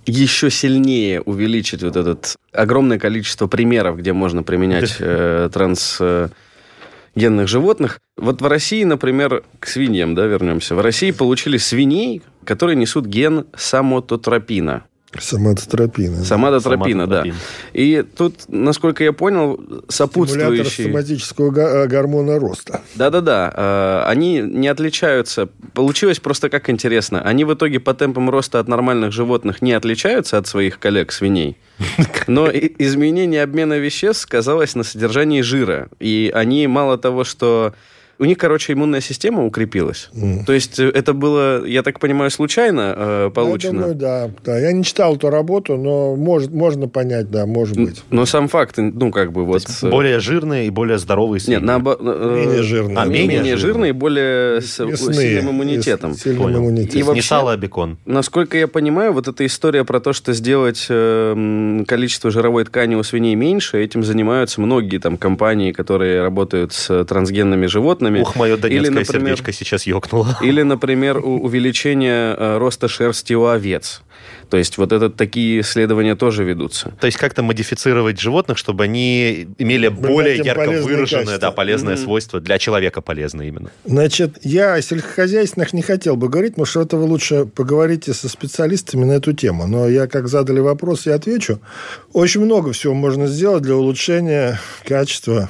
еще 0.05 0.49
сильнее 0.49 1.21
увеличить 1.21 1.81
вот 1.81 1.95
это 1.95 2.17
огромное 2.51 2.99
количество 2.99 3.47
примеров, 3.47 3.97
где 3.97 4.11
можно 4.11 4.43
применять 4.43 4.97
э, 4.99 5.49
трансгенных 5.53 7.47
животных. 7.47 8.01
Вот 8.17 8.41
в 8.41 8.45
России, 8.45 8.83
например, 8.83 9.45
к 9.61 9.67
свиньям, 9.67 10.15
да, 10.15 10.25
вернемся. 10.25 10.75
В 10.75 10.81
России 10.81 11.11
получили 11.11 11.55
свиней, 11.55 12.23
которые 12.43 12.75
несут 12.75 13.05
ген 13.05 13.45
самототропина. 13.55 14.83
Соматотропина. 15.17 16.23
Самототропина, 16.23 17.07
да. 17.07 17.23
И 17.73 18.03
тут, 18.15 18.35
насколько 18.47 19.03
я 19.03 19.13
понял, 19.13 19.53
Стимулятор 19.55 19.91
сопутствующие... 19.91 20.87
соматического 20.87 21.49
га- 21.51 21.83
э, 21.83 21.87
гормона 21.87 22.39
роста. 22.39 22.81
Да-да-да, 22.95 23.51
э, 23.55 24.09
они 24.09 24.39
не 24.41 24.67
отличаются. 24.67 25.47
Получилось 25.73 26.19
просто 26.19 26.49
как 26.49 26.69
интересно. 26.69 27.21
Они 27.21 27.45
в 27.45 27.53
итоге 27.53 27.79
по 27.79 27.93
темпам 27.93 28.29
роста 28.29 28.59
от 28.59 28.67
нормальных 28.67 29.11
животных 29.13 29.61
не 29.61 29.73
отличаются 29.73 30.37
от 30.37 30.47
своих 30.47 30.77
коллег-свиней. 30.79 31.57
Но 32.27 32.49
и- 32.49 32.71
изменение 32.77 33.43
обмена 33.43 33.77
веществ 33.77 34.21
сказалось 34.23 34.75
на 34.75 34.83
содержании 34.83 35.41
жира. 35.41 35.87
И 35.99 36.31
они 36.33 36.67
мало 36.67 36.97
того, 36.97 37.23
что... 37.23 37.73
У 38.19 38.25
них, 38.25 38.37
короче, 38.39 38.73
иммунная 38.73 38.99
система 39.01 39.45
укрепилась. 39.45 40.09
То 40.45 40.51
есть 40.53 40.79
э, 40.79 40.89
это 40.89 41.13
было, 41.13 41.63
я 41.65 41.83
так 41.83 41.99
понимаю, 41.99 42.31
случайно 42.31 42.93
э, 42.97 43.31
получено? 43.33 43.73
Я 43.75 43.79
думаю, 43.81 43.95
да, 43.95 44.29
да. 44.43 44.57
Я 44.59 44.71
не 44.71 44.83
читал 44.83 45.15
эту 45.15 45.29
работу, 45.29 45.77
но 45.77 46.15
может, 46.15 46.51
можно 46.51 46.87
понять, 46.87 47.29
да, 47.29 47.45
может 47.45 47.77
быть. 47.77 48.03
Но 48.09 48.25
сам 48.25 48.47
факт, 48.47 48.75
ну, 48.77 49.11
как 49.11 49.31
бы 49.31 49.45
вот... 49.45 49.63
э, 49.83 49.89
Более 49.89 50.19
жирные 50.19 50.65
и 50.65 50.69
более 50.71 50.97
здоровые 50.97 51.39
свиньи. 51.39 51.57
Нет, 51.59 51.63
наоборот... 51.67 51.99
э, 52.01 52.43
Менее 52.43 52.63
жирные. 52.63 52.97
А, 52.97 53.05
менее, 53.05 53.27
менее 53.37 53.57
жирные, 53.57 53.93
более 53.93 54.61
с 54.61 54.77
сильным 54.77 55.51
иммунитетом. 55.51 56.15
с 56.15 56.21
сильным 56.23 56.43
Понял. 56.43 56.59
иммунитетом. 56.59 56.99
И 56.99 57.03
вообще- 57.03 57.17
Не 57.17 57.21
сало, 57.21 57.51
а 57.53 57.57
бекон. 57.57 57.97
Насколько 58.05 58.57
я 58.57 58.67
понимаю, 58.67 59.13
вот 59.13 59.27
эта 59.27 59.45
история 59.45 59.83
про 59.83 59.99
то, 59.99 60.13
что 60.13 60.33
сделать 60.33 60.87
э, 60.89 61.83
количество 61.87 62.31
жировой 62.31 62.65
ткани 62.65 62.95
у 62.95 63.03
свиней 63.03 63.35
меньше, 63.35 63.77
этим 63.83 64.03
занимаются 64.03 64.59
многие 64.59 64.97
там 64.97 65.17
компании, 65.17 65.71
которые 65.71 66.23
работают 66.23 66.73
с 66.73 67.05
трансгенными 67.05 67.67
животными. 67.67 68.06
Ух, 68.15 68.35
мое 68.35 68.57
донецкое 68.57 68.89
Или, 68.91 68.99
например, 68.99 69.37
сердечко 69.37 69.51
сейчас 69.53 69.85
ёкнуло. 69.87 70.37
Или, 70.41 70.61
например, 70.63 71.17
увеличение 71.17 72.35
э, 72.37 72.57
роста 72.57 72.87
шерсти 72.87 73.33
у 73.33 73.45
овец. 73.45 74.01
То 74.49 74.57
есть 74.57 74.77
вот 74.77 74.91
это 74.93 75.09
такие 75.09 75.59
исследования 75.59 76.15
тоже 76.15 76.43
ведутся. 76.43 76.93
То 76.99 77.07
есть 77.07 77.17
как-то 77.17 77.43
модифицировать 77.43 78.19
животных, 78.19 78.57
чтобы 78.57 78.85
они 78.85 79.47
имели 79.57 79.89
Придать 79.89 80.11
более 80.11 80.37
ярко 80.37 80.69
выраженное, 80.71 81.37
да, 81.37 81.51
полезное 81.51 81.95
Мгм. 81.95 82.03
свойство 82.03 82.39
для 82.39 82.57
человека 82.57 83.01
полезное 83.01 83.47
именно. 83.47 83.69
Значит, 83.85 84.37
я 84.43 84.73
о 84.73 84.81
сельскохозяйственных 84.81 85.73
не 85.73 85.81
хотел 85.81 86.15
бы 86.15 86.29
говорить, 86.29 86.53
потому 86.53 86.65
что 86.65 86.81
это 86.81 86.95
вы 86.97 87.03
лучше 87.03 87.45
поговорите 87.45 88.13
со 88.13 88.29
специалистами 88.29 89.03
на 89.03 89.13
эту 89.13 89.33
тему. 89.33 89.67
Но 89.67 89.87
я, 89.89 90.07
как 90.07 90.27
задали 90.29 90.59
вопрос, 90.59 91.05
я 91.05 91.15
отвечу. 91.15 91.59
Очень 92.13 92.41
много 92.41 92.71
всего 92.71 92.93
можно 92.93 93.27
сделать 93.27 93.63
для 93.63 93.75
улучшения 93.75 94.59
качества 94.85 95.49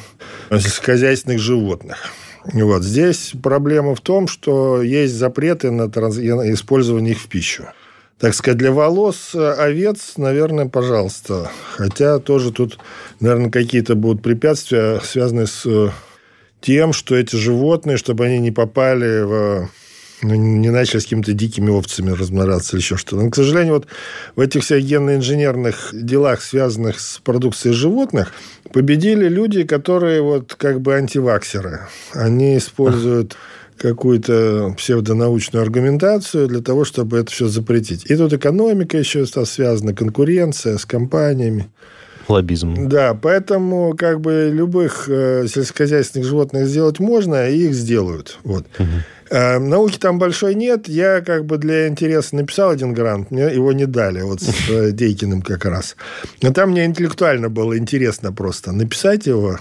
сельскохозяйственных 0.50 1.40
животных. 1.40 1.98
Вот. 2.54 2.84
Здесь 2.84 3.34
проблема 3.42 3.96
в 3.96 4.02
том, 4.02 4.28
что 4.28 4.82
есть 4.82 5.14
запреты 5.14 5.72
на 5.72 5.84
трансген- 5.84 6.54
использование 6.54 7.14
их 7.14 7.20
в 7.20 7.28
пищу. 7.28 7.66
Так 8.20 8.34
сказать, 8.34 8.58
для 8.58 8.72
волос 8.72 9.32
э, 9.36 9.52
овец, 9.52 10.14
наверное, 10.18 10.68
пожалуйста. 10.68 11.52
Хотя 11.76 12.18
тоже 12.20 12.52
тут, 12.52 12.80
наверное, 13.20 13.52
какие-то 13.52 13.96
будут 13.96 14.24
препятствия, 14.24 15.00
связанные 15.04 15.46
с 15.46 15.66
э, 15.66 15.90
тем, 16.60 16.94
что 16.94 17.16
эти 17.16 17.36
животные, 17.36 17.98
чтобы 17.98 18.26
они 18.26 18.40
не 18.40 18.52
попали 18.52 19.22
в 19.22 19.70
ну, 20.22 20.36
не 20.36 20.70
начали 20.70 21.00
с 21.00 21.04
какими-то 21.04 21.34
дикими 21.34 21.70
овцами 21.70 22.10
размножаться 22.12 22.76
или 22.76 22.82
еще 22.82 22.98
что-то. 22.98 23.24
Но, 23.24 23.30
к 23.30 23.36
сожалению, 23.36 23.76
вот 23.76 23.88
в 24.36 24.40
этих 24.40 24.64
всех 24.64 24.84
генно-инженерных 24.84 25.90
делах, 25.94 26.42
связанных 26.42 27.00
с 27.00 27.20
продукцией 27.20 27.76
животных, 27.76 28.34
победили 28.74 29.28
люди, 29.28 29.64
которые 29.64 30.22
вот 30.22 30.56
как 30.56 30.82
бы 30.82 30.96
антиваксеры. 30.96 31.82
Они 32.14 32.58
используют 32.58 33.38
какую-то 33.78 34.74
псевдонаучную 34.78 35.62
аргументацию 35.62 36.48
для 36.48 36.62
того, 36.62 36.84
чтобы 36.84 37.20
это 37.20 37.32
все 37.32 37.48
запретить. 37.48 38.10
И 38.10 38.16
тут 38.16 38.34
экономика 38.34 38.98
еще 38.98 39.26
связана, 39.26 39.94
конкуренция 39.94 40.78
с 40.78 40.86
компаниями. 40.86 41.70
Лоббизм. 42.28 42.88
Да, 42.88 43.14
поэтому 43.14 43.96
как 43.98 44.22
бы 44.22 44.50
любых 44.54 45.08
э, 45.08 45.48
сельскохозяйственных 45.48 46.28
животных 46.28 46.68
сделать 46.68 47.00
можно, 47.00 47.50
и 47.50 47.68
их 47.68 47.74
сделают. 47.74 48.40
Вот. 48.44 48.66
Угу. 48.80 48.88
Э, 49.30 49.60
науки 49.60 49.98
там 49.98 50.20
большой 50.20 50.56
нет. 50.56 50.88
Я 50.88 51.22
как 51.22 51.46
бы 51.46 51.58
для 51.58 51.88
интереса 51.88 52.36
написал 52.36 52.72
один 52.72 52.94
грант, 52.94 53.32
мне 53.32 53.44
его 53.54 53.72
не 53.72 53.86
дали, 53.86 54.22
вот 54.22 54.42
с 54.42 54.70
э, 54.70 54.92
Дейкиным 54.92 55.42
как 55.42 55.66
раз. 55.66 55.96
Но 56.42 56.52
там 56.52 56.72
мне 56.72 56.86
интеллектуально 56.86 57.50
было 57.50 57.78
интересно 57.78 58.32
просто 58.34 58.72
написать 58.72 59.26
его. 59.26 59.60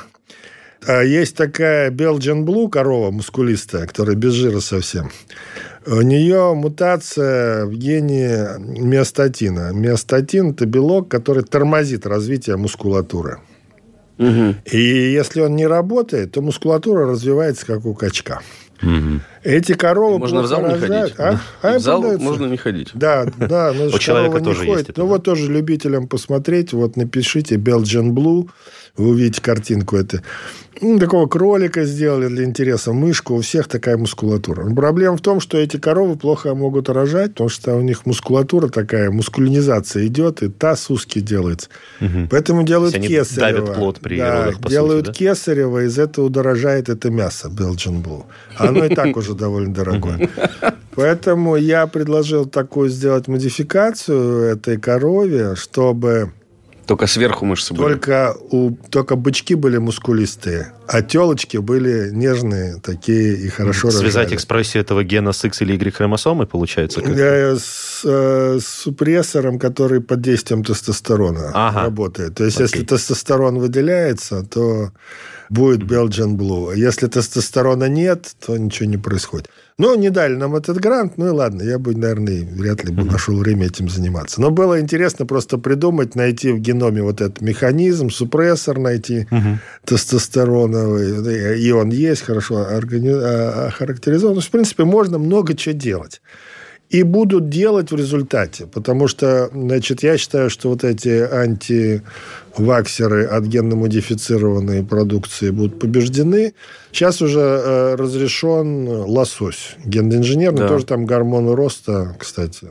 А 0.84 1.02
есть 1.02 1.36
такая 1.36 1.90
Belgian 1.90 2.44
Blue 2.44 2.68
корова 2.68 3.10
мускулистая, 3.10 3.86
которая 3.86 4.16
без 4.16 4.32
жира 4.32 4.60
совсем. 4.60 5.10
У 5.86 6.00
нее 6.00 6.54
мутация 6.54 7.64
в 7.66 7.72
гене 7.72 8.48
миостатина. 8.58 9.72
Миостатин– 9.72 10.50
это 10.52 10.66
белок, 10.66 11.08
который 11.08 11.44
тормозит 11.44 12.06
развитие 12.06 12.56
мускулатуры. 12.56 13.38
Угу. 14.18 14.56
И 14.72 14.78
если 15.12 15.40
он 15.42 15.56
не 15.56 15.66
работает, 15.66 16.32
то 16.32 16.40
мускулатура 16.40 17.06
развивается 17.06 17.66
как 17.66 17.84
у 17.86 17.94
качка. 17.94 18.40
Угу. 18.82 19.20
Эти 19.46 19.74
коровы 19.74 20.18
можно 20.18 20.42
в 20.42 20.46
зал 20.48 20.66
не 20.66 20.74
ходить. 20.74 21.14
А? 21.18 21.40
А 21.62 21.78
в 21.78 21.80
зал 21.80 22.00
продается. 22.00 22.24
можно 22.24 22.46
не 22.46 22.56
ходить. 22.56 22.90
Да, 22.94 23.26
да. 23.38 23.72
Но 23.72 23.86
у 23.86 23.98
человека 23.98 24.40
тоже 24.40 24.60
ходит. 24.60 24.76
есть. 24.76 24.90
Это, 24.90 25.00
ну, 25.02 25.06
вот 25.06 25.22
тоже 25.22 25.52
любителям 25.52 26.08
посмотреть. 26.08 26.72
Вот 26.72 26.96
напишите 26.96 27.54
Belgian 27.54 28.10
Blue 28.10 28.48
вы 28.96 29.10
увидите 29.10 29.40
картинку. 29.42 29.96
Это 29.96 30.22
ну, 30.80 30.98
такого 30.98 31.26
кролика 31.26 31.84
сделали 31.84 32.28
для 32.28 32.44
интереса, 32.44 32.92
мышку. 32.92 33.34
У 33.34 33.40
всех 33.40 33.68
такая 33.68 33.96
мускулатура. 33.96 34.68
Проблема 34.74 35.16
в 35.16 35.20
том, 35.20 35.40
что 35.40 35.58
эти 35.58 35.78
коровы 35.78 36.16
плохо 36.16 36.54
могут 36.54 36.88
рожать, 36.88 37.32
потому 37.32 37.48
что 37.48 37.74
у 37.76 37.80
них 37.80 38.04
мускулатура 38.06 38.68
такая, 38.68 39.10
мускулинизация 39.10 40.06
идет, 40.06 40.42
и 40.42 40.48
таз 40.48 40.90
узкий 40.90 41.20
делается. 41.20 41.68
Угу. 42.00 42.28
Поэтому 42.30 42.62
делают 42.62 42.94
они 42.94 43.08
кесарево. 43.08 43.60
давят 43.60 43.74
плод 43.76 44.00
при 44.00 44.18
да, 44.18 44.44
родах, 44.44 44.60
по 44.60 44.68
делают 44.68 45.06
сути, 45.06 45.24
да? 45.24 45.34
кесарево, 45.34 45.84
из 45.84 45.98
этого 45.98 46.28
дорожает 46.30 46.88
это 46.88 47.10
мясо 47.10 47.48
Belgian 47.48 48.02
Blue. 48.02 48.24
Оно 48.56 48.84
и 48.84 48.94
так 48.94 49.16
уже 49.16 49.34
довольно 49.36 49.72
дорогое. 49.74 50.28
Поэтому 50.94 51.56
я 51.56 51.86
предложил 51.86 52.46
такую 52.46 52.88
сделать 52.88 53.28
модификацию 53.28 54.42
этой 54.44 54.78
корове, 54.78 55.54
чтобы 55.54 56.32
только 56.86 57.06
сверху 57.08 57.44
мышцы 57.44 57.74
были. 57.74 57.94
Только, 57.94 58.36
у, 58.50 58.70
только 58.90 59.16
бычки 59.16 59.54
были 59.54 59.78
мускулистые, 59.78 60.72
а 60.88 61.02
телочки 61.02 61.56
были 61.56 62.10
нежные, 62.10 62.80
такие 62.82 63.36
и 63.36 63.48
хорошо 63.48 63.90
Связать 63.90 64.14
рожали. 64.14 64.34
экспрессию 64.34 64.82
этого 64.82 65.04
гена 65.04 65.32
с 65.32 65.44
X 65.44 65.62
или 65.62 65.72
Y 65.74 65.92
хромосомой, 65.92 66.46
получается? 66.46 67.00
Как 67.00 67.16
Я 67.16 67.56
с, 67.56 68.02
э, 68.04 68.58
с 68.60 68.66
супрессором, 68.66 69.58
который 69.58 70.00
под 70.00 70.20
действием 70.20 70.64
тестостерона 70.64 71.50
ага. 71.54 71.82
работает. 71.82 72.34
То 72.34 72.44
есть, 72.44 72.56
Окей. 72.56 72.66
если 72.66 72.84
тестостерон 72.84 73.58
выделяется, 73.58 74.42
то 74.42 74.92
будет 75.48 75.82
Belgian 75.82 76.36
Blue. 76.36 76.76
Если 76.76 77.06
тестостерона 77.06 77.88
нет, 77.88 78.34
то 78.44 78.56
ничего 78.56 78.88
не 78.88 78.96
происходит. 78.96 79.48
Ну, 79.78 79.94
не 79.94 80.08
дали 80.08 80.34
нам 80.34 80.56
этот 80.56 80.78
грант, 80.78 81.18
ну 81.18 81.26
и 81.26 81.30
ладно, 81.30 81.62
я 81.62 81.78
бы, 81.78 81.94
наверное, 81.94 82.46
вряд 82.46 82.82
ли 82.84 82.92
бы 82.92 83.04
нашел 83.04 83.36
время 83.36 83.66
этим 83.66 83.90
заниматься. 83.90 84.40
Но 84.40 84.50
было 84.50 84.80
интересно 84.80 85.26
просто 85.26 85.58
придумать, 85.58 86.14
найти 86.14 86.50
в 86.50 86.58
геноме 86.58 87.02
вот 87.02 87.20
этот 87.20 87.42
механизм, 87.42 88.08
супрессор 88.08 88.78
найти 88.78 89.26
угу. 89.30 89.58
Тестостероновый, 90.76 91.60
и 91.60 91.70
он 91.72 91.90
есть, 91.90 92.22
хорошо 92.22 92.56
органи... 92.56 93.10
А, 93.10 93.66
охарактеризован. 93.68 94.40
В 94.40 94.50
принципе, 94.50 94.84
можно 94.84 95.18
много 95.18 95.54
чего 95.54 95.74
делать 95.74 96.22
и 96.88 97.02
будут 97.02 97.48
делать 97.48 97.90
в 97.90 97.96
результате. 97.96 98.66
Потому 98.66 99.08
что, 99.08 99.50
значит, 99.52 100.04
я 100.04 100.16
считаю, 100.16 100.50
что 100.50 100.68
вот 100.68 100.84
эти 100.84 101.08
антиваксеры 101.08 103.24
от 103.24 103.44
генно-модифицированной 103.44 104.84
продукции 104.84 105.50
будут 105.50 105.80
побеждены. 105.80 106.54
Сейчас 106.92 107.20
уже 107.20 107.40
э, 107.40 107.96
разрешен 107.96 108.86
лосось. 108.88 109.74
Генно-инженерный 109.84 110.60
да. 110.60 110.68
тоже 110.68 110.86
там 110.86 111.06
гормоны 111.06 111.56
роста, 111.56 112.14
кстати 112.20 112.68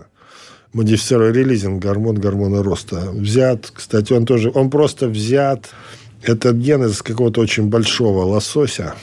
модифицированный 0.71 1.31
релизинг, 1.31 1.81
гормон 1.81 2.17
гормона 2.17 2.61
роста. 2.61 3.09
Взят, 3.13 3.71
кстати, 3.73 4.11
он 4.11 4.25
тоже, 4.25 4.51
он 4.53 4.69
просто 4.69 5.07
взят, 5.07 5.69
этот 6.30 6.55
ген 6.57 6.84
из 6.86 7.01
какого-то 7.01 7.41
очень 7.41 7.67
большого 7.67 8.23
лосося, 8.23 8.95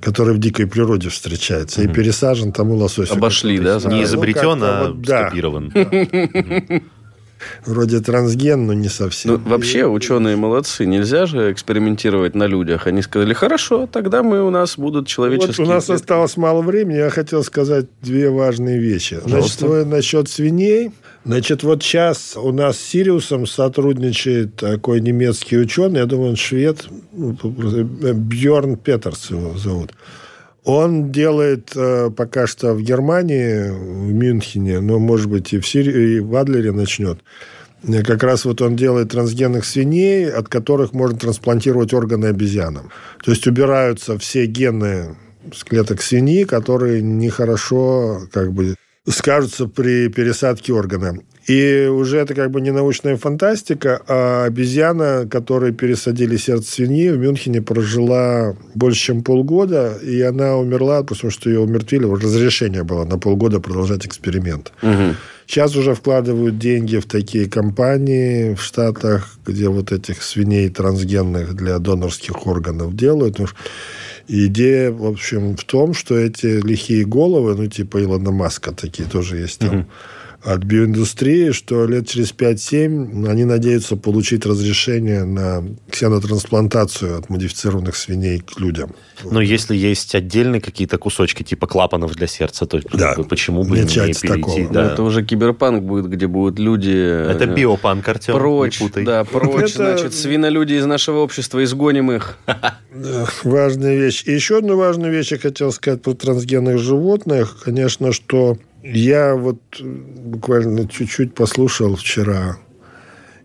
который 0.00 0.34
в 0.34 0.38
дикой 0.38 0.66
природе 0.66 1.08
встречается, 1.08 1.82
mm-hmm. 1.82 1.90
и 1.90 1.94
пересажен 1.94 2.52
тому 2.52 2.76
лососю. 2.76 3.14
Обошли, 3.14 3.58
да? 3.58 3.78
Не 3.84 4.04
изобретен, 4.04 4.58
ну, 4.58 4.66
а 4.66 4.88
вот, 4.88 5.04
скопирован. 5.06 5.72
Вроде 7.66 8.00
трансген, 8.00 8.66
но 8.66 8.72
не 8.72 8.88
совсем. 8.88 9.32
Ну, 9.32 9.38
вообще, 9.38 9.86
ученые 9.86 10.36
молодцы. 10.36 10.86
Нельзя 10.86 11.26
же 11.26 11.52
экспериментировать 11.52 12.34
на 12.34 12.46
людях. 12.46 12.86
Они 12.86 13.02
сказали, 13.02 13.32
хорошо, 13.34 13.88
тогда 13.90 14.22
мы 14.22 14.46
у 14.46 14.50
нас 14.50 14.78
будут 14.78 15.08
человеческие... 15.08 15.66
Вот 15.66 15.72
у 15.72 15.74
нас 15.74 15.90
осталось 15.90 16.36
мало 16.36 16.62
времени. 16.62 16.98
Я 16.98 17.10
хотел 17.10 17.42
сказать 17.42 17.86
две 18.00 18.30
важные 18.30 18.78
вещи. 18.78 19.18
Значит, 19.24 19.60
насчет 19.86 20.28
свиней. 20.28 20.92
Значит, 21.24 21.62
вот 21.62 21.82
сейчас 21.82 22.36
у 22.36 22.50
нас 22.50 22.76
с 22.76 22.80
Сириусом 22.80 23.46
сотрудничает 23.46 24.56
такой 24.56 25.00
немецкий 25.00 25.56
ученый, 25.56 26.00
я 26.00 26.06
думаю, 26.06 26.30
он 26.30 26.36
швед, 26.36 26.86
ну, 27.12 27.36
Бьорн 27.42 28.76
Петерс 28.76 29.30
его 29.30 29.56
зовут. 29.56 29.92
Он 30.64 31.12
делает 31.12 31.72
э, 31.76 32.10
пока 32.16 32.46
что 32.46 32.74
в 32.74 32.82
Германии, 32.82 33.70
в 33.70 34.12
Мюнхене, 34.12 34.80
но, 34.80 34.98
может 34.98 35.28
быть, 35.28 35.52
и 35.52 35.58
в, 35.58 35.66
Сирии, 35.66 36.16
и 36.16 36.20
в 36.20 36.34
Адлере 36.36 36.72
начнет. 36.72 37.18
Как 38.04 38.22
раз 38.22 38.44
вот 38.44 38.62
он 38.62 38.76
делает 38.76 39.10
трансгенных 39.10 39.64
свиней, 39.64 40.30
от 40.30 40.48
которых 40.48 40.92
можно 40.92 41.18
трансплантировать 41.18 41.92
органы 41.92 42.26
обезьянам. 42.26 42.90
То 43.24 43.32
есть 43.32 43.46
убираются 43.48 44.18
все 44.18 44.46
гены 44.46 45.16
с 45.52 45.64
клеток 45.64 46.00
свиньи, 46.00 46.44
которые 46.44 47.02
нехорошо 47.02 48.20
как 48.32 48.52
бы 48.52 48.76
скажутся 49.08 49.66
при 49.66 50.08
пересадке 50.08 50.72
органа. 50.72 51.18
И 51.48 51.88
уже 51.90 52.18
это 52.18 52.34
как 52.34 52.52
бы 52.52 52.60
не 52.60 52.70
научная 52.70 53.16
фантастика, 53.16 54.00
а 54.06 54.44
обезьяна, 54.44 55.26
которой 55.28 55.72
пересадили 55.72 56.36
сердце 56.36 56.70
свиньи, 56.70 57.10
в 57.10 57.18
Мюнхене 57.18 57.60
прожила 57.60 58.54
больше, 58.76 59.00
чем 59.00 59.24
полгода, 59.24 59.98
и 60.00 60.20
она 60.22 60.56
умерла, 60.56 61.02
потому 61.02 61.32
что 61.32 61.50
ее 61.50 61.58
умертвили, 61.60 62.04
разрешение 62.04 62.84
было 62.84 63.04
на 63.04 63.18
полгода 63.18 63.58
продолжать 63.58 64.06
эксперимент. 64.06 64.72
Угу. 64.82 65.16
Сейчас 65.48 65.74
уже 65.74 65.94
вкладывают 65.94 66.58
деньги 66.58 66.96
в 66.96 67.06
такие 67.06 67.50
компании 67.50 68.54
в 68.54 68.62
Штатах, 68.62 69.36
где 69.44 69.68
вот 69.68 69.90
этих 69.90 70.22
свиней 70.22 70.68
трансгенных 70.68 71.54
для 71.54 71.80
донорских 71.80 72.46
органов 72.46 72.94
делают. 72.94 73.40
Идея, 74.28 74.90
в 74.90 75.04
общем, 75.04 75.56
в 75.56 75.64
том, 75.64 75.94
что 75.94 76.16
эти 76.16 76.64
лихие 76.66 77.04
головы, 77.04 77.54
ну, 77.54 77.66
типа 77.66 78.02
Илона 78.02 78.30
Маска 78.30 78.72
такие 78.72 79.08
тоже 79.08 79.38
есть 79.38 79.60
там, 79.60 79.80
угу 79.80 79.86
от 80.44 80.64
биоиндустрии, 80.64 81.52
что 81.52 81.86
лет 81.86 82.08
через 82.08 82.34
5-7 82.34 83.28
они 83.28 83.44
надеются 83.44 83.96
получить 83.96 84.44
разрешение 84.44 85.24
на 85.24 85.64
ксенотрансплантацию 85.90 87.18
от 87.18 87.30
модифицированных 87.30 87.94
свиней 87.96 88.40
к 88.40 88.58
людям. 88.58 88.94
Но 89.24 89.40
если 89.40 89.76
есть 89.76 90.14
отдельные 90.14 90.60
какие-то 90.60 90.98
кусочки 90.98 91.44
типа 91.44 91.68
клапанов 91.68 92.14
для 92.14 92.26
сердца, 92.26 92.66
то 92.66 92.80
да. 92.92 93.14
почему 93.28 93.62
бы 93.62 93.76
не, 93.76 93.82
не 93.82 93.88
перейти? 93.88 94.28
Такого. 94.28 94.68
Да. 94.68 94.92
Это 94.92 95.02
уже 95.04 95.24
киберпанк 95.24 95.84
будет, 95.84 96.08
где 96.08 96.26
будут 96.26 96.58
люди... 96.58 96.90
Это 96.90 97.44
э, 97.44 97.54
биопанк, 97.54 98.08
Артем, 98.08 98.34
прочь, 98.34 98.80
не 98.80 98.88
путай. 98.88 99.04
Да, 99.04 99.24
прочь, 99.30 99.74
это... 99.74 99.94
значит, 99.94 100.14
свинолюди 100.14 100.74
из 100.74 100.86
нашего 100.86 101.18
общества, 101.18 101.62
изгоним 101.62 102.10
их. 102.10 102.38
Важная 103.44 103.96
вещь. 103.96 104.24
И 104.26 104.32
еще 104.32 104.58
одну 104.58 104.76
важную 104.76 105.12
вещь 105.12 105.30
я 105.30 105.38
хотел 105.38 105.70
сказать 105.70 106.02
про 106.02 106.14
трансгенных 106.14 106.78
животных. 106.78 107.58
Конечно, 107.64 108.12
что 108.12 108.58
я 108.82 109.34
вот 109.34 109.60
э, 109.80 109.84
буквально 109.84 110.88
чуть-чуть 110.88 111.34
послушал 111.34 111.96
вчера. 111.96 112.58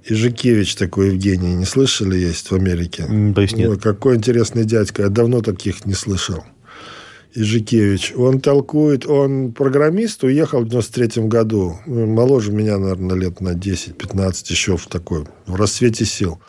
Ижикевич 0.09 0.75
такой 0.75 1.07
Евгений, 1.07 1.53
не 1.55 1.65
слышали, 1.65 2.17
есть 2.17 2.49
в 2.49 2.55
Америке? 2.55 3.05
Боюсь, 3.07 3.53
нет. 3.53 3.69
Ой, 3.69 3.79
какой 3.79 4.15
интересный 4.15 4.63
дядька. 4.63 5.03
Я 5.03 5.09
давно 5.09 5.41
таких 5.41 5.85
не 5.85 5.93
слышал. 5.93 6.43
Ижикевич. 7.35 8.13
Он 8.15 8.39
толкует, 8.39 9.05
он 9.05 9.51
программист, 9.51 10.23
уехал 10.23 10.61
в 10.61 10.69
93 10.69 11.23
году. 11.23 11.77
Моложе 11.85 12.51
меня, 12.51 12.77
наверное, 12.77 13.15
лет 13.15 13.41
на 13.41 13.49
10-15 13.49 14.45
еще 14.49 14.77
в 14.77 14.87
такой, 14.87 15.25
в 15.45 15.55
рассвете 15.55 16.05
сил. 16.05 16.39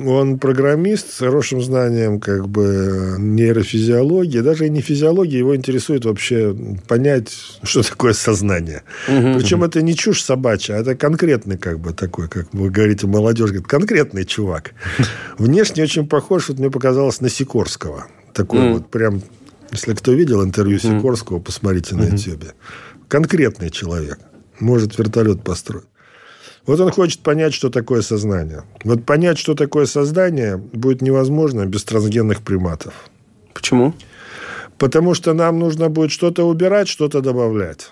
Он 0.00 0.38
программист 0.38 1.12
с 1.12 1.18
хорошим 1.18 1.62
знанием 1.62 2.18
как 2.18 2.48
бы 2.48 3.14
нейрофизиологии. 3.18 4.40
Даже 4.40 4.66
и 4.66 4.70
не 4.70 4.80
физиологии, 4.80 5.38
его 5.38 5.54
интересует 5.54 6.04
вообще 6.04 6.56
понять, 6.88 7.32
что 7.62 7.88
такое 7.88 8.12
сознание. 8.12 8.82
Угу, 9.06 9.38
Причем 9.38 9.62
это 9.62 9.82
не 9.82 9.94
чушь 9.94 10.22
собачья, 10.22 10.74
а 10.74 10.78
это 10.78 10.96
конкретный 10.96 11.58
как 11.58 11.78
бы 11.78 11.92
такой, 11.92 12.28
как 12.28 12.52
вы 12.52 12.70
говорите, 12.70 13.06
молодежь, 13.06 13.50
говорит, 13.50 13.68
конкретный 13.68 14.24
чувак. 14.24 14.72
Внешне 15.38 15.84
очень 15.84 16.08
похож, 16.08 16.48
вот 16.48 16.58
мне 16.58 16.70
показалось, 16.70 17.20
на 17.20 17.28
Сикорского. 17.28 18.06
Такой 18.32 18.60
mm. 18.60 18.72
вот 18.72 18.90
прям, 18.90 19.22
если 19.70 19.94
кто 19.94 20.12
видел 20.12 20.42
интервью 20.42 20.80
Сикорского, 20.80 21.38
посмотрите 21.38 21.94
на 21.94 22.02
YouTube. 22.02 22.52
Конкретный 23.06 23.70
человек. 23.70 24.18
Может 24.58 24.98
вертолет 24.98 25.44
построить. 25.44 25.84
Вот 26.66 26.80
он 26.80 26.90
хочет 26.90 27.20
понять, 27.20 27.52
что 27.52 27.68
такое 27.70 28.02
сознание. 28.02 28.62
Вот 28.84 29.04
понять, 29.04 29.38
что 29.38 29.54
такое 29.54 29.86
сознание, 29.86 30.56
будет 30.56 31.02
невозможно 31.02 31.66
без 31.66 31.84
трансгенных 31.84 32.42
приматов. 32.42 32.94
Почему? 33.52 33.94
Потому 34.78 35.14
что 35.14 35.34
нам 35.34 35.58
нужно 35.58 35.88
будет 35.88 36.10
что-то 36.10 36.44
убирать, 36.44 36.88
что-то 36.88 37.20
добавлять. 37.20 37.90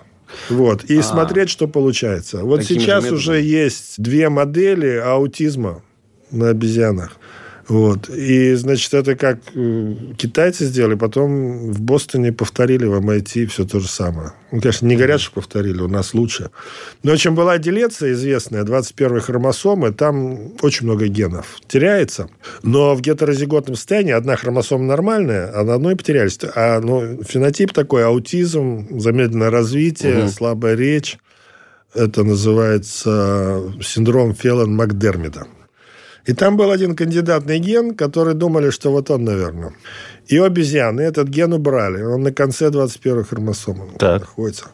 Вот. 0.49 0.83
И 0.85 0.97
а 0.97 1.03
смотреть, 1.03 1.49
что 1.49 1.67
получается. 1.67 2.43
Вот 2.43 2.61
Таким 2.61 2.79
сейчас 2.79 3.05
же 3.05 3.13
уже 3.13 3.41
есть 3.41 4.01
две 4.01 4.29
модели 4.29 4.97
аутизма 4.97 5.83
на 6.31 6.49
обезьянах. 6.49 7.17
Вот. 7.67 8.09
И, 8.09 8.53
значит, 8.55 8.93
это 8.93 9.15
как 9.15 9.39
э, 9.55 9.95
китайцы 10.17 10.65
сделали, 10.65 10.95
потом 10.95 11.71
в 11.71 11.81
Бостоне 11.81 12.33
повторили, 12.33 12.85
в 12.85 12.93
MIT 12.99 13.45
все 13.47 13.65
то 13.65 13.79
же 13.79 13.87
самое. 13.87 14.33
Ну, 14.51 14.59
конечно, 14.59 14.85
не 14.85 14.95
говорят, 14.95 15.21
что 15.21 15.31
повторили, 15.33 15.81
у 15.81 15.87
нас 15.87 16.13
лучше. 16.13 16.51
Но 17.03 17.15
чем 17.15 17.35
была 17.35 17.57
делеция 17.57 18.13
известная, 18.13 18.63
21 18.63 19.21
хромосомы, 19.21 19.93
там 19.93 20.53
очень 20.61 20.85
много 20.85 21.07
генов 21.07 21.57
теряется. 21.67 22.29
Но 22.63 22.95
в 22.95 23.01
гетерозиготном 23.01 23.77
состоянии 23.77 24.11
одна 24.11 24.35
хромосома 24.35 24.83
нормальная, 24.83 25.51
а 25.53 25.63
на 25.63 25.75
одной 25.75 25.95
потерялись. 25.95 26.39
А 26.55 26.81
ну, 26.81 27.23
фенотип 27.23 27.71
такой, 27.71 28.05
аутизм, 28.05 28.99
замедленное 28.99 29.49
развитие, 29.49 30.23
угу. 30.23 30.29
слабая 30.29 30.75
речь. 30.75 31.17
Это 31.93 32.23
называется 32.23 33.71
синдром 33.81 34.31
Феллон-Макдермида. 34.31 35.45
И 36.25 36.33
там 36.33 36.55
был 36.55 36.71
один 36.71 36.95
кандидатный 36.95 37.59
ген, 37.59 37.95
который 37.95 38.33
думали, 38.33 38.69
что 38.69 38.91
вот 38.91 39.11
он, 39.11 39.25
наверное. 39.25 39.73
И 40.27 40.39
у 40.39 40.45
обезьяны 40.45 41.01
этот 41.01 41.27
ген 41.27 41.51
убрали. 41.51 42.01
Он 42.01 42.21
на 42.23 42.31
конце 42.31 42.69
21 42.69 43.25
хромосомы 43.25 43.87
так. 43.99 44.21
находится. 44.21 44.67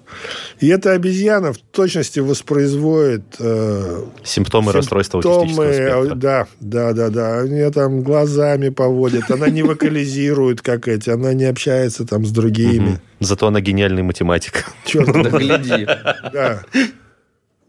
И 0.59 0.67
эта 0.67 0.91
обезьяна 0.91 1.53
в 1.53 1.57
точности 1.57 2.19
воспроизводит... 2.19 3.23
Э, 3.39 4.03
симптомы, 4.23 4.71
расстройства 4.71 5.19
аутистического 5.19 5.73
спектра. 5.73 6.15
Да, 6.15 6.47
да, 6.59 6.93
да, 6.93 7.09
да. 7.09 7.39
Они 7.39 7.71
там 7.71 8.03
глазами 8.03 8.69
поводит. 8.69 9.31
Она 9.31 9.49
не 9.49 9.63
вокализирует, 9.63 10.61
как 10.61 10.87
эти. 10.87 11.09
Она 11.09 11.33
не 11.33 11.45
общается 11.45 12.05
там 12.05 12.25
с 12.25 12.31
другими. 12.31 13.01
Зато 13.19 13.47
она 13.47 13.59
гениальный 13.59 14.03
математик. 14.03 14.65
Черт, 14.85 15.11
да 15.11 15.29
гляди. 15.31 15.85
Да. 16.31 16.63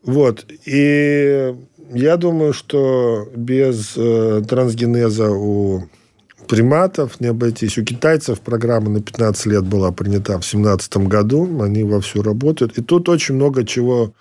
Вот. 0.02 0.46
И 0.66 1.54
я 1.92 2.16
думаю, 2.16 2.52
что 2.52 3.28
без 3.34 3.94
э, 3.96 4.42
трансгенеза 4.48 5.30
у 5.30 5.88
приматов 6.48 7.20
не 7.20 7.28
обойтись. 7.28 7.78
У 7.78 7.84
китайцев 7.84 8.40
программа 8.40 8.90
на 8.90 9.00
15 9.00 9.46
лет 9.46 9.64
была 9.64 9.92
принята 9.92 10.32
в 10.32 10.40
2017 10.40 10.96
году. 11.08 11.62
Они 11.62 11.84
вовсю 11.84 12.22
работают. 12.22 12.78
И 12.78 12.82
тут 12.82 13.08
очень 13.08 13.36
много 13.36 13.64
чего 13.64 14.12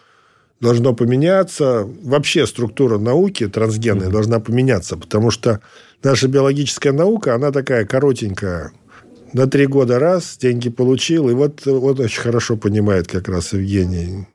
должно 0.60 0.94
поменяться. 0.94 1.88
Вообще 2.04 2.46
структура 2.46 2.98
науки 2.98 3.48
трансгенной 3.48 4.08
mm-hmm. 4.08 4.12
должна 4.12 4.40
поменяться, 4.40 4.98
потому 4.98 5.32
что 5.32 5.62
наша 6.04 6.28
биологическая 6.28 6.94
наука, 6.94 7.36
она 7.36 7.52
такая 7.52 7.86
коротенькая. 7.86 8.72
На 9.34 9.48
три 9.48 9.68
года 9.68 10.00
раз 10.00 10.38
деньги 10.40 10.70
получил, 10.70 11.30
и 11.30 11.34
вот 11.34 11.66
он 11.68 12.00
очень 12.00 12.22
хорошо 12.22 12.58
понимает 12.58 13.08
как 13.08 13.30
раз 13.30 13.54
Евгений 13.54 14.28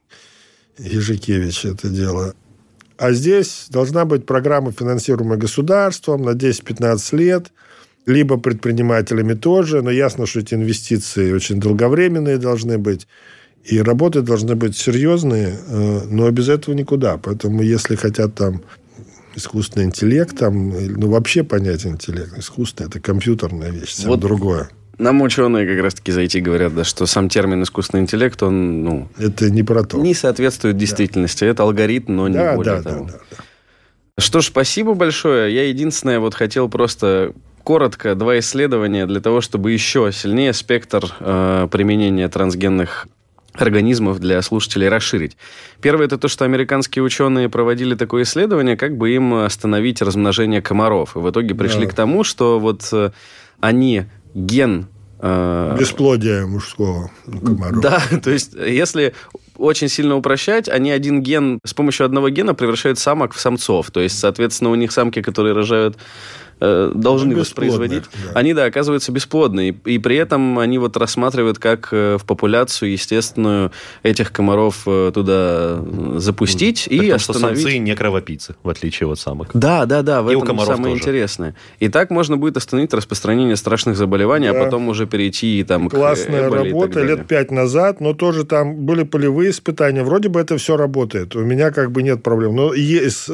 Ежикевич 0.78 1.64
это 1.64 1.88
дело. 1.88 2.34
А 2.96 3.12
здесь 3.12 3.66
должна 3.70 4.04
быть 4.04 4.24
программа, 4.26 4.72
финансируемая 4.72 5.38
государством 5.38 6.22
на 6.22 6.30
10-15 6.30 7.16
лет, 7.16 7.52
либо 8.06 8.36
предпринимателями 8.36 9.34
тоже, 9.34 9.82
но 9.82 9.90
ясно, 9.90 10.26
что 10.26 10.40
эти 10.40 10.54
инвестиции 10.54 11.32
очень 11.32 11.60
долговременные 11.60 12.38
должны 12.38 12.78
быть, 12.78 13.06
и 13.64 13.80
работы 13.80 14.20
должны 14.20 14.54
быть 14.54 14.76
серьезные, 14.76 15.58
э, 15.66 16.00
но 16.08 16.30
без 16.30 16.48
этого 16.48 16.74
никуда. 16.74 17.16
Поэтому 17.16 17.62
если 17.62 17.96
хотят 17.96 18.34
там 18.34 18.62
искусственный 19.34 19.86
интеллект, 19.86 20.36
там, 20.36 20.70
ну, 20.70 21.10
вообще 21.10 21.42
понятие 21.42 21.92
интеллект, 21.92 22.38
искусственный, 22.38 22.88
это 22.88 23.00
компьютерная 23.00 23.70
вещь, 23.70 23.90
совсем 23.90 24.10
вот 24.10 24.20
другое. 24.20 24.68
Нам 24.98 25.22
ученые 25.22 25.66
как 25.66 25.82
раз-таки 25.82 26.12
зайти 26.12 26.40
говорят, 26.40 26.74
да, 26.74 26.84
что 26.84 27.06
сам 27.06 27.28
термин 27.28 27.62
искусственный 27.62 28.02
интеллект, 28.02 28.42
он, 28.42 28.82
ну... 28.84 29.08
Это 29.18 29.50
не 29.50 29.62
про 29.62 29.84
то. 29.84 29.98
Не 29.98 30.14
соответствует 30.14 30.76
действительности. 30.76 31.44
Да. 31.44 31.50
Это 31.50 31.62
алгоритм, 31.64 32.14
но 32.16 32.28
не 32.28 32.34
да, 32.34 32.54
более 32.54 32.76
да, 32.76 32.82
того. 32.82 33.06
Да, 33.06 33.12
да, 33.12 33.18
да. 33.30 34.22
Что 34.22 34.40
ж, 34.40 34.46
спасибо 34.46 34.94
большое. 34.94 35.52
Я 35.52 35.68
единственное 35.68 36.20
вот 36.20 36.34
хотел 36.34 36.68
просто 36.68 37.32
коротко 37.64 38.14
два 38.14 38.38
исследования 38.38 39.06
для 39.06 39.20
того, 39.20 39.40
чтобы 39.40 39.72
еще 39.72 40.10
сильнее 40.12 40.52
спектр 40.52 41.04
э, 41.18 41.68
применения 41.70 42.28
трансгенных 42.28 43.08
организмов 43.54 44.20
для 44.20 44.42
слушателей 44.42 44.88
расширить. 44.88 45.36
Первое 45.80 46.06
это 46.06 46.18
то, 46.18 46.28
что 46.28 46.44
американские 46.44 47.02
ученые 47.02 47.48
проводили 47.48 47.94
такое 47.94 48.24
исследование, 48.24 48.76
как 48.76 48.96
бы 48.96 49.14
им 49.14 49.34
остановить 49.34 50.02
размножение 50.02 50.60
комаров. 50.60 51.16
И 51.16 51.20
в 51.20 51.30
итоге 51.30 51.54
пришли 51.54 51.86
да. 51.86 51.90
к 51.90 51.94
тому, 51.94 52.24
что 52.24 52.60
вот 52.60 52.88
э, 52.92 53.10
они 53.60 54.04
ген 54.34 54.86
э, 55.20 55.76
Бесплодие 55.78 56.46
мужского 56.46 57.10
комаров. 57.44 57.80
Да, 57.80 58.02
то 58.22 58.30
есть 58.30 58.54
если 58.54 59.14
очень 59.56 59.88
сильно 59.88 60.16
упрощать, 60.16 60.68
они 60.68 60.90
один 60.90 61.22
ген, 61.22 61.60
с 61.64 61.74
помощью 61.74 62.06
одного 62.06 62.28
гена 62.28 62.54
превращают 62.54 62.98
самок 62.98 63.34
в 63.34 63.40
самцов. 63.40 63.90
То 63.90 64.00
есть, 64.00 64.18
соответственно, 64.18 64.70
у 64.70 64.74
них 64.74 64.92
самки, 64.92 65.22
которые 65.22 65.54
рожают 65.54 65.96
э, 66.64 66.92
должны 66.94 67.36
воспроизводить, 67.36 68.04
да. 68.12 68.38
они, 68.38 68.54
да, 68.54 68.64
оказываются 68.64 69.12
бесплодны. 69.12 69.68
И, 69.68 69.94
и 69.94 69.98
при 69.98 70.16
этом 70.16 70.58
они 70.58 70.78
вот 70.78 70.96
рассматривают, 70.96 71.58
как 71.58 71.88
э, 71.92 72.16
в 72.18 72.24
популяцию 72.24 72.92
естественную 72.92 73.72
этих 74.02 74.32
комаров 74.32 74.82
э, 74.86 75.10
туда 75.14 75.82
запустить 76.16 76.86
mm. 76.86 76.90
и 76.90 76.96
Потому 76.96 77.14
остановить. 77.14 77.60
что 77.60 77.68
самцы 77.68 77.78
не 77.78 77.94
кровопийцы, 77.94 78.56
в 78.62 78.68
отличие 78.68 79.10
от 79.10 79.18
самок. 79.18 79.50
Да, 79.54 79.86
да, 79.86 80.02
да, 80.02 80.22
в 80.22 80.30
и 80.30 80.36
этом 80.36 80.58
самое 80.60 80.94
тоже. 80.94 80.96
интересное. 80.96 81.54
И 81.80 81.88
так 81.88 82.10
можно 82.10 82.36
будет 82.36 82.56
остановить 82.56 82.92
распространение 82.94 83.56
страшных 83.56 83.96
заболеваний, 83.96 84.48
а 84.48 84.52
да. 84.52 84.62
а 84.62 84.64
потом 84.64 84.88
уже 84.88 85.06
перейти 85.06 85.60
и 85.60 85.64
там 85.64 85.88
Классная 85.88 86.48
к 86.48 86.54
работа 86.54 87.02
лет 87.02 87.26
пять 87.26 87.50
назад, 87.50 88.00
но 88.00 88.14
тоже 88.14 88.44
там 88.44 88.86
были 88.86 89.02
полевые 89.04 89.50
испытания. 89.50 90.02
Вроде 90.02 90.28
бы 90.28 90.40
это 90.40 90.56
все 90.56 90.76
работает. 90.76 91.36
У 91.36 91.40
меня 91.40 91.70
как 91.70 91.92
бы 91.92 92.02
нет 92.02 92.22
проблем. 92.22 92.56
Но, 92.56 92.74
есть, 92.74 93.30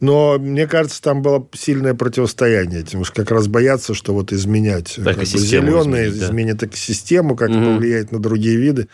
но 0.00 0.38
мне 0.38 0.66
кажется, 0.66 1.02
там 1.02 1.22
было 1.22 1.46
сильное 1.54 1.94
противостояние 1.94 2.65
состояние 2.66 2.80
этим. 2.80 3.00
Уж 3.00 3.10
как 3.10 3.30
раз 3.30 3.48
боятся, 3.48 3.94
что 3.94 4.12
вот 4.12 4.32
изменять 4.32 4.98
как 5.02 5.16
бы, 5.16 5.24
зеленые, 5.24 6.08
изменить, 6.08 6.20
да. 6.20 6.26
изменит 6.26 6.62
экосистему, 6.62 7.36
как 7.36 7.50
угу. 7.50 7.58
это 7.58 7.66
повлияет 7.66 8.12
на 8.12 8.18
другие 8.18 8.56
виды. 8.56 8.88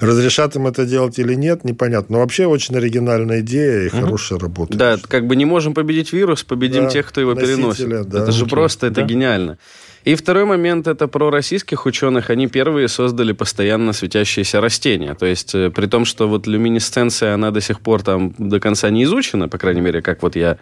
Разрешат 0.00 0.56
им 0.56 0.66
это 0.66 0.84
делать 0.84 1.18
или 1.18 1.34
нет, 1.34 1.64
непонятно. 1.64 2.16
Но 2.16 2.18
вообще 2.20 2.46
очень 2.46 2.76
оригинальная 2.76 3.40
идея 3.40 3.82
и 3.82 3.88
угу. 3.88 4.00
хорошая 4.00 4.38
работа. 4.38 4.76
Да, 4.76 4.96
как 5.08 5.26
бы 5.26 5.36
не 5.36 5.44
можем 5.44 5.74
победить 5.74 6.12
вирус, 6.12 6.44
победим 6.44 6.84
да, 6.84 6.90
тех, 6.90 7.06
кто 7.06 7.20
его 7.20 7.34
переносит. 7.34 7.88
Да. 8.08 8.22
Это 8.22 8.32
же 8.32 8.46
просто, 8.46 8.86
это 8.86 9.02
да. 9.02 9.06
гениально. 9.06 9.58
И 10.04 10.14
второй 10.14 10.44
момент 10.44 10.86
это 10.86 11.06
про 11.08 11.30
российских 11.30 11.84
ученых. 11.84 12.30
Они 12.30 12.46
первые 12.46 12.88
создали 12.88 13.32
постоянно 13.32 13.92
светящиеся 13.92 14.60
растения. 14.60 15.14
То 15.14 15.26
есть, 15.26 15.54
э, 15.54 15.70
при 15.70 15.86
том, 15.86 16.04
что 16.04 16.28
вот 16.28 16.46
люминесценция, 16.46 17.34
она 17.34 17.50
до 17.50 17.60
сих 17.60 17.80
пор 17.80 18.02
там 18.02 18.34
до 18.38 18.60
конца 18.60 18.88
не 18.90 19.04
изучена, 19.04 19.48
по 19.48 19.58
крайней 19.58 19.82
мере, 19.82 20.00
как 20.00 20.22
вот 20.22 20.36
я 20.36 20.58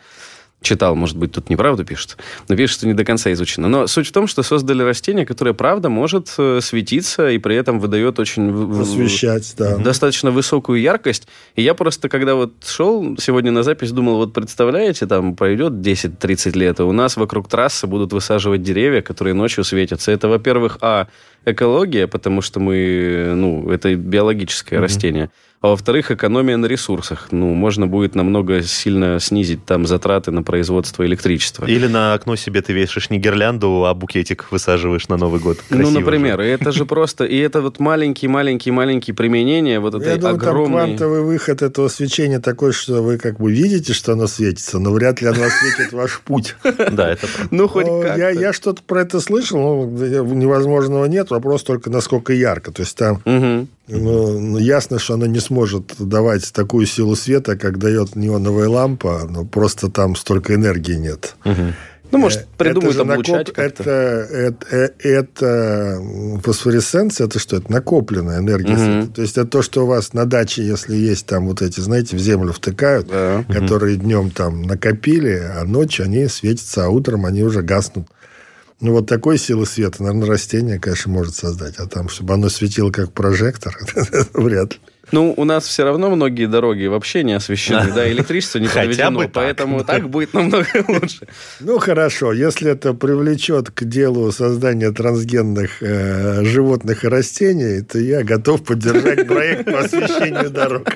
читал, 0.62 0.96
может 0.96 1.16
быть, 1.16 1.32
тут 1.32 1.50
неправду 1.50 1.84
пишет, 1.84 2.16
но 2.48 2.56
пишет, 2.56 2.78
что 2.78 2.86
не 2.86 2.94
до 2.94 3.04
конца 3.04 3.32
изучено. 3.32 3.68
Но 3.68 3.86
суть 3.86 4.08
в 4.08 4.12
том, 4.12 4.26
что 4.26 4.42
создали 4.42 4.82
растение, 4.82 5.26
которое, 5.26 5.54
правда, 5.54 5.88
может 5.88 6.34
э, 6.38 6.60
светиться 6.60 7.30
и 7.30 7.38
при 7.38 7.56
этом 7.56 7.78
выдает 7.78 8.18
очень... 8.18 8.80
Освещать, 8.80 9.54
да. 9.56 9.76
Достаточно 9.76 10.30
высокую 10.30 10.80
яркость. 10.80 11.28
И 11.54 11.62
я 11.62 11.74
просто, 11.74 12.08
когда 12.08 12.34
вот 12.34 12.54
шел 12.64 13.16
сегодня 13.18 13.52
на 13.52 13.62
запись, 13.62 13.92
думал, 13.92 14.16
вот 14.16 14.32
представляете, 14.32 15.06
там 15.06 15.36
пройдет 15.36 15.74
10-30 15.74 16.58
лет, 16.58 16.80
и 16.80 16.82
у 16.82 16.92
нас 16.92 17.16
вокруг 17.16 17.48
трассы 17.48 17.86
будут 17.86 18.12
высаживать 18.12 18.62
деревья, 18.62 19.02
которые 19.02 19.34
ночью 19.34 19.62
светятся. 19.62 20.10
Это, 20.10 20.28
во-первых, 20.28 20.78
а, 20.80 21.06
экология, 21.46 22.06
потому 22.06 22.42
что 22.42 22.60
мы, 22.60 23.32
ну, 23.34 23.70
это 23.70 23.94
биологическое 23.94 24.78
mm-hmm. 24.78 24.82
растение. 24.82 25.30
А 25.62 25.68
во-вторых, 25.70 26.10
экономия 26.10 26.56
на 26.58 26.66
ресурсах. 26.66 27.28
Ну, 27.30 27.54
можно 27.54 27.86
будет 27.86 28.14
намного 28.14 28.62
сильно 28.62 29.18
снизить 29.18 29.64
там 29.64 29.86
затраты 29.86 30.30
на 30.30 30.42
производство 30.42 31.04
электричества. 31.04 31.64
Или 31.64 31.86
на 31.86 32.12
окно 32.12 32.36
себе 32.36 32.60
ты 32.60 32.74
вешаешь 32.74 33.08
не 33.08 33.18
гирлянду, 33.18 33.86
а 33.86 33.94
букетик 33.94 34.46
высаживаешь 34.50 35.08
на 35.08 35.16
Новый 35.16 35.40
год. 35.40 35.58
Красиво 35.68 35.90
ну, 35.90 36.00
например, 36.00 36.40
же. 36.40 36.46
это 36.46 36.72
же 36.72 36.84
просто... 36.84 37.24
И 37.24 37.36
это 37.38 37.62
вот 37.62 37.80
маленькие-маленькие-маленькие 37.80 39.14
применения 39.14 39.80
вот 39.80 39.94
этой 39.94 40.08
Я 40.08 40.16
думаю, 40.16 40.36
огромной... 40.36 40.78
там 40.78 40.86
квантовый 40.88 41.22
выход 41.22 41.62
этого 41.62 41.88
свечения 41.88 42.38
такой, 42.38 42.72
что 42.72 43.02
вы 43.02 43.16
как 43.16 43.40
бы 43.40 43.50
видите, 43.50 43.94
что 43.94 44.12
оно 44.12 44.26
светится, 44.26 44.78
но 44.78 44.92
вряд 44.92 45.22
ли 45.22 45.28
оно 45.28 45.46
светит 45.48 45.92
ваш 45.92 46.20
путь. 46.20 46.54
Да, 46.92 47.10
это 47.10 47.26
Ну, 47.50 47.66
хоть 47.66 47.86
как 47.86 48.16
Я 48.16 48.52
что-то 48.52 48.82
про 48.82 49.00
это 49.00 49.20
слышал, 49.20 49.58
но 49.58 50.24
невозможного 50.34 51.06
нет, 51.06 51.30
вопрос 51.36 51.62
только 51.62 51.90
насколько 51.90 52.32
ярко. 52.32 52.72
То 52.72 52.82
есть 52.82 52.96
там 52.96 53.20
ну, 53.24 53.66
ну, 53.88 54.58
ясно, 54.58 54.98
что 54.98 55.14
она 55.14 55.26
не 55.26 55.38
сможет 55.38 55.94
давать 55.98 56.52
такую 56.52 56.86
силу 56.86 57.14
света, 57.14 57.56
как 57.56 57.78
дает 57.78 58.16
неоновая 58.16 58.68
лампа, 58.68 59.26
но 59.30 59.44
просто 59.44 59.88
там 59.90 60.16
столько 60.16 60.54
энергии 60.54 60.94
нет. 60.94 61.36
Угу. 61.44 61.72
Ну, 62.12 62.18
может, 62.18 62.46
придумают 62.56 62.94
это 62.94 63.02
облучать 63.02 63.48
накоп... 63.48 63.58
это, 63.58 63.90
это, 63.90 64.66
э, 64.70 64.90
это 65.02 66.00
фосфоресценция, 66.42 67.26
это 67.26 67.38
что? 67.38 67.56
Это 67.56 67.70
накопленная 67.70 68.38
энергия. 68.38 69.00
Угу. 69.02 69.12
То 69.12 69.22
есть, 69.22 69.36
это 69.36 69.46
то, 69.46 69.62
что 69.62 69.84
у 69.84 69.86
вас 69.86 70.12
на 70.12 70.24
даче, 70.24 70.64
если 70.64 70.96
есть 70.96 71.26
там 71.26 71.48
вот 71.48 71.62
эти, 71.62 71.80
знаете, 71.80 72.16
в 72.16 72.20
землю 72.20 72.52
втыкают, 72.52 73.08
да. 73.08 73.44
которые 73.48 73.96
угу. 73.96 74.04
днем 74.04 74.30
там 74.30 74.62
накопили, 74.62 75.42
а 75.56 75.64
ночью 75.64 76.04
они 76.04 76.28
светятся, 76.28 76.86
а 76.86 76.88
утром 76.88 77.26
они 77.26 77.42
уже 77.42 77.62
гаснут. 77.62 78.06
Ну, 78.80 78.92
вот 78.92 79.06
такой 79.06 79.38
силы 79.38 79.64
света, 79.64 80.02
наверное, 80.02 80.28
растение, 80.28 80.78
конечно, 80.78 81.10
может 81.10 81.34
создать. 81.34 81.76
А 81.78 81.86
там, 81.86 82.08
чтобы 82.08 82.34
оно 82.34 82.50
светило 82.50 82.90
как 82.90 83.12
прожектор, 83.12 83.74
вряд 84.34 84.74
ли. 84.74 84.78
Ну, 85.12 85.32
у 85.36 85.44
нас 85.44 85.64
все 85.66 85.84
равно 85.84 86.10
многие 86.10 86.46
дороги 86.46 86.86
вообще 86.86 87.22
не 87.22 87.32
освещены, 87.34 87.92
да, 87.94 88.10
электричество 88.10 88.58
не 88.58 88.66
подведено, 88.74 89.28
поэтому 89.32 89.84
так 89.84 90.10
будет 90.10 90.34
намного 90.34 90.66
лучше. 90.88 91.28
Ну, 91.60 91.78
хорошо, 91.78 92.32
если 92.32 92.72
это 92.72 92.92
привлечет 92.92 93.70
к 93.70 93.84
делу 93.84 94.32
создания 94.32 94.90
трансгенных 94.90 95.80
э, 95.80 96.44
животных 96.44 97.04
и 97.04 97.08
растений, 97.08 97.82
то 97.82 97.98
я 97.98 98.24
готов 98.24 98.64
поддержать 98.64 99.26
проект 99.28 99.66
по 99.66 99.78
освещению 99.78 100.50
дорог. 100.50 100.88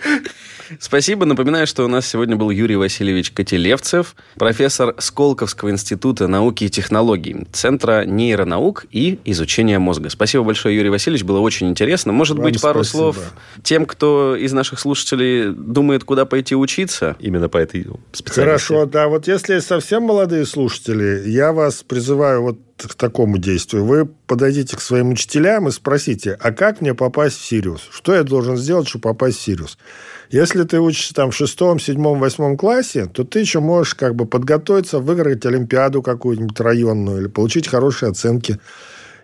Спасибо. 0.78 1.26
Напоминаю, 1.26 1.66
что 1.66 1.84
у 1.84 1.88
нас 1.88 2.06
сегодня 2.06 2.36
был 2.36 2.50
Юрий 2.50 2.76
Васильевич 2.76 3.30
Котелевцев, 3.32 4.14
профессор 4.36 4.94
Сколковского 4.98 5.70
института 5.70 6.28
науки 6.28 6.64
и 6.64 6.68
технологий, 6.70 7.46
Центра 7.52 8.04
нейронаук 8.04 8.86
и 8.90 9.18
изучения 9.24 9.78
мозга. 9.78 10.10
Спасибо 10.10 10.44
большое, 10.44 10.76
Юрий 10.76 10.90
Васильевич. 10.90 11.24
Было 11.24 11.40
очень 11.40 11.68
интересно. 11.68 12.12
Может 12.12 12.36
Вам 12.36 12.44
быть, 12.44 12.60
пару 12.60 12.84
спасибо. 12.84 13.12
слов 13.12 13.32
тем, 13.62 13.86
кто 13.86 14.36
из 14.36 14.52
наших 14.52 14.78
слушателей 14.78 15.52
думает, 15.52 16.04
куда 16.04 16.24
пойти 16.24 16.54
учиться? 16.54 17.16
Именно 17.18 17.48
по 17.48 17.58
этой 17.58 17.86
специальности. 18.12 18.40
Хорошо, 18.40 18.86
да. 18.86 19.08
Вот 19.08 19.26
если 19.26 19.58
совсем 19.58 20.04
молодые 20.04 20.46
слушатели, 20.46 21.28
я 21.28 21.52
вас 21.52 21.82
призываю 21.82 22.42
вот 22.42 22.58
к 22.76 22.94
такому 22.94 23.38
действию. 23.38 23.84
Вы 23.84 24.06
подойдите 24.06 24.76
к 24.76 24.80
своим 24.80 25.10
учителям 25.10 25.68
и 25.68 25.70
спросите, 25.70 26.38
а 26.40 26.52
как 26.52 26.80
мне 26.80 26.94
попасть 26.94 27.38
в 27.38 27.44
Сириус? 27.44 27.88
Что 27.90 28.14
я 28.14 28.22
должен 28.22 28.56
сделать, 28.56 28.88
чтобы 28.88 29.02
попасть 29.02 29.38
в 29.38 29.42
Сириус? 29.42 29.78
Если 30.30 30.62
ты 30.62 30.78
учишься 30.78 31.12
там 31.12 31.32
в 31.32 31.36
шестом, 31.36 31.80
седьмом, 31.80 32.20
восьмом 32.20 32.56
классе, 32.56 33.06
то 33.06 33.24
ты 33.24 33.40
еще 33.40 33.58
можешь 33.58 33.96
как 33.96 34.14
бы 34.14 34.26
подготовиться, 34.26 35.00
выиграть 35.00 35.44
Олимпиаду 35.44 36.02
какую-нибудь 36.02 36.58
районную 36.60 37.22
или 37.22 37.26
получить 37.26 37.66
хорошие 37.66 38.10
оценки. 38.10 38.60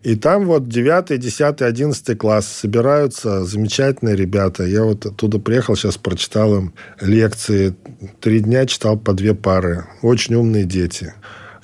И 0.03 0.17
там 0.17 0.47
вот 0.47 0.69
9, 0.69 1.19
10, 1.19 1.63
11 1.63 2.19
класс 2.19 2.49
собираются 2.49 3.45
замечательные 3.45 4.17
ребята. 4.17 4.65
Я 4.65 4.83
вот 4.83 5.07
оттуда 5.07 5.39
приехал, 5.39 5.77
сейчас 5.77 5.97
прочитал 5.97 6.57
им 6.57 6.75
лекции. 7.01 7.77
Три 8.21 8.41
дня 8.41 8.67
читал 8.67 8.99
по 8.99 9.13
две 9.13 9.35
пары. 9.35 9.87
Очень 10.03 10.35
умные 10.35 10.65
дети. 10.65 11.15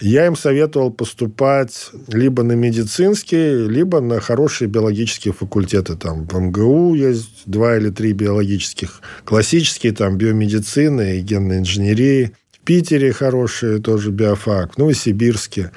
Я 0.03 0.27
им 0.27 0.35
советовал 0.35 0.91
поступать 0.91 1.91
либо 2.09 2.43
на 2.43 2.55
медицинские, 2.55 3.69
либо 3.69 4.01
на 4.01 4.19
хорошие 4.19 4.67
биологические 4.67 5.33
факультеты. 5.33 5.95
Там 5.95 6.27
в 6.27 6.35
МГУ 6.35 6.97
есть 6.97 7.43
два 7.47 7.77
или 7.77 7.89
три 7.89 8.13
биологических. 8.13 9.01
Классические, 9.25 9.93
там 9.93 10.19
биомедицины 10.19 11.19
и 11.19 11.21
генной 11.21 11.59
инженерии. 11.59 12.33
В 12.51 12.65
Питере 12.65 13.13
хорошие 13.13 13.79
тоже 13.79 14.11
биофак, 14.11 14.75
в 14.75 14.79
Новосибирске. 14.79 15.71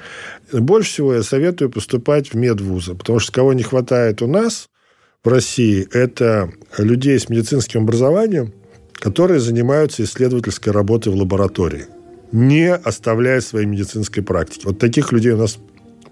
Больше 0.52 0.90
всего 0.90 1.14
я 1.14 1.22
советую 1.22 1.70
поступать 1.70 2.32
в 2.32 2.34
медвузы, 2.34 2.96
потому 2.96 3.20
что 3.20 3.30
кого 3.30 3.52
не 3.52 3.62
хватает 3.62 4.22
у 4.22 4.26
нас 4.26 4.68
в 5.22 5.28
России, 5.28 5.86
это 5.92 6.50
людей 6.78 7.20
с 7.20 7.28
медицинским 7.28 7.84
образованием, 7.84 8.52
которые 8.94 9.38
занимаются 9.38 10.02
исследовательской 10.02 10.72
работой 10.72 11.12
в 11.12 11.16
лаборатории 11.16 11.86
не 12.32 12.74
оставляя 12.74 13.40
своей 13.40 13.66
медицинской 13.66 14.22
практики. 14.22 14.64
Вот 14.64 14.78
таких 14.78 15.12
людей 15.12 15.32
у 15.32 15.38
нас 15.38 15.58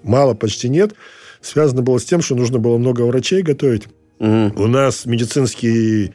мало, 0.03 0.35
почти 0.35 0.69
нет. 0.69 0.95
Связано 1.41 1.83
было 1.83 1.99
с 1.99 2.05
тем, 2.05 2.23
что 2.23 2.35
нужно 2.35 2.59
было 2.59 2.79
много 2.79 3.03
врачей 3.03 3.43
готовить. 3.43 3.85
Угу. 4.19 4.53
У 4.57 4.67
нас 4.67 5.07
медицинские 5.07 6.15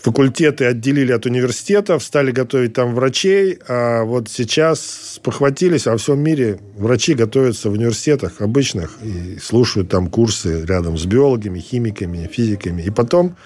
факультеты 0.00 0.64
отделили 0.66 1.12
от 1.12 1.26
университетов, 1.26 2.02
стали 2.02 2.30
готовить 2.30 2.74
там 2.74 2.94
врачей, 2.94 3.58
а 3.66 4.04
вот 4.04 4.28
сейчас 4.28 5.20
похватились, 5.22 5.86
а 5.86 5.92
во 5.92 5.96
всем 5.98 6.20
мире 6.20 6.60
врачи 6.76 7.14
готовятся 7.14 7.70
в 7.70 7.72
университетах 7.72 8.40
обычных 8.40 8.98
и 9.02 9.38
слушают 9.38 9.88
там 9.88 10.08
курсы 10.08 10.64
рядом 10.64 10.96
с 10.96 11.04
биологами, 11.06 11.58
химиками, 11.58 12.30
физиками. 12.32 12.82
И 12.82 12.90
потом 12.90 13.36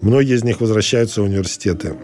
многие 0.00 0.36
из 0.36 0.44
них 0.44 0.60
возвращаются 0.60 1.20
в 1.22 1.24
университеты. 1.24 1.94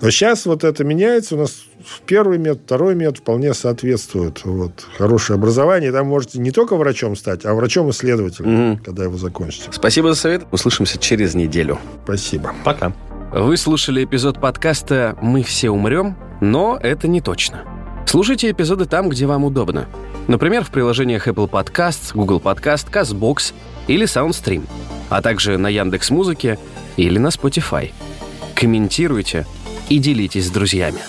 Но 0.00 0.10
сейчас 0.10 0.46
вот 0.46 0.64
это 0.64 0.84
меняется. 0.84 1.34
У 1.34 1.38
нас 1.38 1.64
первый 2.06 2.38
метод, 2.38 2.62
второй 2.64 2.94
метод 2.94 3.18
вполне 3.18 3.52
соответствует. 3.54 4.44
Вот, 4.44 4.86
хорошее 4.96 5.36
образование. 5.36 5.90
Там 5.90 6.06
можете 6.06 6.38
не 6.38 6.50
только 6.50 6.76
врачом 6.76 7.16
стать, 7.16 7.44
а 7.44 7.54
врачом-исследователем, 7.54 8.72
угу. 8.72 8.80
когда 8.84 9.04
его 9.04 9.16
закончите. 9.16 9.68
Спасибо 9.72 10.10
за 10.10 10.20
совет. 10.20 10.42
Услышимся 10.52 10.98
через 10.98 11.34
неделю. 11.34 11.78
Спасибо. 12.04 12.54
Пока. 12.64 12.92
Вы 13.32 13.56
слушали 13.56 14.04
эпизод 14.04 14.40
подкаста 14.40 15.18
«Мы 15.20 15.42
все 15.42 15.70
умрем», 15.70 16.16
но 16.40 16.78
это 16.80 17.08
не 17.08 17.20
точно. 17.20 17.64
Слушайте 18.06 18.50
эпизоды 18.50 18.86
там, 18.86 19.10
где 19.10 19.26
вам 19.26 19.44
удобно. 19.44 19.86
Например, 20.28 20.64
в 20.64 20.70
приложениях 20.70 21.28
Apple 21.28 21.50
Podcasts, 21.50 22.12
Google 22.14 22.40
Podcast, 22.40 22.90
CastBox 22.90 23.52
или 23.86 24.06
SoundStream, 24.06 24.66
а 25.10 25.20
также 25.20 25.58
на 25.58 25.68
Яндекс 25.68 26.08
Музыке 26.08 26.58
или 26.96 27.18
на 27.18 27.28
Spotify. 27.28 27.90
Комментируйте– 28.54 29.46
и 29.88 29.98
делитесь 29.98 30.46
с 30.46 30.50
друзьями. 30.50 31.00